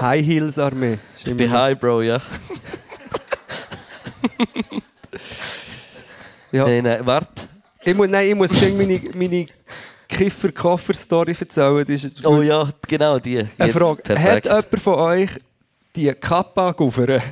[0.00, 0.98] High Heels Armee.
[1.14, 2.20] Ist Ich bin High, Bro, ja.
[6.52, 6.64] Ja.
[6.66, 7.48] Nein, nein, warte.
[7.82, 9.46] Ich muss, nein, ich muss meine, meine
[10.08, 11.84] Kiffer-Koffer-Story erzählen.
[11.84, 13.38] Die ist Oh ja, genau die.
[13.38, 13.90] Eine Jetzt Frage.
[13.98, 14.46] Hat Perfekt.
[14.46, 15.30] jemand von euch
[15.94, 17.22] die Kappa gauffert?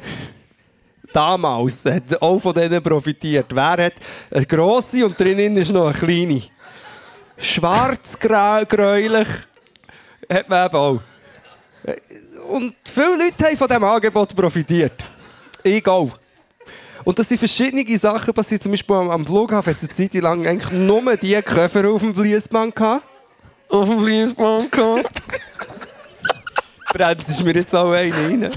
[1.13, 3.47] Damals hat auch von denen profitiert.
[3.55, 3.93] Wer hat
[4.31, 6.43] eine grosse und drinnen ist noch eine kleine?
[7.39, 9.29] Schwarz, grau- gräulich
[10.29, 11.01] hat man eben auch.
[12.49, 15.05] Und viele Leute haben von diesem Angebot profitiert.
[15.63, 16.11] Ich auch.
[17.07, 18.65] Und das sind verschiedene Sachen passiert.
[18.65, 22.03] Zum Beispiel am, am Flughafen hat es eine Zeit lang eigentlich nur die Köffer auf
[22.03, 23.07] dem Fließband gehabt.
[23.69, 25.23] Auf dem Fließband gehabt.
[26.93, 28.51] Bremst ist mir jetzt auch eine rein.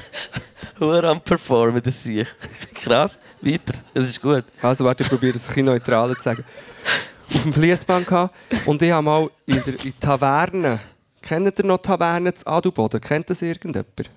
[0.80, 2.30] Hure am Performen, das sehe ich.
[2.74, 3.20] Krass.
[3.40, 3.76] Weiter.
[3.94, 4.46] Es ist gut.
[4.64, 6.44] Also warte, ich probiere es ein bisschen neutraler zu sagen.
[7.32, 8.36] Auf dem Fließband gehabt
[8.66, 10.80] und ich habe mal in der in Taverne,
[11.22, 13.00] kennt ihr noch Taverne zu Adelboden?
[13.00, 14.10] Kennt das irgendjemand?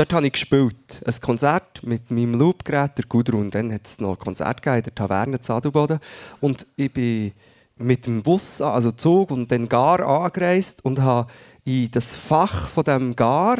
[0.00, 1.02] Dort habe ich gespielt.
[1.04, 3.50] Ein Konzert mit meinem Loopgerät, der Gudrun.
[3.50, 5.98] Dann hat es noch ein Konzert gegeben in der Taverne zu Adelboden.
[6.40, 7.32] Und ich bin
[7.76, 11.30] mit dem Bus, also Zug und dann Gar angereist und habe
[11.66, 13.58] in das Fach von dem Gar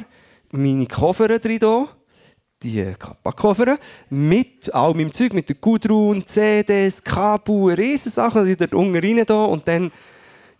[0.50, 1.88] meine Koffer drin
[2.62, 3.78] die Kappa-Koffer
[4.08, 9.68] mit all meinem Zeug, mit der Gudrun, CDs, Kabel, Riesensachen, die dort unten rein und
[9.68, 9.92] dann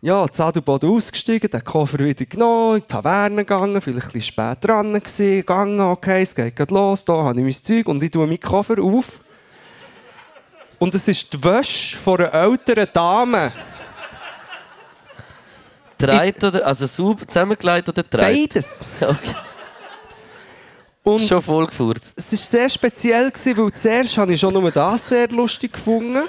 [0.03, 4.33] ja, das Adelboden ausgestiegen, den Koffer wieder genommen, in die Taverne gegangen, vielleicht ein bisschen
[4.33, 8.03] spät dran gewesen, gegangen, okay, es geht gerade los, da habe ich mein Zeug und
[8.03, 9.21] ich tue meinen Koffer auf.
[10.79, 13.53] Und es ist die Wäsche von einer älteren Dame.
[15.99, 18.55] Dreit oder, also sauber zusammengelegt oder dreit?
[18.55, 18.89] Beides.
[19.01, 19.35] Okay.
[21.03, 22.15] Und Schon voll gefurzt.
[22.17, 26.25] es war sehr speziell, gewesen, weil zuerst habe ich schon nur das sehr lustig gefunden.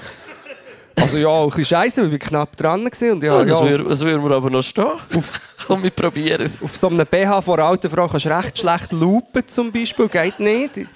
[0.96, 3.12] Also ja, auch ein bisschen scheiße, weil ich knapp dran war.
[3.12, 5.00] Und ja, Ja, ja, das auf, würde würd mir aber noch stehen.
[5.68, 6.62] Komm, wir probieren es.
[6.62, 10.08] auf so einem BH von einer alten Frau kannst du recht schlecht lupen zum Beispiel,
[10.08, 10.78] geht nicht.
[10.78, 10.88] Ich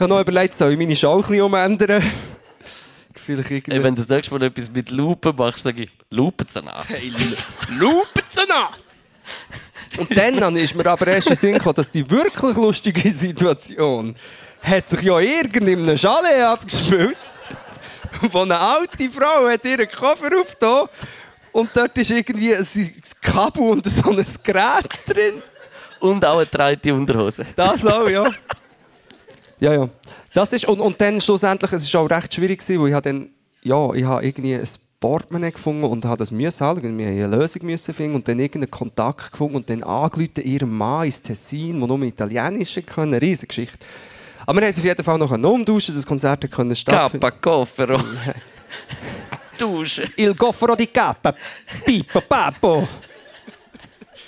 [0.00, 2.02] habe noch überlegt, soll ich meine Schau ein bisschen umändern?
[3.14, 3.76] Vielleicht irgendwie...
[3.76, 6.86] Ey, wenn du das nächste Mal etwas mit Lupen machst, sage ich, Lupensalat.
[7.78, 8.78] Lupenzenat!
[9.96, 14.16] Und dann ist mir aber erst in Sinn gekommen, dass die wirklich lustige Situation
[14.62, 17.16] hat sich ja irgendeinem Chalet abgespielt,
[18.32, 20.88] wo eine alte Frau hat ihren Koffer aufgetan
[21.52, 22.66] Und dort ist irgendwie ein
[23.20, 25.42] Kabel und so ein Gerät drin.
[26.00, 27.46] Und auch eine dreite Unterhose.
[27.56, 28.24] Das auch, ja.
[29.60, 29.88] Ja, ja.
[30.34, 33.30] Das ist, und, und dann schlussendlich, es war auch recht schwierig, gewesen, weil ich dann,
[33.62, 34.68] ja, ich habe irgendwie ein
[35.00, 36.82] Portemonnaie gefunden und habe das halten.
[36.82, 40.76] Wir mussten eine Lösung müssen finden und dann irgendeinen Kontakt gefunden und dann angerufen ihrem
[40.76, 43.14] Mann ins Tessin, der nur Italienisch können.
[43.14, 43.78] Eine riesige Geschichte.
[44.46, 47.20] Aber wir haben es auf jeden Fall noch umtauschen, das Konzert konnte stattfinden.
[47.20, 47.98] Kappa Koffero.
[49.58, 50.12] Duschen.
[50.16, 51.34] Il goffero di cappa.
[51.84, 52.86] Pippo, papo.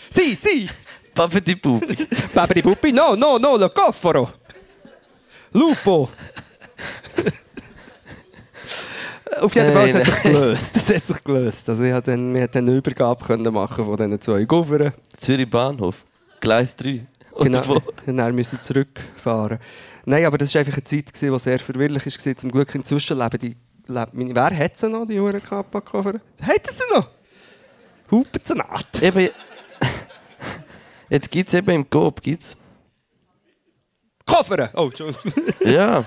[0.08, 0.68] Sì, sì.
[1.12, 2.08] Papa di Pupi.
[2.32, 4.40] Papri puppi, no, no, no, lo goffero.
[5.52, 6.10] Lupo.
[9.40, 10.76] Auf jeden Fall, es hat sich gelöst.
[10.76, 11.68] Es hat sich gelöst.
[11.68, 14.92] Also ich dann, wir konnten eine Übergabe können machen von diesen zwei Gofferen.
[15.16, 16.04] Zürich Bahnhof.
[16.40, 17.06] Gleis 3.
[17.36, 17.80] Und Genau.
[18.06, 19.58] Und dann müssen zurückfahren.
[20.04, 22.36] Nein, aber das war einfach eine Zeit, gewesen, die sehr verwirrlich war.
[22.36, 23.56] Zum Glück inzwischen leben die...
[23.88, 26.14] Meine, wer hat sie noch, die Uhren Kappa-Koffer?
[26.42, 27.08] Hat sie noch?
[28.10, 29.02] Hupen sie nicht.
[29.02, 29.28] Eben,
[31.10, 32.56] jetzt gibt es eben im Coop, gibt's.
[34.24, 34.70] Koffer!
[34.74, 35.32] Oh, Entschuldigung.
[35.64, 36.04] Ja,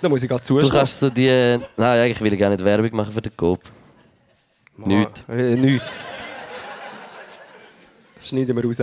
[0.00, 0.70] da muss ich gerade du zuschlagen.
[0.76, 1.28] kannst so die...
[1.28, 3.60] Nein, eigentlich will ich gar nicht Werbung machen für den Coop.
[4.76, 5.24] Nicht.
[5.28, 5.86] Äh, nichts.
[8.16, 8.82] Das schneiden wir raus.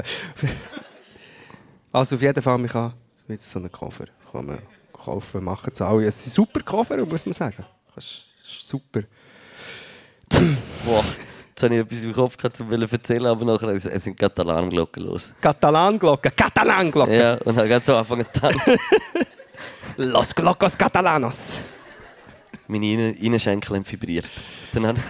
[1.92, 2.94] Also auf jeden Fall, man kann
[3.28, 4.60] mit so einem Koffer kann man
[4.94, 6.06] kaufen, machen es alle.
[6.06, 7.66] Es sind super Koffer, muss man sagen.
[7.96, 8.26] Das ist
[8.68, 9.02] super.
[10.86, 11.04] Boah,
[11.50, 15.34] jetzt habe ich etwas im Kopf gehabt, um zu erzählen, aber nachher sind Alarmglocken los.
[15.42, 17.18] Katalanglocke, Katalanglocke.
[17.18, 18.78] Ja, und habe gerade so angefangen zu tanzen.
[19.98, 21.60] Los Glocos Catalanos.
[22.68, 24.30] Meine Innen- Innenschenkel haben vibriert.
[24.74, 25.02] Dann habe-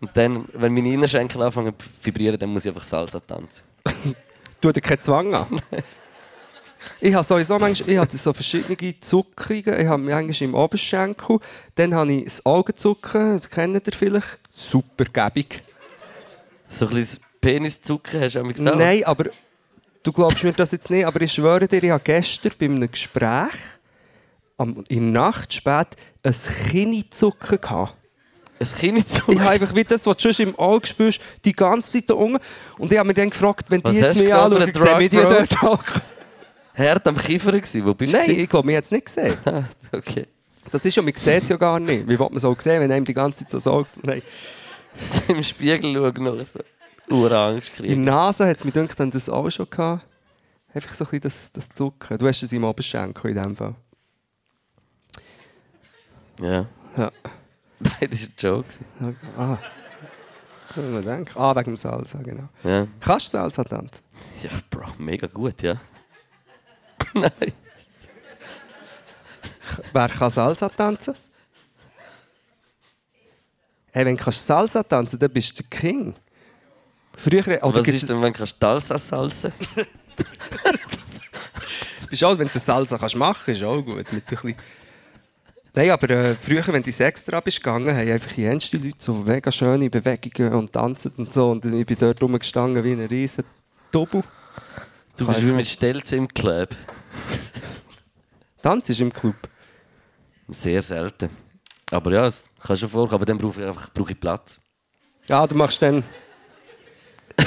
[0.00, 3.62] und dann, wenn meine Innenschenkel anfangen zu vibrieren, dann muss ich einfach Salsa tanzen.
[4.60, 5.60] Tu dir keinen Zwang an.
[7.00, 9.80] Ich habe sowieso manchmal, ich hatte so verschiedene Zuckungen.
[9.80, 11.38] Ich habe manchmal im Oberschenkel.
[11.74, 14.38] Dann habe ich das Augenzucken, das kennt ihr vielleicht.
[14.50, 15.62] Super gäbig.
[16.68, 18.78] So ein bisschen Peniszucken hast du auch gesagt.
[18.78, 19.30] Nein, aber
[20.02, 22.90] du glaubst mir das jetzt nicht, aber ich schwöre dir, ich habe gestern bei einem
[22.90, 23.50] Gespräch
[24.56, 25.88] am, in der Nacht spät
[26.22, 26.34] ein
[26.70, 27.96] Kinizucken gehabt.
[28.60, 29.34] Ein Kinderzucken.
[29.34, 32.14] Ich habe einfach wie das, was du schon im Auge spürst, die ganze Zeit da
[32.14, 32.38] unten.
[32.76, 35.16] Und ich habe mich dann gefragt, wenn Was die jetzt mich anschauen, sehen wir die
[35.16, 35.82] dort auch.
[36.80, 37.84] Herd am Kiefer gewesen.
[37.84, 38.16] Wo bist du?
[38.16, 39.36] Nein, ich glaube, wir haben es nicht gesehen.
[39.92, 40.26] Okay.
[40.70, 42.04] Das ist ja, man sieht es ja gar nicht.
[42.06, 44.22] Wie will man es auch sehen, wenn einem die ganze Zeit so sagt, nein.
[45.28, 46.60] Im Spiegel schauen noch so.
[47.14, 48.04] Urangst In kriegen.
[48.04, 50.06] der Nase hat es mir gedacht, das auch schon gehabt.
[50.72, 52.18] Einfach so ein bisschen das, das Zucken.
[52.18, 53.74] Du hast es im Oberschenkel in dem Fall.
[56.40, 56.66] Ja.
[56.96, 57.10] Ja.
[57.80, 58.68] Nein, das war ein Joke.
[58.68, 59.16] gewesen.
[59.36, 59.58] Ah.
[60.74, 61.38] Kann man denken.
[61.38, 62.48] Ah, wegen dem Salsa, genau.
[62.62, 62.86] Ja.
[63.00, 64.02] Kannst du Salsa tanzen?
[64.42, 65.74] ja, Bro, mega gut, ja.
[67.14, 67.52] Nein.
[69.92, 71.14] Wer kann Salsa tanzen?
[73.92, 76.14] Hey, wenn du kannst Salsa tanzen dann bist du der King.
[77.16, 79.52] Früher, oder Was ist denn, wenn du Salsa salzen
[82.08, 84.12] Bist auch, wenn du Salsa kannst machen ist auch gut.
[84.12, 84.56] Mit ein bisschen
[85.72, 89.14] Nein, aber äh, früher, wenn du ins Extra bist gegangen, haben einfach die Leute so
[89.14, 91.52] mega schöne Bewegungen und tanzen und so.
[91.52, 93.44] Und ich bin dort rumgestanden wie ein riesen
[93.92, 94.24] Double.
[95.20, 96.70] Du bist wie mit Stelzen im Club.
[98.62, 99.36] Tanz ist im Club.
[100.48, 101.28] Sehr selten.
[101.90, 104.58] Aber ja, es kann schon vorkommen, aber dann brauche ich einfach brauche ich Platz.
[105.28, 106.02] Ja, du machst dann...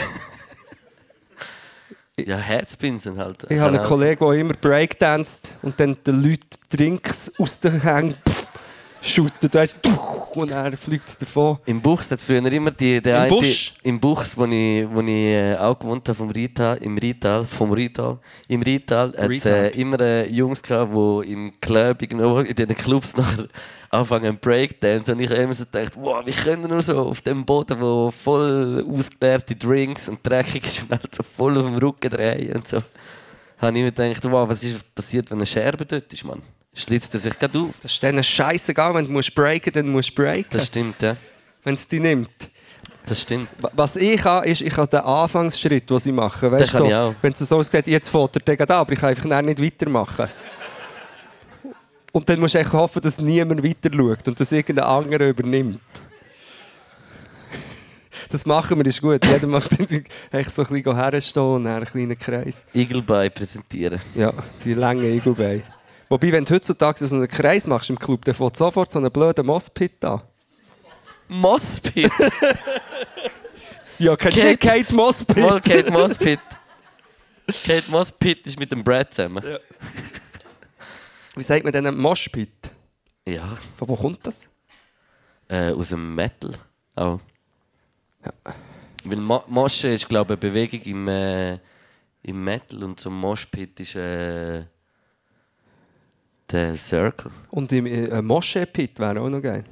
[2.15, 3.47] Ja, Herzpinseln halt.
[3.49, 8.13] Ich habe einen Kollegen, der immer breakdanzt und dann den Leuten Drinks aus den Hängen
[9.03, 9.53] schüttet.
[9.53, 9.91] Weißt du,
[10.39, 11.59] und er fliegt davon.
[11.65, 13.73] Im Buchs hat früher immer die, der Im eine, Busch?
[13.83, 17.71] Im Buchs, wo ich, wo ich äh, auch gewohnt habe, vom Rital, im Rital, vom
[17.71, 18.17] Rital.
[18.47, 22.75] Im Rital hat es äh, immer äh, Jungs gehabt, die im Club, irgendwo in den
[22.75, 23.47] Clubs nachher
[23.89, 25.11] anfangen Breakdance.
[25.11, 28.09] Und ich habe immer so gedacht, wow, wie können nur so auf dem Boden, wo
[28.11, 32.67] voll ausgeleerte Drinks und dreckig ist und halt so voll auf dem Rücken drehen und
[32.67, 32.81] so.
[33.57, 36.41] Habe ich mir gedacht, wow, was ist passiert, wenn eine Scherbe dort ist, Mann?
[36.75, 37.75] Schlitzt er sich gerade auf?
[37.81, 40.45] Das ist dann scheißegal, wenn du musst breaken dann musst du breaken.
[40.49, 41.15] Das stimmt, ja.
[41.63, 42.29] Wenn es dich nimmt.
[43.05, 43.47] Das stimmt.
[43.59, 46.51] Wa- Was ich kann, ist, ich habe den Anfangsschritt, den sie machen.
[46.51, 47.15] Weißt, Den kann so, ich auch.
[47.21, 50.27] Wenn es so aussieht, jetzt fährt er an, aber ich kann einfach nicht weitermachen.
[52.11, 55.79] Und dann musst du echt hoffen, dass niemand weiter schaut und dass irgendein anderer übernimmt.
[58.29, 59.25] Das machen wir, ist gut.
[59.25, 62.65] Jeder macht echt so ein bisschen herstehen und einen kleinen Kreis.
[62.73, 63.99] Eagle präsentieren.
[64.15, 64.33] Ja,
[64.63, 65.63] die lange Egelbeine.
[66.13, 69.11] Wobei, wenn du heutzutage so einen Kreis machst im Club, dann fährt sofort so einen
[69.11, 70.21] blöden Mosspit an.
[71.27, 72.11] Mosspit.
[73.97, 75.37] Ja, kennst Kate- du Kate Mosspit?
[75.37, 76.39] Mal Kate Mosspit.
[77.47, 79.43] Kate Mosspit ist mit dem Brad zusammen.
[81.35, 82.69] Wie sagt man denn Moshpit?
[83.27, 83.57] Ja.
[83.75, 84.47] Von wo kommt das?
[85.47, 86.51] Äh, aus dem Metal.
[86.95, 87.19] Auch.
[89.03, 91.53] Weil Mo Mosche ist, glaube ich, eine Bewegung im, äh,
[92.23, 94.65] im Metal und zum Moshpit ist äh,
[96.53, 97.31] der Circle.
[97.51, 99.63] Und im äh, Moschee-Pit wäre auch noch geil.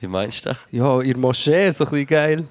[0.00, 0.58] Wie meinst du das?
[0.70, 2.44] Ja, in der Moschee, so ein bisschen geil.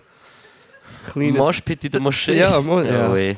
[1.11, 2.37] Kleiner- Moshpit in der Moschee?
[2.37, 3.11] Ja, Mo- ja.
[3.11, 3.35] Oh, weh.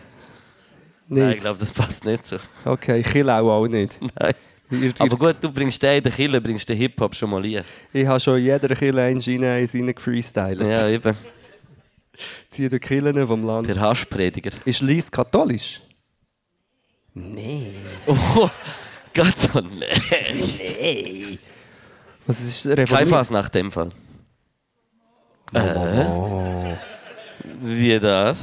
[1.08, 1.42] Nein, ich Nicht.
[1.42, 2.38] glaube, das passt nicht so.
[2.64, 3.98] Okay, Kill auch, auch nicht.
[4.20, 4.34] Nein.
[4.72, 7.44] Ihr, ihr, Aber gut, du bringst den in der Kille, bringst den Hip-Hop schon mal
[7.44, 7.64] ein.
[7.94, 10.62] ich habe schon in jeder Kill eins rein, eins rein gefreestylt.
[10.62, 11.16] Ja, eben.
[12.50, 13.68] Ziehe die Killen vom Land.
[13.68, 14.52] Der Haschprediger.
[14.66, 15.82] Ist Lies katholisch?
[18.08, 18.50] Oh,
[19.16, 21.40] Gott, so nee.
[22.28, 22.68] Was ist?
[23.10, 23.92] Fass nach dem Fall.
[25.54, 26.76] Äh?
[27.62, 28.40] Wie das?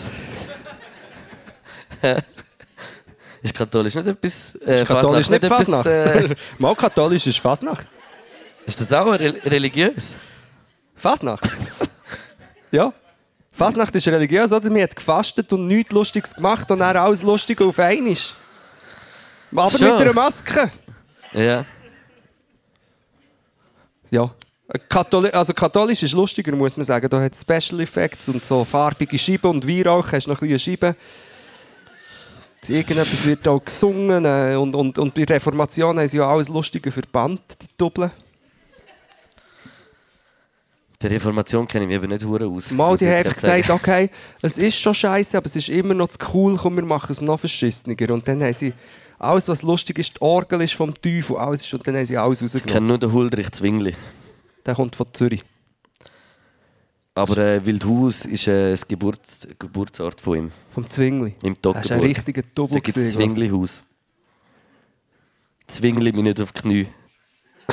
[3.43, 4.55] ist katholisch nicht etwas.
[4.67, 5.87] Äh, Ist katholisch nicht Fasnacht?
[5.87, 7.87] Etwas, äh, Mal katholisch ist Fasnacht.
[8.65, 10.17] ist das auch re religiös?
[10.97, 11.51] Fasnacht?
[12.71, 12.93] ja.
[13.53, 14.71] Fasnacht ist religiös, oder?
[14.71, 18.17] Man hat gefastet und nichts Lustiges gemacht und dann alles lustig auf einmal.
[19.55, 19.93] Aber Schon.
[19.93, 20.71] mit einer Maske.
[21.33, 21.65] Ja.
[24.11, 24.31] Ja.
[24.89, 27.09] Katholi also katholisch ist lustiger, muss man sagen.
[27.09, 30.79] Da hat es Special Effects und so farbige Scheiben und Weihrauch, hast noch ein bisschen
[30.79, 30.97] Scheiben.
[32.69, 36.93] Irgendetwas wird auch gesungen äh, und, und, und bei Reformation haben sie ja alles Lustige
[36.93, 38.13] verbannt, die Doppeln.
[41.03, 42.71] Der Reformation kenne ich mich eben nicht hure aus.
[42.71, 44.11] Mal, die haben einfach gesagt, okay,
[44.41, 47.21] es ist schon scheiße, aber es ist immer noch zu cool, komm, wir machen es
[47.21, 47.97] noch verschissener.
[48.11, 48.73] Und dann haben sie
[49.23, 52.17] alles, was lustig ist, die Orgel ist vom Teufel, alles ist, und dann haben sie
[52.17, 52.73] alles Ich rausgenommen.
[52.73, 53.95] kenne nur den Huldrich Zwingli.
[54.67, 55.43] Der kommt von Zürich.
[57.15, 60.51] Aber äh, Wildhaus ist äh, das Geburts Geburtsort von ihm.
[60.71, 61.35] Vom Zwingli.
[61.43, 62.03] Im Das ist ein Toggenburg.
[62.05, 62.81] richtiger Da Double.
[62.81, 63.83] gibt es Zwingli-Haus.
[65.67, 66.87] Zwingli mich nicht auf die Knie.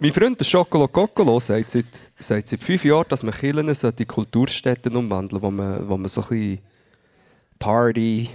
[0.00, 1.86] Mein Freund, der Schokolo Kokolo, sagt seit,
[2.20, 6.22] seit fünf Jahren, dass man Kirchen sollte in Kulturstätten umwandeln wo man, wo man so
[6.22, 6.58] ein bisschen
[7.58, 8.30] Party...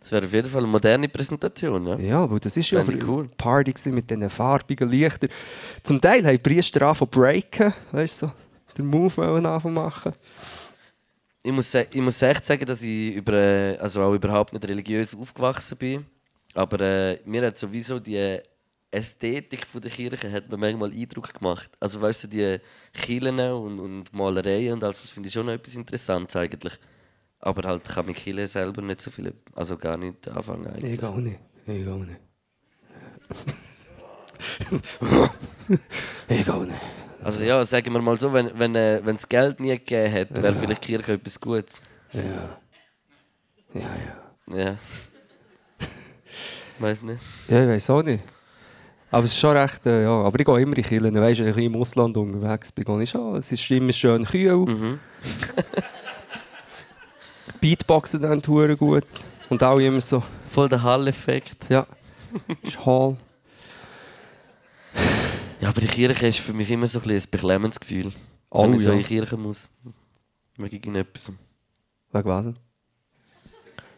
[0.00, 1.96] Das wäre auf jeden Fall eine moderne Präsentation, ja.
[1.96, 3.28] Ja, weil das ist ja ich cool.
[3.36, 5.30] Party mit diesen farbigen Lichtern.
[5.84, 8.32] Zum Teil haben Priester angefangen zu breaken, weißt du, so,
[8.76, 10.12] den Move anfangen machen.
[11.44, 15.14] Ich muss, ich muss echt sagen, dass ich über, äh, also auch überhaupt nicht religiös
[15.14, 16.06] aufgewachsen bin.
[16.54, 18.40] Aber äh, mir hat sowieso die
[18.90, 21.70] Ästhetik von der Kirche hat mir manchmal Eindruck gemacht.
[21.80, 22.58] Also weißt du, die
[22.92, 26.78] Kirchen und, und Malereien und alles, das finde ich schon noch etwas Interessantes eigentlich.
[27.44, 30.94] Aber halt kann mit Kirche selber nicht so viel, also gar nicht anfangen eigentlich.
[30.94, 31.40] Ich auch nicht.
[31.66, 32.20] Ich auch nicht.
[36.28, 36.80] ich auch nicht.
[37.22, 40.14] Also ja, sagen wir mal so, wenn es wenn, äh, wenn es Geld nie gegeben
[40.14, 41.82] hat, wäre vielleicht Kirche etwas Gutes.
[42.12, 42.58] Ja.
[43.74, 43.90] Ja,
[44.50, 44.56] ja.
[44.56, 44.76] Ja.
[46.78, 47.20] Weiß nicht.
[47.48, 48.24] Ja, ich weiß auch nicht.
[49.10, 50.10] Aber es ist schon recht, äh, ja.
[50.10, 51.20] Aber ich gehe immer in Kirchen.
[51.20, 53.36] Weißt du, im Ausland unterwegs bin, ich schon.
[53.36, 54.98] Es ist immer schön kühl.
[57.62, 59.04] Beatboxen dann hure gut.
[59.48, 61.64] Und auch immer so, Voll der Hall-Effekt.
[61.70, 61.86] ja.
[62.62, 63.16] ist Hall.
[65.60, 68.12] Ja, aber die Kirche ist für mich immer so ein, ein beklemmendes Gefühl.
[68.50, 68.94] Oh, wenn ich so ja.
[68.96, 69.68] in die Kirche muss.
[70.56, 71.30] Wegen irgendetwas.
[72.12, 72.46] Wegen was?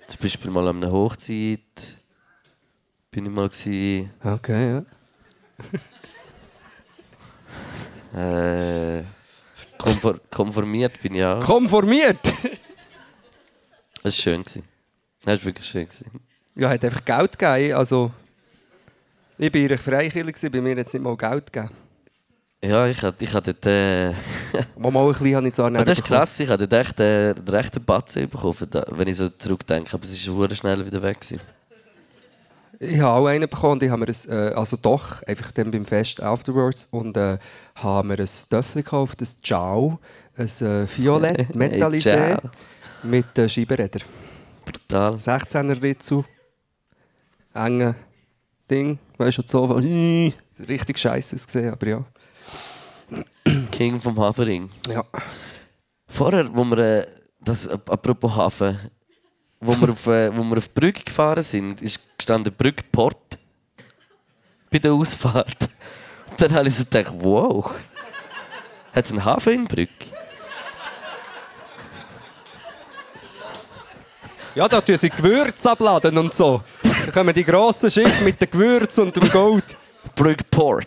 [0.08, 1.60] Zum Beispiel mal an einer Hochzeit.
[3.10, 4.82] Bin ich mal gewesen, Okay,
[8.14, 8.98] ja.
[8.98, 9.04] äh,
[9.78, 11.40] konfor konformiert bin ich auch.
[11.40, 12.32] Konformiert!
[14.04, 14.42] Das war schön.
[14.42, 14.62] Gewesen.
[15.24, 15.86] Das war wirklich schön.
[15.86, 16.20] Gewesen.
[16.56, 17.74] ja, hat einfach Geld gegeben.
[17.74, 18.12] Also,
[19.38, 21.70] ich war in Freikirche, gewesen, bei mir hat es nicht mal Geld gegeben.
[22.62, 23.66] Ja, ich hatte ich hatte dort...
[23.66, 24.08] Äh,
[24.78, 27.34] mal ein bisschen habe ich zwar Aber das ist krass, ich hatte dort echt, äh,
[27.34, 28.54] den rechten Batzen bekommen,
[28.90, 29.90] wenn ich so zurückdenke.
[29.94, 31.20] Aber es schon schnell wieder weg.
[31.20, 31.40] Gewesen.
[32.78, 35.70] Ich habe auch einen bekommen und ich habe mir ein, äh, also doch, einfach dann
[35.70, 37.38] beim Fest afterwards und äh,
[37.76, 39.98] habe mir ein Töffel gekauft, ein Ciao,
[40.36, 42.50] ein äh, Violett, metallisé ciao.
[43.04, 44.02] Mit äh, Scheibenrädern.
[44.64, 45.14] Brutal.
[45.14, 46.24] 16er Ritzu,
[47.54, 47.94] enge
[48.70, 49.64] Ding, weißt du, so
[50.66, 52.04] richtig scheiße gesehen, aber ja.
[53.70, 54.70] King vom Hafering.
[54.88, 55.04] Ja.
[56.06, 57.06] Vorher, wo wir, äh,
[57.40, 58.78] das, ap- apropos Hafen,
[59.60, 63.38] wo wir, auf, äh, wo wir auf die Brücke gefahren sind, ist gestanden Brücke Port.
[64.70, 65.68] Bei der Ausfahrt.
[66.30, 67.70] Und dann habe ich so gedacht, wow,
[68.92, 70.06] hat es einen Hafen in Brücke?
[74.54, 76.62] Ja, da tun sie Gewürze abladen und so.
[76.82, 79.64] Da kommen die grossen Schiffe mit den Gewürzen und dem Gold.
[80.14, 80.86] Brücke Port.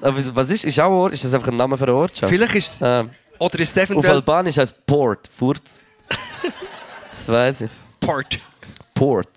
[0.00, 1.12] Aber was ist, ist auch ein Ort?
[1.14, 2.32] Ist das einfach ein Name für eine Ortschaft?
[2.32, 5.80] Vielleicht ist es, Ähm, oder ist es auf eventuell Albanisch heißt Port, Furz.
[7.10, 7.70] Das weiß ich.
[8.00, 8.38] Port.
[8.94, 9.28] Port.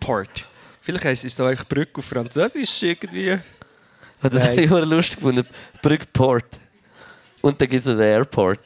[0.00, 0.44] Port.
[0.82, 3.38] Vielleicht ist es so eigentlich Brücke auf Französisch irgendwie.
[4.20, 5.46] Das habe ich immer lustig gefunden.
[5.80, 6.58] Brückport.
[7.40, 8.60] Und dann gibt es den Airport.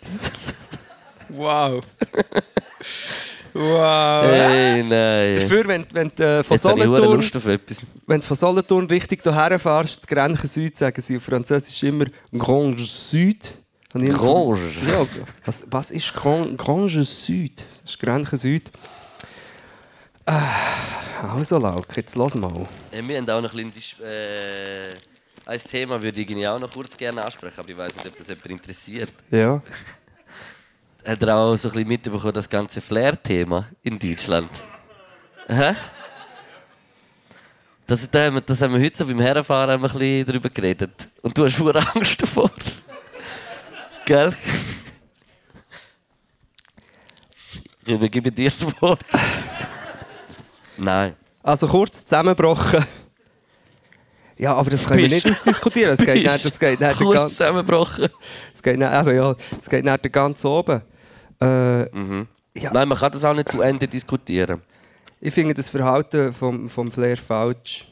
[1.35, 1.83] Wow.
[3.53, 4.25] wow.
[4.25, 5.35] Hey, nein.
[5.35, 7.79] Dafür, wenn, wenn du äh, von Solothurn Lust auf etwas.
[8.07, 12.07] wenn du von Solothurn richtig hierher fährst, das Grenchen Süd, sagen sie auf Französisch immer
[12.37, 13.53] Grange Süd.
[13.93, 14.59] Grange?
[14.89, 15.07] Ja,
[15.45, 17.65] was, was ist Gran- Grange Süd?
[17.83, 18.71] Das ist Grenchen Süd.
[20.25, 22.67] Ah, also, Lauk, jetzt lass mal.
[22.91, 24.03] Äh, Wir haben auch noch ein bisschen...
[24.05, 24.89] Äh,
[25.45, 28.29] ein Thema würde ich auch noch kurz gerne ansprechen, aber ich weiß nicht, ob das
[28.29, 29.13] jemand interessiert.
[29.31, 29.61] Ja.
[31.05, 34.51] Hat er auch so ein bisschen mitbekommen, das ganze Flair-Thema in Deutschland?
[35.49, 35.75] Hä?
[37.87, 41.09] Das, da haben wir, das haben wir heute so beim Herrenfahren ein bisschen darüber geredet.
[41.21, 42.51] Und du hast schon Angst davor.
[44.05, 44.33] Gell?
[47.85, 49.05] Ich übergebe dir das Wort.
[50.77, 51.17] Nein.
[51.43, 52.85] Also kurz zusammengebrochen.
[54.39, 55.95] Ja, aber das können wir nicht ausdiskutieren.
[55.95, 58.09] Es geht nicht, das geht nicht, Kurz ganz, zusammengebrochen.
[58.55, 60.83] es geht nicht, eben, ja, es geht nicht ganz oben.
[61.43, 62.25] Äh,
[62.55, 62.71] Ja.
[62.73, 64.61] Nein, man kann das auch nicht zu Ende diskutieren.
[65.21, 67.87] Ich finde das Verhalten vom, vom Flair falsch.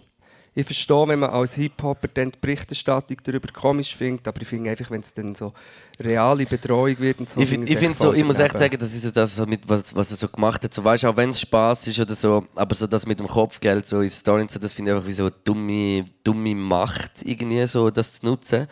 [0.52, 4.70] Ich verstehe, wenn man als Hip-Hopper dann die Berichterstattung darüber komisch findet, aber ich finde
[4.70, 5.52] einfach, wenn es dann so
[6.00, 7.40] reale Betreuung wird und so.
[7.40, 9.68] Ich, find, ich, es find so, ich muss echt sagen, das ist so das, mit,
[9.68, 10.74] was, was er so gemacht hat.
[10.74, 13.86] So, weißt, auch wenn es Spaß ist oder so, aber so das mit dem Kopfgeld
[13.86, 18.20] so in so, das finde ich einfach wie so dumme, dumme Macht, irgendwie so, das
[18.20, 18.66] zu nutzen.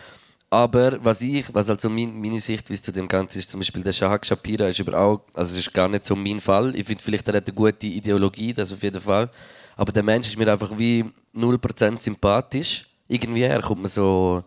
[0.50, 3.92] Aber was ich, was also mein, meine Sichtweise zu dem Ganzen ist, zum Beispiel der
[3.92, 6.74] Shahak Shapira ist aber auch, also es ist gar nicht so mein Fall.
[6.74, 9.30] Ich finde vielleicht, er hat eine gute Ideologie, das auf jeden Fall.
[9.76, 11.04] Aber der Mensch ist mir einfach wie
[11.34, 12.86] 0% sympathisch.
[13.08, 14.42] Irgendwie, er kommt mir so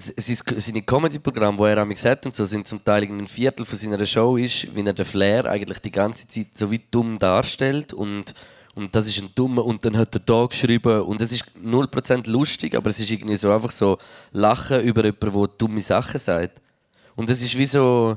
[0.00, 4.04] seine Comedy-Programme, die er am hat und so, sind zum Teil ein Viertel von seiner
[4.06, 8.34] Show ist, wie er den Flair eigentlich die ganze Zeit so wie dumm darstellt und,
[8.78, 12.30] und das ist ein dummer und dann hat er da geschrieben und es ist 0%
[12.30, 13.98] lustig, aber es ist irgendwie so einfach so
[14.30, 16.60] Lachen über jemanden, der dumme Sachen sagt.
[17.16, 18.16] Und es ist wie so,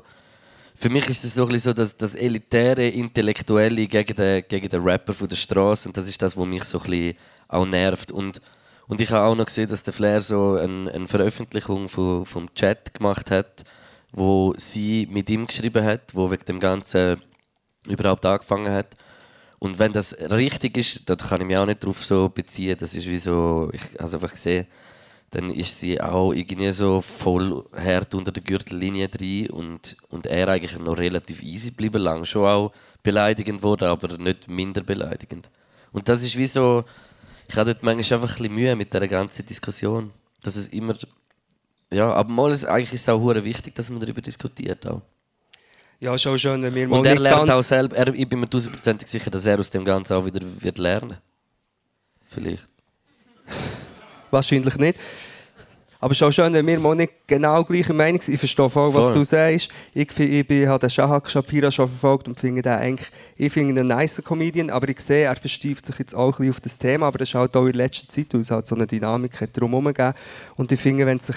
[0.75, 4.69] für mich ist es so, ein bisschen so das, das elitäre Intellektuelle gegen den, gegen
[4.69, 7.17] den Rapper von der Straße und das ist das, was mich so ein bisschen
[7.47, 8.11] auch nervt.
[8.11, 8.39] Und,
[8.87, 12.53] und ich habe auch noch gesehen, dass der Flair so ein, eine Veröffentlichung von, vom
[12.53, 13.63] Chat gemacht hat,
[14.11, 17.19] wo sie mit ihm geschrieben hat, wo wegen dem Ganzen
[17.87, 18.95] überhaupt angefangen hat.
[19.63, 22.75] Und wenn das richtig ist, dann kann ich mich auch nicht darauf so beziehen.
[22.79, 24.65] Das ist wie so, ich habe es einfach gesehen,
[25.29, 30.47] dann ist sie auch irgendwie so voll hart unter der Gürtellinie drin und, und er
[30.47, 32.25] eigentlich noch relativ easy geblieben lang.
[32.25, 32.71] Schon auch
[33.03, 35.47] beleidigend wurde, aber nicht minder beleidigend.
[35.91, 36.83] Und das ist wie so,
[37.47, 40.09] ich habe dort manchmal einfach ein bisschen Mühe mit der ganzen Diskussion.
[40.41, 40.95] Dass es immer,
[41.93, 45.03] ja, aber mal ist, eigentlich ist es auch wichtig, dass man darüber diskutiert auch.
[46.01, 48.49] Ja, auch schön, wenn wir mal Und er lernt auch selber, er, ich bin mir
[48.49, 51.17] tausendprozentig sicher, dass er aus dem Ganzen auch wieder wird lernen.
[52.27, 52.67] Vielleicht.
[54.31, 54.99] Wahrscheinlich nicht.
[55.99, 58.33] Aber auch schön, wenn wir mal nicht genau gleicher Meinung sind.
[58.33, 59.13] Ich verstehe voll, was Voll.
[59.13, 59.69] du sagst.
[59.93, 63.07] Ich, ich, bin- habe den Shahak Shapira schon verfolgt und finde den eigentlich,
[63.37, 66.31] ich finde ihn einen nice Comedian, aber ich sehe, er verstieft sich jetzt auch ein
[66.37, 68.65] bisschen auf das Thema, aber das ist halt auch in letzter Zeit, weil es halt
[68.65, 70.15] so eine Dynamik hat drumherum gegeben.
[70.55, 71.35] Und ich finde, wenn sich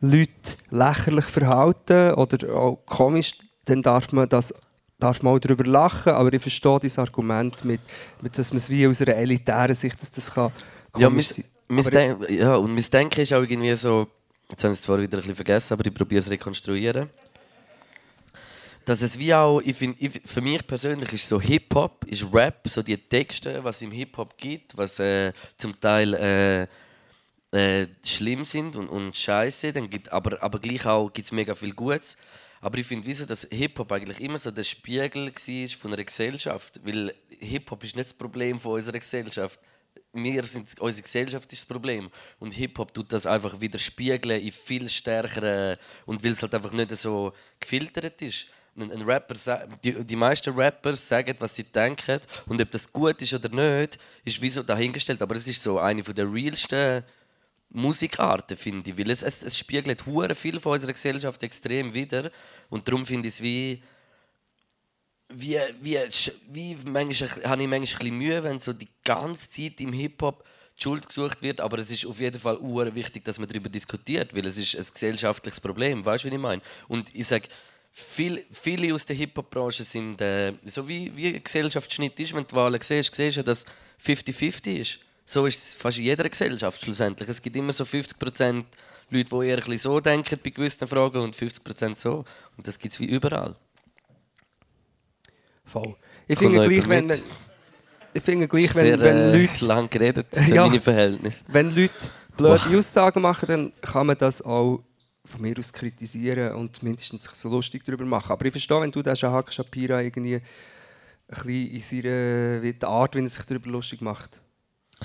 [0.00, 3.34] Leute lächerlich verhalten oder auch komisch,
[3.64, 4.54] dann darf man das
[5.00, 7.80] darf auch darüber lachen, aber ich verstehe dieses Argument, mit,
[8.20, 10.52] mit, dass man es wie aus einer elitären Sicht, dass das kann
[10.96, 14.06] Ja, mis, mis denk, ja, und mein Denken ist auch irgendwie so,
[14.48, 17.08] jetzt habe ich es zwar wieder ein bisschen vergessen, aber ich probiere es rekonstruieren.
[18.84, 22.66] Dass es wie auch, ich find, ich, für mich persönlich ist so Hip-Hop, ist Rap,
[22.68, 26.66] so die Texte, was es im Hip-Hop gibt, was äh, zum Teil äh,
[27.52, 31.54] äh, schlimm sind und, und scheiße, dann gibt, aber, aber gleich auch gibt es mega
[31.54, 32.16] viel Gutes.
[32.60, 36.80] Aber ich finde, wieso, dass Hip-Hop eigentlich immer so der Spiegel war von einer Gesellschaft.
[36.84, 39.58] Weil Hip-Hop ist nicht das Problem von unserer Gesellschaft.
[40.12, 42.10] Wir sind, unsere Gesellschaft ist das Problem.
[42.38, 45.78] Und Hip-Hop tut das einfach wieder spiegeln in viel stärkeren.
[46.04, 48.46] Und weil es halt einfach nicht so gefiltert ist.
[48.76, 52.20] Ein, ein Rapper, die, die meisten Rapper sagen, was sie denken.
[52.46, 55.22] Und ob das gut ist oder nicht, ist wie so dahingestellt.
[55.22, 57.04] Aber es ist so eine der realsten
[57.70, 58.98] Musikarten, finde ich.
[58.98, 62.30] Weil es, es, es spiegelt hure viel von unserer Gesellschaft extrem wieder.
[62.68, 63.82] Und darum finde ich es wie.
[65.32, 65.98] Wie, wie,
[66.48, 70.44] wie manchmal, habe ich manchmal ein Mühe, wenn so die ganze Zeit im Hip-Hop
[70.76, 73.68] die Schuld gesucht wird, aber es ist auf jeden Fall hure wichtig, dass man darüber
[73.68, 76.62] diskutiert, weil es ist ein gesellschaftliches Problem, weißt du, wie ich meine?
[76.88, 77.48] Und ich sage,
[77.92, 82.48] viel, viele aus der Hip-Hop-Branche sind, äh, so wie, wie ein Gesellschaftsschnitt ist, wenn du
[82.48, 83.66] die Wahlen siehst, siehst du, dass
[84.04, 84.98] 50-50 ist.
[85.30, 87.28] So ist es fast in jeder Gesellschaft schlussendlich.
[87.28, 88.64] Es gibt immer so 50%
[89.10, 92.24] Leute, die eher ein bisschen so denken bei gewissen Fragen und 50% so.
[92.56, 93.54] Und das gibt es wie überall.
[95.64, 95.94] Voll.
[96.26, 97.22] Ich finde gleich, wenn, mit?
[98.12, 100.66] ich finde gleich, Sehr wenn, wenn äh, Leute, lang geredet für Ja.
[100.66, 101.44] meine Verhältnisse.
[101.46, 101.92] wenn Leute
[102.36, 104.82] blöde Aussagen machen, dann kann man das auch
[105.24, 108.32] von mir aus kritisieren und mindestens sich so lustig darüber machen.
[108.32, 110.42] Aber ich verstehe, wenn du den Shahak Shapira irgendwie ein
[111.28, 112.02] bisschen in
[112.72, 114.40] seiner Art, wie er sich darüber lustig macht,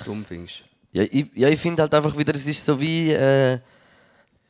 [0.04, 0.64] dumm findest.
[0.92, 3.12] Ja, ich, ja, ich finde halt einfach wieder, es ist so wie.
[3.12, 3.58] Äh,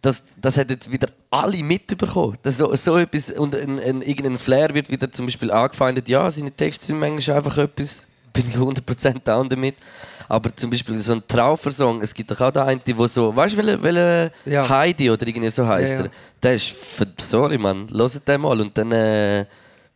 [0.02, 2.36] das, das hat jetzt wieder alle mitbekommen.
[2.42, 6.08] Das so, so etwas und ein, ein, irgendein Flair wird wieder zum Beispiel angefeindet.
[6.08, 8.06] Ja, seine Texte sind manchmal einfach etwas.
[8.32, 9.74] Bin ich 100% down damit.
[10.28, 13.56] Aber zum Beispiel so ein Traufersong, es gibt doch auch da einen, der so, weißt
[13.56, 14.68] du, welcher welche Ja.
[14.68, 16.04] Heidi oder irgendwie so heißt Ja, ja.
[16.06, 16.10] er.
[16.42, 19.46] Der ist, ver- sorry Mann, hört den mal und dann äh,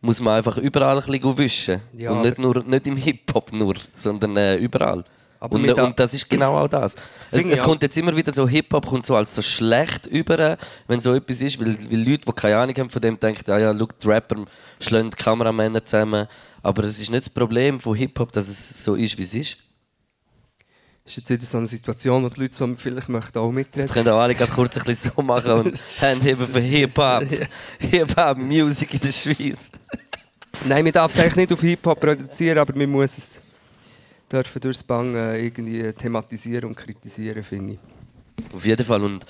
[0.01, 1.81] muss man einfach überall ein bisschen wischen.
[1.97, 5.03] Ja, und nicht, nur, nicht im Hip-Hop nur, sondern äh, überall.
[5.41, 6.95] Aber und, und das ist genau auch das.
[7.31, 10.55] Es, es kommt jetzt immer wieder so, Hip-Hop kommt so als so schlecht über,
[10.87, 13.57] wenn so etwas ist, weil, weil Leute, die keine Ahnung haben von dem, denken, ah
[13.57, 14.45] ja, schau, die Rapper
[14.79, 16.27] schlagen die Kameramänner zusammen.
[16.61, 19.57] Aber es ist nicht das Problem von Hip-Hop, dass es so ist, wie es ist.
[21.05, 23.93] ist jetzt wieder so eine Situation, wo die Leute so vielleicht möchten auch mitreden Jetzt
[23.95, 27.23] können auch alle gerade kurz ein bisschen so machen und Hand heben für Hip-Hop.
[27.79, 29.57] Hip-Hop-Music in der Schweiz.
[30.65, 33.41] Nein, man darf es eigentlich nicht auf Hip-Hop reduzieren, aber man muss es
[34.31, 37.79] dürfen durchs Bang äh, irgendwie thematisieren und kritisieren, finde ich.
[38.53, 39.03] Auf jeden Fall.
[39.03, 39.25] Und,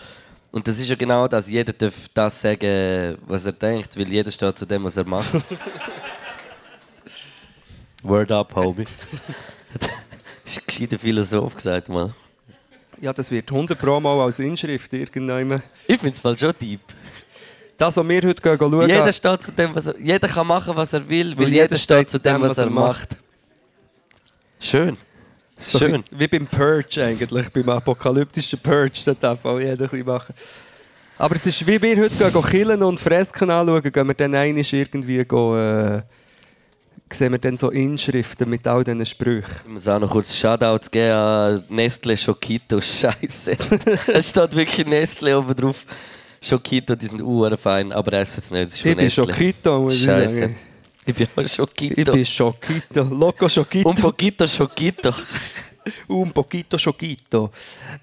[0.52, 1.50] und das ist ja genau das.
[1.50, 5.34] Jeder darf das sagen, was er denkt, weil jeder steht zu dem, was er macht.
[8.04, 8.86] Word up, Homie.
[9.80, 9.90] das
[10.46, 12.14] ist ein gescheiter Philosoph gesagt mal.
[13.00, 15.62] Ja, das wird 100 Pro Mal als Inschrift irgendwann.
[15.88, 16.82] Ich finde es voll schon deep.
[17.78, 20.94] Das, was wir heute schauen, Jeder steht zu dem, was er, jeder kann machen, was
[20.94, 23.10] er will, weil Weil jeder jeder steht zu dem, was er macht.
[24.62, 24.98] Schön.
[25.60, 26.04] Schön.
[26.12, 30.34] Wie, beim Purge eigentlich, beim apokalyptischen Purge, da darf auch jeder ein bisschen machen.
[31.18, 34.34] Aber es ist wie wir heute gehen, gehen Killen und Fresken anschauen, gehen wir dann
[34.34, 36.02] einmal irgendwie go, äh,
[37.12, 39.52] sehen wir dann so Inschriften mit all diesen Sprüchen.
[39.66, 42.80] Ich muss auch noch kurz Shoutouts geben an Nestle Schokito.
[42.82, 43.52] Scheiße.
[44.08, 45.86] es steht wirklich Nestle oben drauf.
[46.42, 48.66] Schokito, die sind uhr fein, aber er ist jetzt nicht.
[48.66, 49.10] Das ist Ich bin.
[49.10, 50.56] Schokito, muss ich sagen.
[51.06, 52.12] Ich bin auch Ich Schokito.
[52.12, 53.04] bin Schokito.
[53.04, 53.90] Loco Schokito.
[53.90, 55.12] Un poquito Schokito.
[56.08, 57.50] Un poquito Schokito.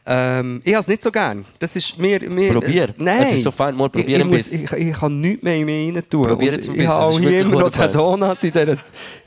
[0.05, 1.45] Ähm, ich habe es nicht so gern.
[1.61, 2.29] Das ist mir...
[2.29, 2.93] mir Probier.
[2.97, 3.23] Nein.
[3.23, 3.77] Es ist so fein.
[3.77, 4.65] Mal Ich, probier ich, muss, bisschen.
[4.65, 6.27] ich, ich kann nichts mehr in mich rein tun.
[6.27, 7.93] Probier jetzt ein Ich bisschen, habe es auch hier immer noch den.
[7.93, 8.79] Donut in, dieser, in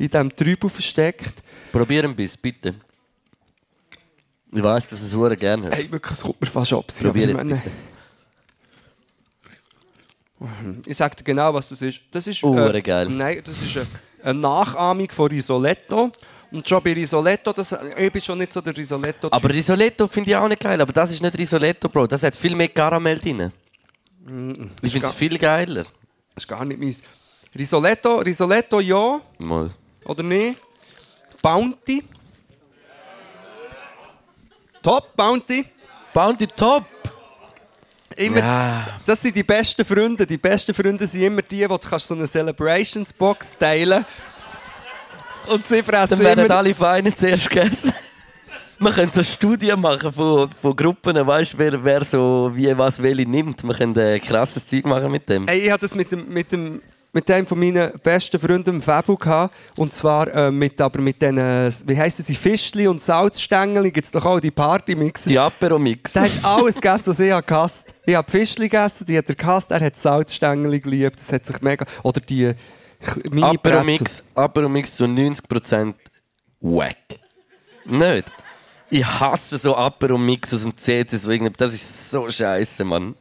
[0.09, 1.33] diesem Trübel versteckt.
[1.71, 2.75] Probier ein bisschen, bitte.
[4.53, 5.77] Ich weiß, dass du es gerne hast.
[5.77, 6.91] Hey, wirklich, es kommt mir fast ab.
[7.01, 7.61] Probier jetzt bitte.
[10.85, 12.01] Ich sage dir genau, was das ist.
[12.11, 13.07] Das ist Hure geil.
[13.09, 13.85] Nein, das ist eine,
[14.23, 16.11] eine Nachahmung von Risoletto.
[16.51, 20.31] Und schon bei Risoletto, das, ich bin schon nicht so der risoletto Aber Risoletto finde
[20.31, 20.81] ich auch nicht geil.
[20.81, 22.07] Aber das ist nicht Risoletto, Bro.
[22.07, 23.51] Das hat viel mehr Karamell drin.
[24.81, 25.83] Ich finde es viel geiler.
[26.35, 27.01] Das ist gar nicht meins.
[27.57, 29.69] Risoletto, Risoletto ja Mal.
[30.05, 30.59] oder nicht?
[31.41, 32.03] Bounty.
[34.81, 35.65] Top, Bounty.
[36.13, 36.83] Bounty Top!
[38.21, 38.87] Immer, Ja.
[39.05, 40.25] Das sind die besten Freunde.
[40.25, 44.05] Die besten Freunde sind immer die, wo du kannst so eine Celebrations-Box teilen
[45.47, 46.55] Und sie fressen Dann werden immer...
[46.55, 47.93] alle Feine zuerst gegessen.
[48.79, 53.29] Wir können so Studien machen von, von Gruppen, weißt wer, wer so wie was welche
[53.29, 53.63] nimmt.
[53.63, 55.47] Wir können äh, krasses Zeug machen mit dem.
[55.47, 56.81] Ey, ich hatte das mit dem, mit dem
[57.13, 59.53] mit einem von meinen besten Freunden im Fabu gehabt.
[59.77, 63.91] Und zwar äh, mit, aber mit den, äh, wie heissen sie, Fischli und Salzstängel.
[63.91, 65.25] Gibt es doch auch die Partymixes.
[65.25, 66.13] Die Apero-Mix.
[66.13, 67.93] Der hat alles gegessen, was ich habe gehasst.
[68.05, 69.71] Ich habe Fischli gegessen, die hat er gehasst.
[69.71, 71.19] Er hat Salzstängel geliebt.
[71.19, 71.85] Das hat sich mega...
[72.03, 72.53] Oder die
[73.29, 73.57] mini
[74.35, 75.93] Apero-Mix zu 90%
[76.61, 76.95] wack.
[77.85, 78.31] Nicht?
[78.89, 81.17] Ich hasse so Apero-Mix aus dem CC.
[81.17, 83.15] So irgendwie- das ist so scheiße, Mann.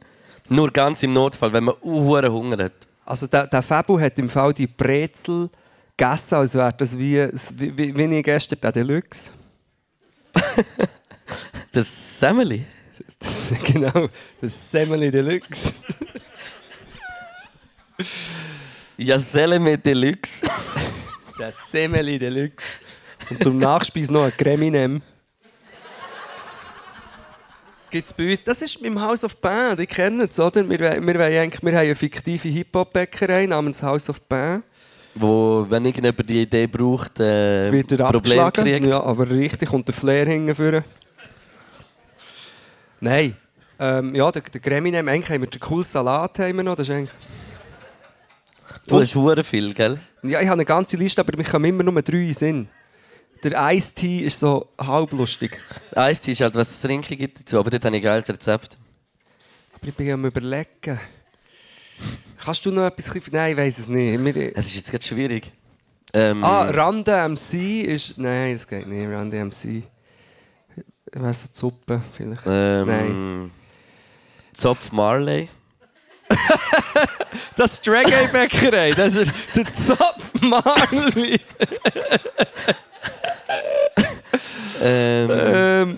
[0.49, 2.73] Nur ganz im Notfall, wenn man uh, Hunger hat.
[3.11, 5.49] Also der, der Fabu hat im Fall die Brezel
[5.97, 7.27] gegessen, als wäre das wie,
[7.57, 9.31] wie, wie, ich gestern den Deluxe.
[11.73, 12.65] Das Semmeli.
[13.65, 14.07] genau,
[14.39, 15.73] das Semmeli Deluxe.
[18.97, 20.41] Ja, Seleme Deluxe.
[21.37, 22.65] Das Semmeli Deluxe.
[23.29, 25.01] Und zum Nachspeis noch ein Creminem.
[27.91, 30.67] Gibt es bei uns, das ist im House of Band, ich kenne es, oder?
[30.69, 34.63] Wir, wir, wir, wir haben eine fiktive Hip-Hop-Bäckerei namens House of Band.
[35.13, 38.63] Wo, wenn irgendjemand die Idee braucht, äh, Wird er Probleme abgeschlagen.
[38.63, 38.85] kriegt.
[38.87, 40.85] Ja, aber richtig kommt der Flair hingeführen.
[43.01, 43.35] Nein.
[43.77, 46.75] Ähm, ja, der, der Creminem, eigentlich haben wir den coolen Salat haben wir noch.
[46.75, 47.11] Das ist eigentlich...
[48.87, 49.99] Du hast hure viel, gell?
[50.23, 52.69] Ja, ich habe eine ganze Liste, aber mir kommen immer nur drei in Sinn.
[53.43, 55.59] Der Ice-Tea ist so halblustig.
[55.95, 58.29] Eistee ist halt, was es zu trinken gibt dazu, aber dort habe ich ein geiles
[58.29, 58.77] Rezept.
[59.73, 60.99] Aber ich bin am überlegen.
[62.43, 63.09] Kannst du noch etwas...
[63.31, 64.23] Nein, ich weiß es nicht.
[64.23, 64.57] Wir...
[64.57, 65.51] Es ist jetzt gerade schwierig.
[66.13, 68.17] Ähm, Ah, Rande MC ist...
[68.17, 69.09] Nein, das geht nicht.
[69.09, 69.83] Rande MC.
[71.13, 72.43] So die Suppe vielleicht.
[72.45, 73.51] Ähm, Nein.
[74.53, 75.49] Zopf Marley.
[77.57, 78.91] Das ist die Reggae-Bäckerei.
[78.91, 81.39] Das ist der Zopf Marley.
[84.83, 85.97] Ähm, ähm,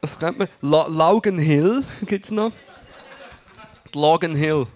[0.00, 0.48] was kennt man?
[0.60, 2.52] La Laugen Hill gibt es noch.
[3.94, 4.66] Die Logan Hill.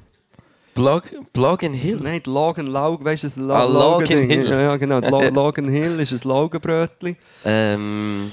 [0.74, 1.98] Blog, Blog in Hill.
[2.02, 4.50] Nein, die Logan Laug, weißt du, das La Ah, Logan Logan Hill.
[4.50, 5.00] Ja, ja, genau.
[5.00, 7.16] Lo Logan Hill ist ein Laugenbrötchen.
[7.44, 8.30] Ähm,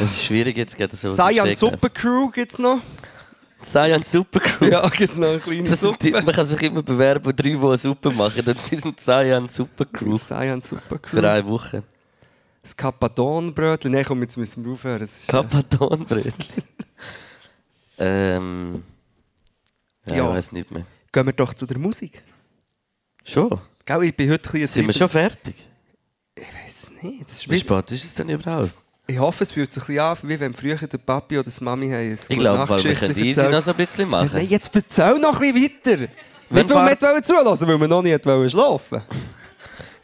[0.00, 1.14] es ist schwierig jetzt gerade so.
[1.14, 1.54] Cyan.
[1.54, 2.78] Super Crew gibt es noch.
[3.64, 4.66] Cyan Super Crew.
[4.66, 6.24] Ja, gibt es noch eine kleine Das sind die, Suppe.
[6.24, 8.42] man kann sich immer bewerben, drei, die eine Suppe machen.
[8.68, 10.16] Sie sind Cyan Super Crew.
[10.18, 11.26] Cyan Super Für Crew.
[11.26, 11.82] eine Woche.
[12.68, 13.90] Das Kapadon-Brötchen.
[13.92, 15.02] Nein, komm, jetzt müssen wir aufhören.
[15.02, 16.34] Äh, Kapatonbrötchen.
[17.98, 18.82] ähm.
[20.06, 20.28] Ja, Ja.
[20.28, 20.84] ich weiß nicht mehr.
[21.10, 22.22] Gehen wir doch zu der Musik.
[23.24, 23.58] Schon?
[23.86, 24.66] Gell, ich bin heute ein.
[24.66, 25.54] Sind wir schon fertig?
[26.34, 27.22] Ich weiß nicht.
[27.22, 28.74] Das ist Wie spät ist es denn überhaupt?
[29.06, 31.64] ich hoffe, es fühlt sich ein bisschen an, wie wenn früher der Papi oder die
[31.64, 34.28] Mami haben Ich glaube, wir können easy noch so ein bisschen machen.
[34.34, 36.12] Nein, jetzt erzähl noch ein bisschen weiter.
[36.50, 39.02] Wenn Nicht, weil wir nicht zulassen weil wir noch nicht wollen schlafen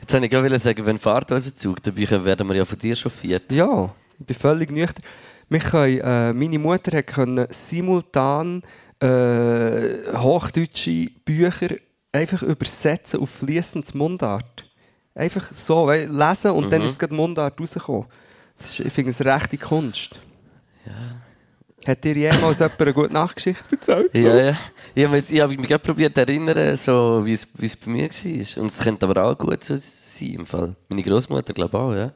[0.05, 2.79] Jetzt wollte ich gerade sagen, wenn Fahrt unseren Zug dabei kommt, werden wir ja von
[2.79, 3.51] dir chauffiert.
[3.51, 5.03] Ja, ich bin völlig nüchtern.
[5.49, 8.63] Wir können, äh, meine Mutter können simultan
[9.01, 11.77] äh, hochdeutsche Bücher
[12.13, 14.71] einfach übersetzen auf fließendes Mundart.
[15.15, 18.05] Einfach so, weil, lesen und dann ist es gerade Mundart rausgekommen.
[18.59, 20.21] Das ist, ich finde es rechte Kunst.
[21.87, 24.17] Hat dir jemals jemand eine gute Nachgeschichte erzählt?
[24.17, 24.57] Ja, ja.
[24.95, 27.77] Ich habe, jetzt, ich habe mich gerade probiert zu erinnern, so, wie es wie es
[27.77, 28.63] bei mir war.
[28.63, 30.75] Und es könnte aber auch gut so sein im Fall.
[30.89, 32.13] Meine Großmutter glaube auch, ja.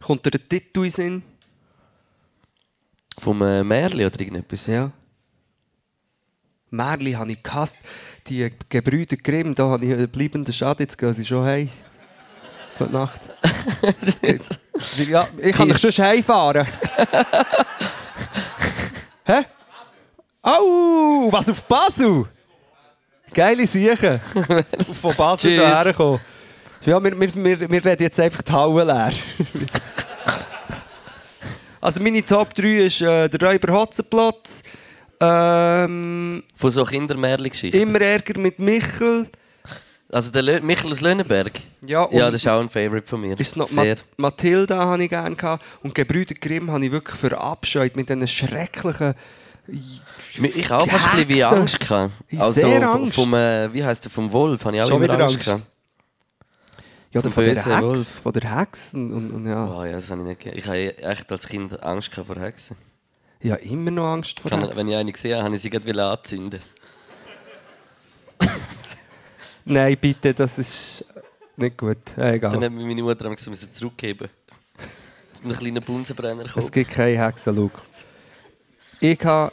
[0.00, 1.22] Kommt dir der Titel in den Sinn?
[3.18, 4.68] Vom äh, Märli oder irgendetwas.
[4.68, 4.92] Ja.
[6.70, 7.78] Märli habe ich gehasst.
[8.28, 10.84] Die Gebrüder Grimm, da habe ich einen bleibenden Schaden.
[10.84, 11.70] Jetzt gehen sie schon heim.
[12.78, 13.20] Gute Nacht.
[15.10, 16.66] ja, ich kann dich schon heimfahren.
[19.28, 19.44] Hä?
[20.40, 21.30] Au!
[21.30, 22.24] Was auf Basel?
[23.34, 24.18] Geile Siechen.
[25.02, 26.20] Von Basel hierher kommen.
[26.86, 29.10] Ja, wir, wir, wir, wir werden jetzt einfach die Halle leer.
[31.82, 34.62] also meine Top 3 ist äh, der Räuber Hotzenplatz.
[35.20, 37.78] Ähm, Von so Kindermärli-Geschichten.
[37.78, 39.26] immer Ärger mit Michel.
[40.10, 41.60] Also der Lö Michael aus Löhnenberg.
[41.86, 43.38] Ja, Ja, das ist auch ein Favourite von mir.
[43.38, 43.96] ist noch Ma Sehr.
[44.16, 45.62] Mathilda habe ich gerne gehabt.
[45.82, 49.14] Und Gebrüder Grimm habe ich wirklich verabscheut mit diesen schrecklichen...
[49.70, 51.58] Ich auch fast ein bisschen wie Hexen.
[51.58, 52.12] Angst gehabt.
[52.38, 53.14] Also sehr Angst.
[53.14, 55.44] vom, äh, wie heißt der, vom Wolf habe ich auch Schon immer wieder Angst, Angst.
[55.44, 55.62] gehabt.
[57.12, 57.82] Ja, Vom von der bösen Hex.
[57.82, 58.08] Wolf.
[58.22, 58.94] Von der Hex.
[58.94, 59.66] Und, und, ja.
[59.70, 60.56] Oh ja, das habe ich nicht.
[60.56, 62.76] Ich habe echt als Kind Angst gehabt vor Hexen.
[63.42, 64.74] ja, immer noch Angst vor Kann, Hex.
[64.76, 66.60] wenn ich eine gesehen habe, habe ich sie gerade anzünden.
[69.68, 71.04] Nein, bitte, das ist
[71.56, 71.98] nicht gut.
[72.16, 72.52] Äh, egal.
[72.52, 74.28] Dann hat mir meine Mutter gesagt, müssen zurückgeben.
[75.42, 76.70] Mit einem kleinen Bunsenbrenner Es kommen.
[76.70, 77.82] gibt keinen Hexenlook.
[79.00, 79.52] Ich habe.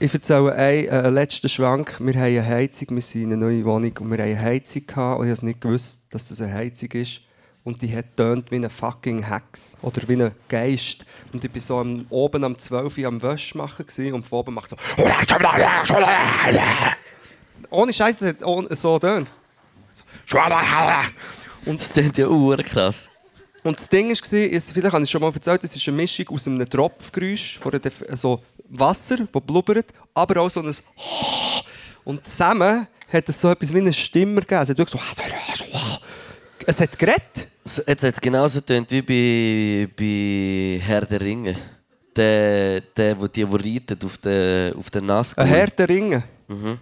[0.00, 1.98] Ich erzähle einen, äh, einen letzten Schwank.
[2.00, 4.86] Wir haben eine Heizung, wir sind in einer neuen Wohnung und wir haben eine Heizung
[4.86, 7.22] gehabt und ich habe nicht gewusst, dass das eine Heizung ist.
[7.64, 11.04] Und die hat tönt wie eine fucking Hex oder wie ein Geist.
[11.32, 14.54] Und ich war so am, oben am 12 Uhr am Wäsch machen und von oben
[14.54, 14.76] macht so.
[17.70, 19.28] Ohne Scheiß, es hat so tönt.
[21.64, 23.10] Das klingt ja uhr krass.
[23.62, 25.96] Und das Ding war, ist, vielleicht habe ich es schon mal erzählt, es ist eine
[25.96, 30.74] Mischung aus einem Tropfgeräusch, von einer Def- so Wasser, das blubbert, aber auch so ein
[32.04, 34.62] Und zusammen hat es so etwas wie eine Stimme gegeben.
[34.62, 35.08] Es hat wirklich so...
[36.66, 37.48] Es hat geredet.
[37.64, 41.56] Jetzt hat es genauso getönt wie bei, bei Herr der Ringe.
[42.16, 45.44] Der, der, die, die reitet auf den, auf den Nazgul.
[45.44, 46.24] Ein Herr der Ringe.
[46.46, 46.78] Mhm.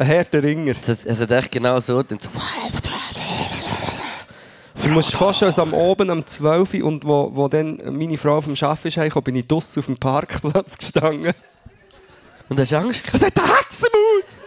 [0.00, 0.74] Ein Herr der Ringer.
[0.86, 2.22] Es hat, echt genau so getönt.
[2.22, 2.30] So,
[4.82, 8.40] Du musst vorstellen, so am oben am 12 Uhr und wo, wo dann meine Frau
[8.40, 11.34] vom Arbeiten ist, heimgekommen, bin ich draussen auf dem Parkplatz gestanden.
[12.48, 13.22] und hast du Angst gehabt?
[13.22, 14.38] Es hat eine Hexenmaus!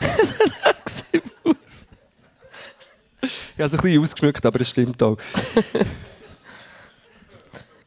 [3.20, 5.16] Ich habe es ein bisschen ausgeschmückt, aber es stimmt auch.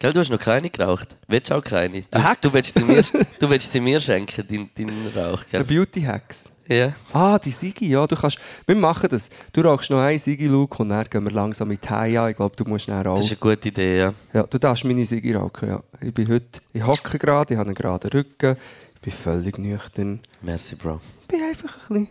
[0.01, 1.15] Gell, du hast noch keine geraucht.
[1.27, 2.01] Willst du auch keine?
[2.01, 2.41] Du, Eine Hex?
[2.41, 3.03] du, willst sie mir,
[3.39, 5.43] du willst sie mir schenken, deinen dein Rauch.
[5.51, 5.85] Eine Gell?
[5.85, 6.49] Beauty-Hex.
[6.67, 6.93] Ja.
[7.13, 8.39] Ah, die Sigi, ja, du kannst...
[8.65, 9.29] Wir machen das.
[9.53, 12.29] Du rauchst noch einen Sigi-Look und dann gehen wir langsam mit Hause an.
[12.31, 13.17] Ich glaube, du musst dann auch...
[13.17, 14.13] Das ist eine gute Idee, ja.
[14.33, 15.83] Ja, du darfst meine Sigi rauchen, ja.
[16.01, 16.61] Ich bin heute...
[16.73, 18.57] Ich hocke gerade, ich habe einen geraden Rücken.
[18.95, 20.19] Ich bin völlig nüchtern.
[20.41, 20.99] Merci, Bro.
[21.21, 22.07] Ich bin einfach ein bisschen...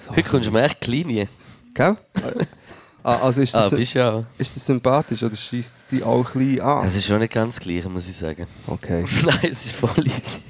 [0.00, 0.16] So.
[0.16, 1.28] Heute kommst du mir echt klein.
[1.74, 1.96] Gell?
[3.04, 4.24] ah, also ist Ah, das, bist du ja.
[4.38, 6.86] ist das sympathisch oder schießt es dich auch klein an?
[6.86, 8.46] Es ist schon nicht ganz das Gleiche, muss ich sagen.
[8.66, 9.04] Okay.
[9.24, 10.42] Nein, es ist voll easy.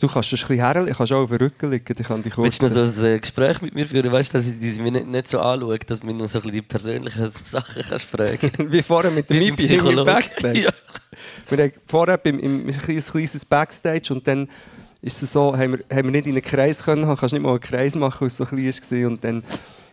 [0.00, 2.32] Du kannst schon ein bisschen herrlich, kannst auch auf den Rücken liegen, ich kann dich
[2.32, 2.60] kurz...
[2.60, 4.92] Willst du noch so ein äh, Gespräch mit mir führen, weißt du, dass ich mir
[4.92, 8.04] nicht, nicht so anschaue, dass du mir noch so ein bisschen die persönlichen Sachen kannst
[8.04, 10.04] fragen Wie vorher mit dem Mipi im.
[10.04, 10.60] Backstage.
[10.60, 10.70] ja.
[11.48, 14.48] Wir haben vorher beim, im, ein kleines, Backstage und dann
[15.02, 17.42] ist es so, haben wir, haben wir nicht in einen Kreis können, du kannst nicht
[17.42, 19.08] mal einen Kreis machen, weil es so klein war.
[19.08, 19.42] Und dann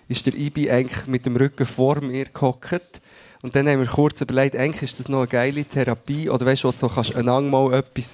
[0.07, 3.01] ist der Ibi eigentlich mit dem Rücken vor mir gehockt.
[3.41, 6.29] Und dann haben wir kurz überlegt, eigentlich ist das noch eine geile Therapie.
[6.29, 8.09] Oder weißt du, so kannst einander mal etwas,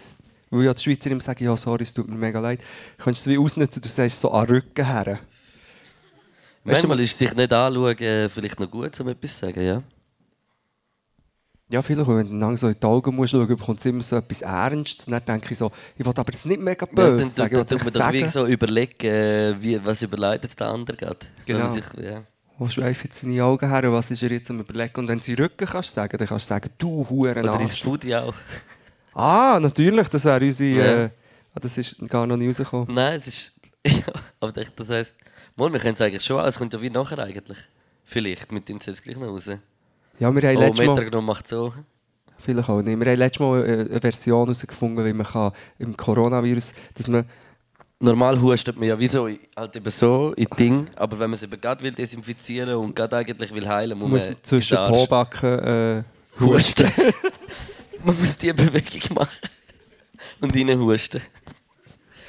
[0.49, 2.59] weil ja die Schweizer immer sagen, ja sorry, es tut mir mega leid,
[2.97, 5.19] kannst du es wie ausnutzen, du sagst so den Rücken her.
[6.63, 9.61] Weißt du, Manchmal ist sich nicht anschauen äh, vielleicht noch gut, um etwas zu sagen,
[9.61, 9.81] ja.
[11.71, 14.41] Ja, vielleicht, wenn du so in die Augen musst schauen, bekommt es immer so etwas
[14.41, 15.07] Ernstes.
[15.07, 17.55] Und dann denke ich so, ich will aber jetzt nicht mega Ja, böse dann sagen.
[17.55, 21.19] dann tut man wie sagen, so überlegen, äh, wie, was überlegt jetzt der andere gerade.
[21.45, 21.67] Genau.
[21.67, 22.23] Sich, ja.
[22.57, 24.99] wo schweift jetzt seine Augen her, was ist er jetzt am überlegen?
[24.99, 27.83] Und wenn sie Rücken kannst sagen, dann kannst du sagen, du Huren Oder Arsch.
[27.83, 28.35] Foodie auch.
[29.13, 30.69] Ah, natürlich, das wäre unsere...
[30.69, 31.03] Ja.
[31.03, 31.09] Äh,
[31.53, 32.93] ah, das ist gar noch nie rausgekommen.
[32.93, 33.51] Nein, es ist.
[33.85, 35.15] Ja, aber das heisst,
[35.57, 37.57] mal, wir können es eigentlich schon, es kommt ja wie nachher eigentlich.
[38.05, 39.49] Vielleicht, mit uns jetzt gleich noch raus.
[40.21, 40.95] Ja, wir haben Oh, letztes Mal...
[40.95, 41.73] Metronom macht so.
[42.37, 42.99] Vielleicht auch nicht.
[42.99, 47.25] Wir haben letztes Mal äh, eine Version herausgefunden, wie man kann im Coronavirus, dass man...
[47.99, 51.43] Normal hustet man ja wie so, halt eben so in Ding, aber wenn man es
[51.43, 55.59] eben gerade will desinfizieren und gerade eigentlich will heilen, muss, muss man zwischen den Pobacken
[55.59, 56.03] äh,
[56.39, 56.91] husten.
[58.03, 59.49] man muss die Bewegung machen
[60.39, 61.21] und rein husten.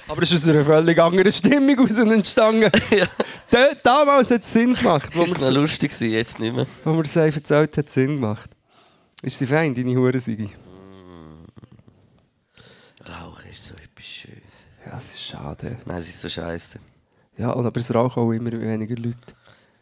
[0.08, 2.70] Aber es ist aus einer völlig anderen Stimmung raus entstanden.
[2.90, 3.06] ja,
[3.50, 6.66] Da, damals hat es Sinn gemacht, wo ist noch lustig gewesen, jetzt nicht mehr.
[6.84, 8.50] wo man es einem erzählt hat, Sinn gemacht.
[9.22, 10.50] Ist sie fein, deine Hure Sigi?
[13.08, 14.66] Rauchen ist so etwas Schönes.
[14.86, 15.78] Ja, es ist schade.
[15.84, 16.78] Nein, es ist so scheiße.
[17.38, 19.18] Ja, und aber es rauchen auch immer weniger Leute.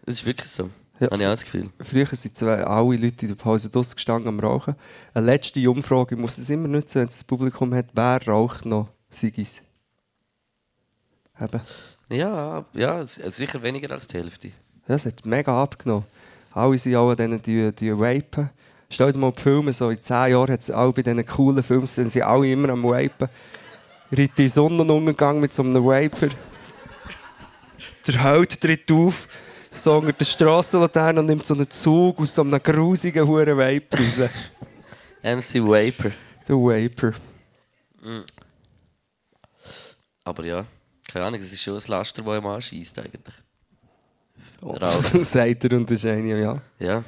[0.05, 0.71] Das ist wirklich so.
[0.99, 1.07] Ja.
[1.11, 1.71] Habe ich auch das Gefühl.
[1.81, 4.77] Früher sind zwei, alle Leute in der Pause draussen gestanden am Rauchen.
[5.15, 8.67] Eine letzte Umfrage, ich muss es immer nutzen, wenn es das Publikum hat, wer raucht
[8.67, 9.63] noch Sigis?
[11.41, 11.61] Eben.
[12.11, 14.49] Ja, ja, es- sicher weniger als die Hälfte.
[14.89, 16.05] Ja, es hat mega abgenommen.
[16.53, 18.51] Alle sind alle an denen, die, die vapen.
[18.91, 21.63] Stell dir mal die Filme, so in 10 Jahren hat es alle bei diesen coolen
[21.63, 23.29] Filmen, sind sie alle immer am vapen.
[24.11, 26.29] Ritt in Sonnenuntergang mit so einem Vaper.
[28.07, 29.29] Der Held tritt auf,
[29.73, 33.99] so unter der Strassenlaterne und nimmt so einen Zug aus so einem grusigen Huren Vaper
[33.99, 34.31] raus.
[35.23, 36.11] MC Vapor.
[36.49, 37.13] Der Vaper.
[40.25, 40.65] Aber ja,
[41.13, 43.35] keine Ahnung, es ist schon ein Laster, das ihm anschießt eigentlich.
[44.63, 44.77] Oh,
[45.25, 46.61] sagt er und ist eine, ja.
[46.79, 47.05] Ja.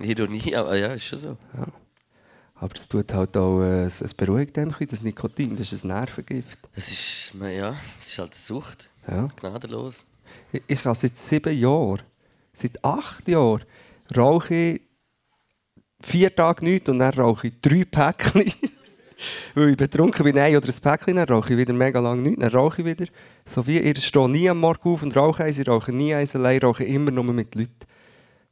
[0.00, 1.36] Ironie, aber ja, ist schon so.
[2.54, 5.88] Aber es tut halt auch, äh, es beruhigt ein bisschen, das Nikotin, das ist ein
[5.88, 6.58] Nervengift.
[6.74, 8.88] Es ist, ja, es ist halt Sucht.
[9.06, 9.28] Ja.
[9.36, 10.04] Gnadenlos.
[10.52, 12.02] Ich, ich habe seit sieben Jahren,
[12.52, 13.64] seit acht Jahren,
[14.16, 14.80] rauche ich
[16.00, 18.52] vier Tage nichts und dann rauche ich drei Päckchen.
[19.54, 22.40] Weil ich betrunken bin, ein oder ein Päckchen, dann rauche ich wieder mega lang nichts,
[22.40, 23.06] dann rauche ich wieder.
[23.44, 26.34] So wie ich stehe nie am Morgen auf und rauche eins, ich rauche nie eins
[26.34, 27.72] allein, rauche immer nur mit Leuten.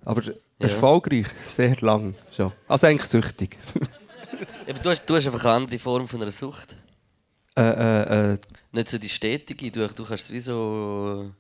[0.05, 0.22] Aber
[0.59, 2.52] erfolgreich, sehr lang schon.
[2.68, 3.59] Also eigentlich süchtig.
[4.68, 6.76] Aber du hast, du hast einfach eine andere Form von einer Sucht.
[7.56, 8.38] äh, äh, äh,
[8.72, 11.30] Nicht so die stetige, du, du kannst es wie so.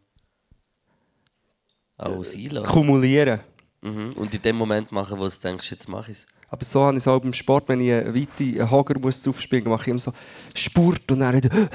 [1.96, 2.66] auch sein lassen.
[2.66, 3.40] kumulieren.
[3.82, 4.12] Mhm.
[4.14, 6.26] Und in dem Moment machen, wo du denkst, jetzt mache ich es.
[6.50, 9.78] Aber so habe ich es auch beim Sport, wenn ich einen Hocker muss aufspringen muss,
[9.78, 10.12] mache ich immer so
[10.54, 11.68] Spurt und dann wieder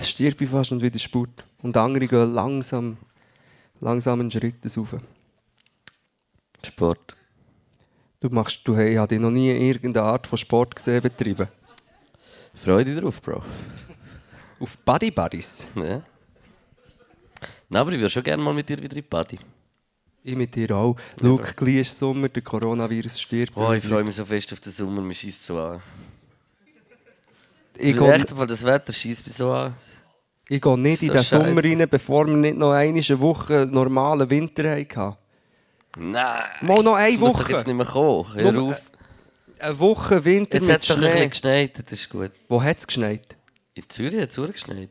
[0.00, 1.44] stirb ich fast und wieder Spurt.
[1.60, 2.96] Und andere gehen langsam,
[3.80, 4.94] langsam einen Schritt rauf.
[6.64, 7.16] Sport.
[8.20, 11.48] Du machst, du hey, ich habe dich noch nie irgendeine Art von Sport gesehen betreiben.
[12.54, 13.42] Freude drauf, Bro.
[14.60, 15.66] Auf Buddy Buddies.
[15.74, 16.02] Ja.
[17.68, 19.38] Nein, aber ich würde schon gerne mal mit dir wieder in die Party.
[20.24, 20.96] Ich mit dir auch.
[21.20, 23.52] Schau, gleich ist Sommer, der Coronavirus stirbt.
[23.56, 25.82] Oh, ich freue mich so fest auf den Sommer, mir schießt so an.
[27.76, 29.74] Ich gehe echten Fall, das Wetter schießt mich so an.
[30.48, 31.38] ich gehe nicht So in den scheisse.
[31.44, 35.16] Sommer rein, bevor wir nicht noch eine Woche normalen Winter hatten.
[35.98, 36.42] Nein!
[36.60, 37.52] Mal noch eine das Woche.
[37.52, 38.32] jetzt nicht mehr kommen.
[38.34, 38.90] Hör Nur- auf.
[39.58, 41.28] Eine Woche Winter Jetzt mit hat es doch ein bisschen Schnee.
[41.28, 42.30] geschneit, das ist gut.
[42.48, 43.36] Wo hat es geschneit?
[43.74, 44.90] In Zürich hat es geschneit.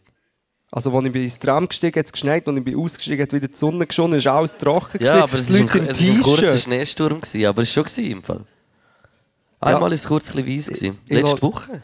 [0.74, 3.48] Also, als ich ins Tram gestiegen hat es geschneit, als ich bin ausgestiegen hat wieder
[3.50, 5.04] die Sonne geschonnen, ist alles trocken.
[5.04, 5.30] Ja, gewesen.
[5.30, 6.58] aber es war ein, es ist ein kurzer.
[6.58, 8.42] Schneesturm, gewesen, aber es war schon gewesen, im Fall.
[9.60, 10.80] Einmal war es kurz ein bisschen weiss.
[10.80, 10.98] gewesen.
[11.06, 11.82] ich Letzte la- Woche.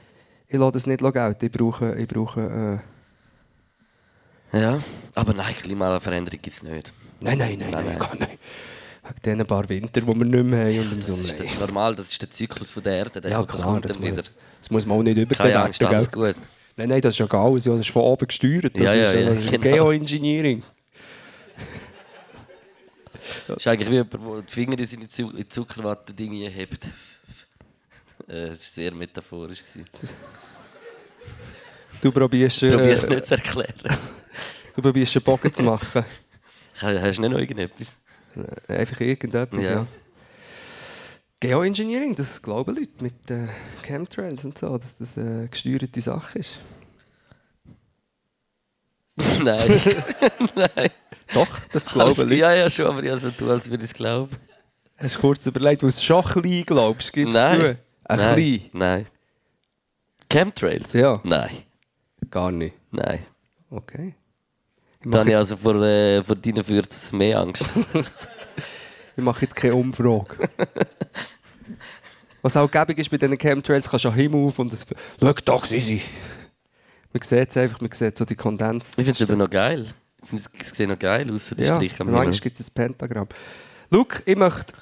[0.48, 1.46] Ich lasse das nicht gelten.
[1.46, 2.82] Ich brauche, ich brauche
[4.54, 4.58] äh...
[4.62, 4.80] Ja,
[5.16, 6.94] aber nein, Klimaveränderung gibt es nicht.
[7.20, 8.00] Nein, nein, nein, Nein, nein, nein.
[8.00, 8.40] gar nicht.
[9.04, 11.48] Wegen diesen paar Winter, die wir nicht mehr haben und im Das Sommer ist, das
[11.52, 13.20] ist normal, das ist der Zyklus von der Erde.
[13.22, 14.24] Der Ja, das klar, das wieder.
[14.62, 15.88] das muss man auch nicht Keine Angst, überbewerten.
[15.88, 16.36] alles gut.
[16.78, 17.56] Nein, nein, das ist ja egal.
[17.56, 18.76] Das ist von oben gesteuert.
[18.76, 19.64] Das Ja, ja, ist äh, ja, das ist genau.
[19.64, 20.64] Geoengineering.
[23.48, 26.90] Das ist eigentlich wie jemand, der die Finger in seine Zuckerwatte-Dinge hebt.
[28.28, 29.64] Äh, Das war sehr metaphorisch.
[32.02, 33.74] Du probierst, Ich probiere es äh, nicht zu erklären.
[34.76, 36.04] du probierst einen Bogen zu machen.
[36.74, 37.96] Hast du nicht noch irgendetwas?
[38.68, 39.72] Einfach irgendetwas, ja.
[39.72, 39.88] Ja.
[41.40, 43.48] Geoengineering, das glauben Leute mit äh,
[43.84, 46.60] Chemtrails und so, dass das eine gesteuerte Sache ist.
[49.44, 49.70] Nein.
[50.56, 50.90] Nein.
[51.34, 52.36] Doch, das glauben Also, Leute.
[52.36, 54.36] ja, ja, schon, aber ja, so tun, als würde ich es glauben.
[54.98, 57.60] Hast du kurz überlegt, wo du es schon klein glaubst, gibst Nein.
[57.60, 57.78] zu?
[58.06, 58.36] Ein Nein.
[58.36, 58.70] klein?
[58.74, 59.06] Nein.
[60.32, 60.94] Chemtrails?
[60.94, 61.50] Ja, Nein.
[62.32, 62.76] gar nicht.
[62.92, 63.26] Nein.
[63.70, 64.16] Okay.
[64.96, 67.66] Ich Da mache habe ich also vor, äh, vor deinen Fürzen mehr Angst.
[69.18, 70.50] ich mache jetzt keine Umfrage.
[72.42, 74.86] Was auch gäbig ist bei diesen Chemtrails, kannst du an den Himmel auf und es...
[75.20, 76.02] Schau, sind sie.
[77.12, 78.90] Man sieht es einfach, man sieht so die Kondens.
[78.90, 79.88] Ich finde es aber noch geil.
[80.22, 82.30] Ich finde es sieht noch geil aus, der Ja, Strich am Himmel.
[82.40, 83.28] gibt es ein Pentagramm.
[83.90, 84.74] Luke, ich möchte,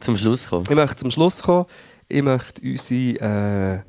[0.00, 0.64] Zum Schluss kommen.
[0.68, 1.66] ich möchte zum Schluss kommen.
[2.08, 3.82] Ich möchte unsere äh,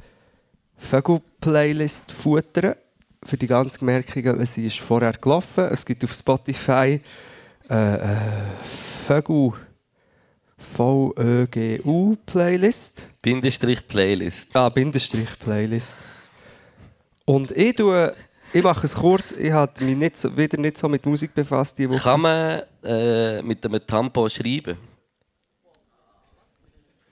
[0.78, 2.76] Vögel-Playlist futtern.
[3.24, 5.66] Für die ganzen Gemerkungen, sie ist vorher gelaufen.
[5.66, 7.02] Es gibt auf Spotify
[7.70, 8.18] äh, äh,
[9.06, 9.54] Vögel
[10.58, 13.04] VÖGU-Playlist.
[13.22, 14.48] Bindestrich Playlist.
[14.54, 15.96] Ah, Bindestrich Playlist.
[17.26, 18.16] Und ich tue,
[18.54, 21.78] ich mache es kurz, ich habe mich nicht so, wieder nicht so mit Musik befasst
[21.78, 22.02] diese Woche.
[22.02, 24.78] Kann man äh, mit einem Tampon schreiben?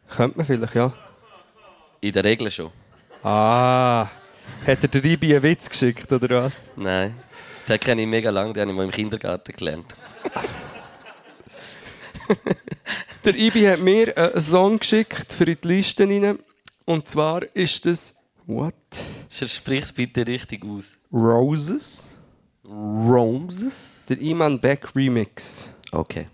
[0.08, 0.94] Könnte man vielleicht, ja.
[2.02, 2.72] In der Regel schon.
[3.24, 4.08] Ah,
[4.66, 6.54] hat er der Ribi einen Witz geschickt, oder was?
[6.76, 7.20] Nein.
[7.68, 9.96] Den kenne ich mega lange, den habe ich mal im Kindergarten gelernt.
[13.26, 16.38] Der Ibi hat mir einen Song geschickt für in die Liste rein.
[16.86, 18.14] Und zwar ist das
[18.46, 18.76] What?
[19.28, 20.96] Sprich es bitte richtig aus.
[21.12, 22.16] Roses?
[22.64, 24.02] Roses?
[24.08, 25.68] Der Iman Beck Remix.
[25.92, 26.28] Okay.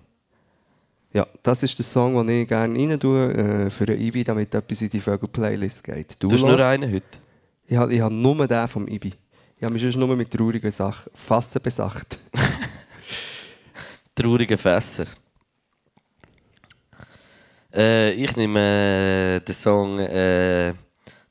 [1.13, 4.53] Ja, das ist der Song, den ich gerne rein tue äh, für den Ibi, damit
[4.53, 6.17] etwas in die Vögel-Playlist geht.
[6.19, 6.49] Du hast Lo?
[6.49, 7.19] nur einen heute.
[7.67, 9.13] Ich habe ich hab nur den vom Ibi.
[9.57, 12.17] Ich habe mich sonst nur mit traurigen Sachen Fassen besacht.
[14.15, 15.05] Traurige Fässer.
[17.73, 20.73] Äh, ich nehme äh, den Song äh,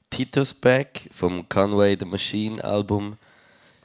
[0.08, 3.16] Tito's Back vom Conway the Machine Album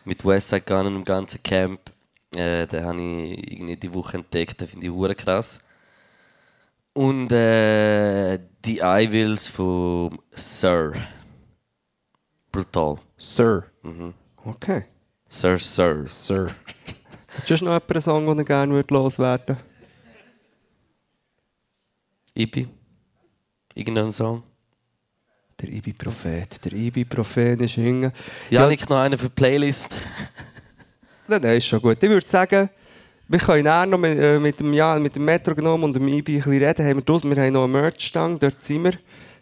[0.06, 1.92] mit Westside Gun und dem ganzen Camp.
[2.36, 5.60] Äh, den habe ich irgendwie die Woche entdeckt, den finde ich hure krass.
[6.94, 10.94] Und äh, die I Wills von Sir.
[12.52, 12.98] Brutal.
[13.18, 13.66] Sir.
[13.84, 14.14] Mhm.
[14.46, 14.86] Okay.
[15.28, 16.06] Sir, Sir.
[16.08, 16.56] Sir.
[17.28, 19.58] Hast du noch einen Song, den er gerne loswerden
[22.36, 22.68] Ibi.
[23.74, 24.44] Irgendein Song.
[25.62, 26.66] Der Ibi-Prophet.
[26.66, 28.12] Der Ibi-Prophet ist hinten.
[28.50, 29.96] Janik, noch einen für die Playlist.
[31.28, 32.04] Nein, nein, ist schon gut.
[32.04, 32.70] Ich würde sagen,
[33.28, 36.34] wir können nachher noch mit, äh, mit, dem, ja, mit dem Metronom und dem Ibi
[36.34, 36.86] ein bisschen reden.
[36.86, 37.36] Haben wir, draussen.
[37.36, 38.94] wir haben noch eine Merch-Stange, dort sind wir.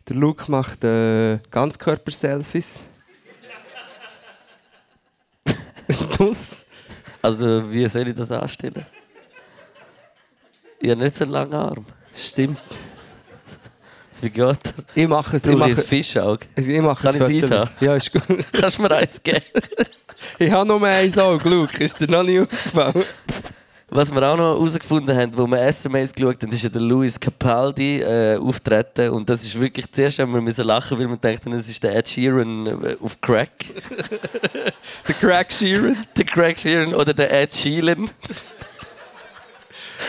[0.07, 2.75] Der Luke macht äh, Ganzkörper-Selfies.
[6.17, 6.65] das.
[7.21, 8.85] Also, wie soll ich das anstellen?
[10.79, 11.85] Ich habe nicht so einen langen Arm.
[12.15, 12.59] Stimmt.
[14.21, 14.73] Wie geht das?
[14.95, 15.45] Ich mache es.
[15.45, 16.45] Ich Brauche ich ein mache, Fischauge?
[16.55, 17.69] ich mache Kann ich das dies Foto.
[17.81, 18.23] Ja, ist gut.
[18.53, 19.41] Kannst du mir eins geben?
[20.39, 21.83] Ich habe noch mehr eins Auge, Luke.
[21.83, 23.03] Ist dir noch nicht aufgefallen?
[23.89, 27.19] Was wir auch noch herausgefunden haben, wo wir SMS geschaut haben, ist ja der Louis
[27.19, 29.09] Capaldi äh, auftreten.
[29.11, 31.95] Und das ist wirklich, zuerst haben wir müssen lachen, weil wir dachten, es ist der
[31.97, 33.51] Ed Sheeran äh, auf Crack.
[35.07, 35.97] Der Craig Sheeran.
[36.17, 38.09] der Craig Sheeran oder der Ed Sheeran.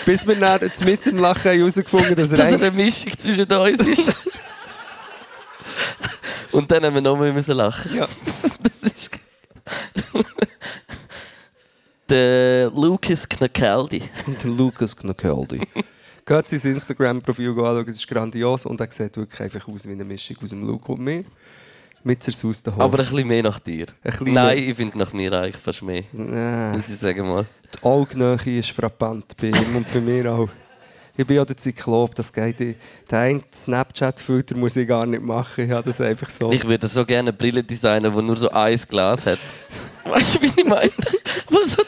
[0.05, 2.71] Bis wir dann jetzt mit dem Lachen haben herausgefunden dass er Dass er eigentlich...
[2.71, 4.11] eine Mischung zwischen uns ist.
[6.53, 7.97] Und dann haben wir nochmal müssen lachen.
[7.97, 8.09] Ja.
[8.81, 9.11] Das ist
[12.09, 14.03] der Lucas Knakaldi.
[14.43, 15.61] Der Lucas Knakaldi.
[16.27, 20.05] Geht sein Instagram-Profil anschauen, es ist grandios und er sieht wirklich einfach aus wie eine
[20.05, 21.25] Mischung aus dem Luke und mir.
[22.07, 23.87] Mit Zersaus der Aber ein bisschen mehr nach dir.
[24.21, 26.03] Nein, ich finde nach mir eigentlich fast mehr.
[26.13, 26.73] Nein.
[26.73, 27.47] Muss ich sagen mal.
[27.75, 30.49] Die Augnähe ist frappant bei ihm und bei mir auch.
[31.17, 32.59] Ich bin ja der Zyklop, das geht.
[32.59, 32.75] Den
[33.11, 35.65] einen Snapchat-Filter muss ich gar nicht machen.
[35.65, 36.51] Ich habe das einfach so.
[36.53, 39.39] Ich würde so gerne eine Brille designen, die nur so ein Glas hat.
[40.05, 40.91] Weißt du, wie ich meine?
[41.49, 41.87] Was hat-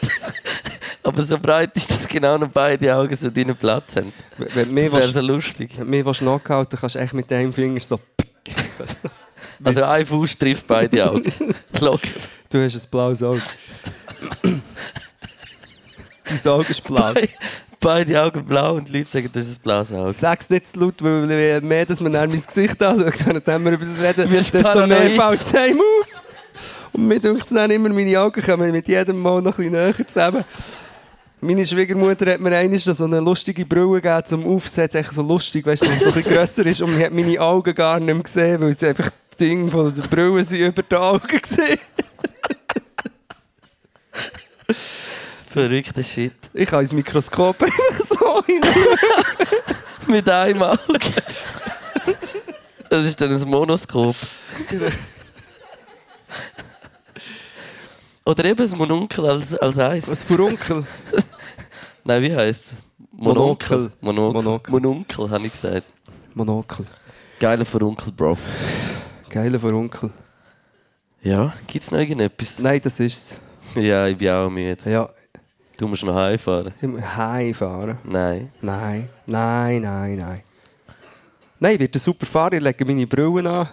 [1.03, 4.13] Aber so breit ist, dass genau noch beide Augen so deinen Platz haben.
[4.39, 5.73] wenn mich Das wäre so lustig.
[5.79, 8.01] wenn du mich nachhalten kannst du echt mit einem Finger so.
[9.63, 11.33] Also ein Fuß trifft beide Augen.
[11.81, 12.09] Locker.
[12.51, 13.43] Du hast ein blaues Auge.
[16.25, 17.13] Dein Auge ist blau.
[17.15, 17.29] Be
[17.81, 20.13] beide Augen blau und die Leute sagen, das ist ein blaues Auge.
[20.13, 23.73] Sag's nicht zu laut, weil je mehr, dass man dann mein Gesicht anschaut, wenn wir
[23.73, 26.23] über das reden, Wirst desto mehr fällt es einem auf.
[26.93, 30.07] Und mir denkt dann immer, meine Augen kommen mit jedem Mal noch ein bisschen näher
[30.07, 30.45] zusammen.
[31.41, 35.01] Meine Schwiegermutter hat mir einmal so eine lustige Brille gegeben zum Aufsetzen.
[35.01, 36.81] Echt so lustig, weißt du, es so ein bisschen grösser ist.
[36.81, 39.95] Und man hat meine Augen gar nicht mehr gesehen, weil sie einfach die Dinge von
[39.95, 41.79] der Brille sind über die Augen gesehen.
[45.49, 46.35] Verrückter Shit.
[46.53, 48.99] Ich kann ins Mikroskop einfach so hinein.
[50.07, 50.99] Mit einem Auge.
[52.91, 54.15] Das ist dann ein Monoskop.
[58.25, 60.09] Oder eben ein Mononkel als, als eins.
[60.09, 60.85] Was für Onkel?
[62.05, 62.73] Nein, wie heisst es?
[63.13, 63.93] Monokel.
[64.01, 64.43] Monokel.
[64.43, 64.73] Monokel.
[64.73, 65.87] Mononkel, habe ich gesagt.
[66.35, 66.85] Monokel.
[67.41, 68.37] Geiler Verunkel, Bro.
[69.31, 70.11] Geiler für Onkel.
[71.23, 72.59] Ja, gibt es noch irgendetwas?
[72.59, 73.37] Nein, das ist
[73.75, 74.91] Ja, ich bin auch müde.
[74.91, 75.09] Ja,
[75.77, 76.73] Du musst noch heimfahren.
[76.81, 77.99] ich heimfahren.
[78.05, 78.51] Nein.
[78.63, 80.43] Nein, nein, nein, nein.
[81.59, 83.69] Nein, ich werde super fahren, ich lege meine Brillen an.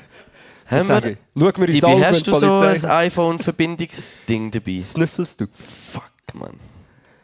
[0.66, 1.18] Haben wir, ich.
[1.36, 4.80] Schau mir ins Auge, hast du so ein iPhone-Verbindungsding dabei?
[4.84, 5.46] Snüffelst du?
[5.52, 6.04] Fuck,
[6.34, 6.54] Mann.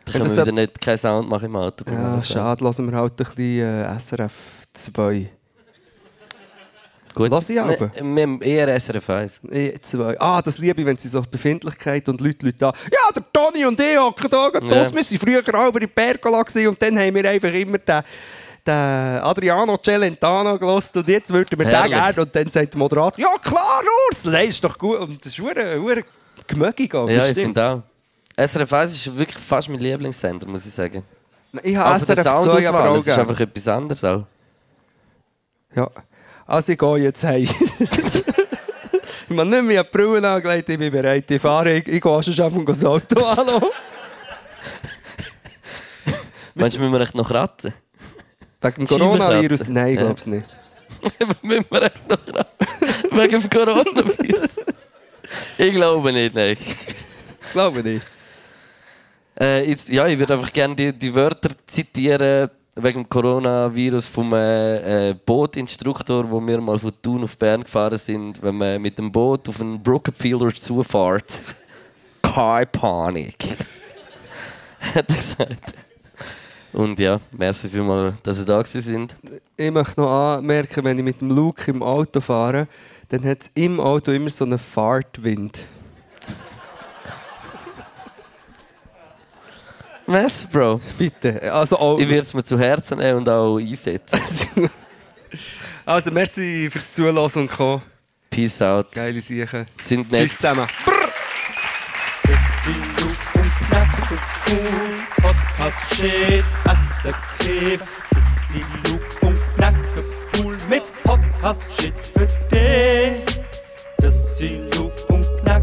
[0.05, 1.85] Das wir wieder nicht keinen Sound machen im Auto.
[1.89, 5.29] Ja, schade, lassen wir halt ein bisschen äh, SRF 2.
[7.19, 7.33] Gut.
[7.33, 7.73] Lass ich aber.
[7.73, 9.41] Ne, wir haben eher SRF 1.
[9.51, 10.21] E zwei.
[10.21, 12.73] Ah, das liebe ich, wenn sie so Befindlichkeit und Leute, Leute da.
[12.93, 14.95] Ja, der Toni und ich hocken da los.
[14.95, 18.03] Wir waren früher auch über die Pergola gewesen und dann haben wir einfach immer den,
[18.65, 21.91] den Adriano Celentano gelost und jetzt würden wir den Herrlich.
[21.91, 22.23] gerne.
[22.23, 25.01] Und dann sagt der Moderator, ja klar, Urs, das ist doch gut.
[25.01, 26.05] Und das ist verdammt
[26.47, 26.95] gemögig.
[26.95, 27.41] Ja, ich bestimmt.
[27.41, 28.47] finde auch.
[28.47, 31.03] SRF 1 ist wirklich fast mein Lieblingssender, muss ich sagen.
[31.65, 34.25] Ich habe SRF 2 aber auch das ist einfach etwas anderes auch.
[35.75, 35.91] Ja.
[36.49, 37.43] Also ich gehe jetzt heim.
[37.43, 37.53] ich
[39.29, 41.75] habe nicht mehr die Brille angelegt, ich bin bereit, ich fahre.
[41.75, 43.63] Ich, ich gehe schon auf das Auto an.
[46.55, 47.75] Meinst du, müssen wir echt noch raten?
[48.63, 48.87] Wegen dem.
[48.87, 49.69] Coronavirus?
[49.69, 50.47] Nein, ich glaube es nicht.
[51.43, 52.67] müssen wir echt noch raten?
[53.11, 54.61] Wegen dem Coronavirus?
[55.59, 56.57] ich glaube nicht, nein.
[56.59, 58.07] Ich glaube nicht.
[59.39, 62.49] Äh, jetzt, ja, ich würde einfach gerne die, die Wörter zitieren
[62.83, 67.99] wegen dem Coronavirus vom äh, äh, Bootinstruktor, wo wir mal von Thun auf Bern gefahren
[67.99, 71.41] sind, wenn man mit dem Boot auf einen Brookenfielder zufährt.
[72.23, 73.37] Keine Panik.
[74.81, 75.75] Hat er gesagt.
[76.73, 79.17] Und ja, merci vielmals, dass ihr da gewesen sind.
[79.57, 82.69] Ich möchte noch anmerken, wenn ich mit dem Luke im Auto fahre,
[83.09, 85.59] dann hat es im Auto immer so einen Fahrtwind.
[90.11, 90.81] Was, Bro?
[90.97, 91.53] Bitte.
[91.53, 94.71] Also auch, Ich würde es mir zu Herzen nehmen und auch einsetzen.
[95.85, 97.83] also, merci fürs Zuhören und Kommen.
[98.31, 98.91] Peace out.
[98.95, 99.67] Geile Sieche.
[99.77, 100.29] Sind nett.
[100.31, 100.67] Tschüss zusammen.
[100.87, 101.11] Brr.
[102.23, 103.19] Das sind du
[105.21, 107.15] Podcast Shit, Asse
[108.11, 113.43] Das sind du mit Podcast Shit für dich.
[113.99, 115.63] Das sind du und Nacht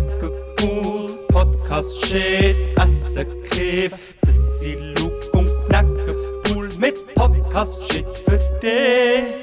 [0.62, 4.05] cool Podcast Shit, Asse Kiff.
[7.56, 9.35] Podcast, Shit für dich.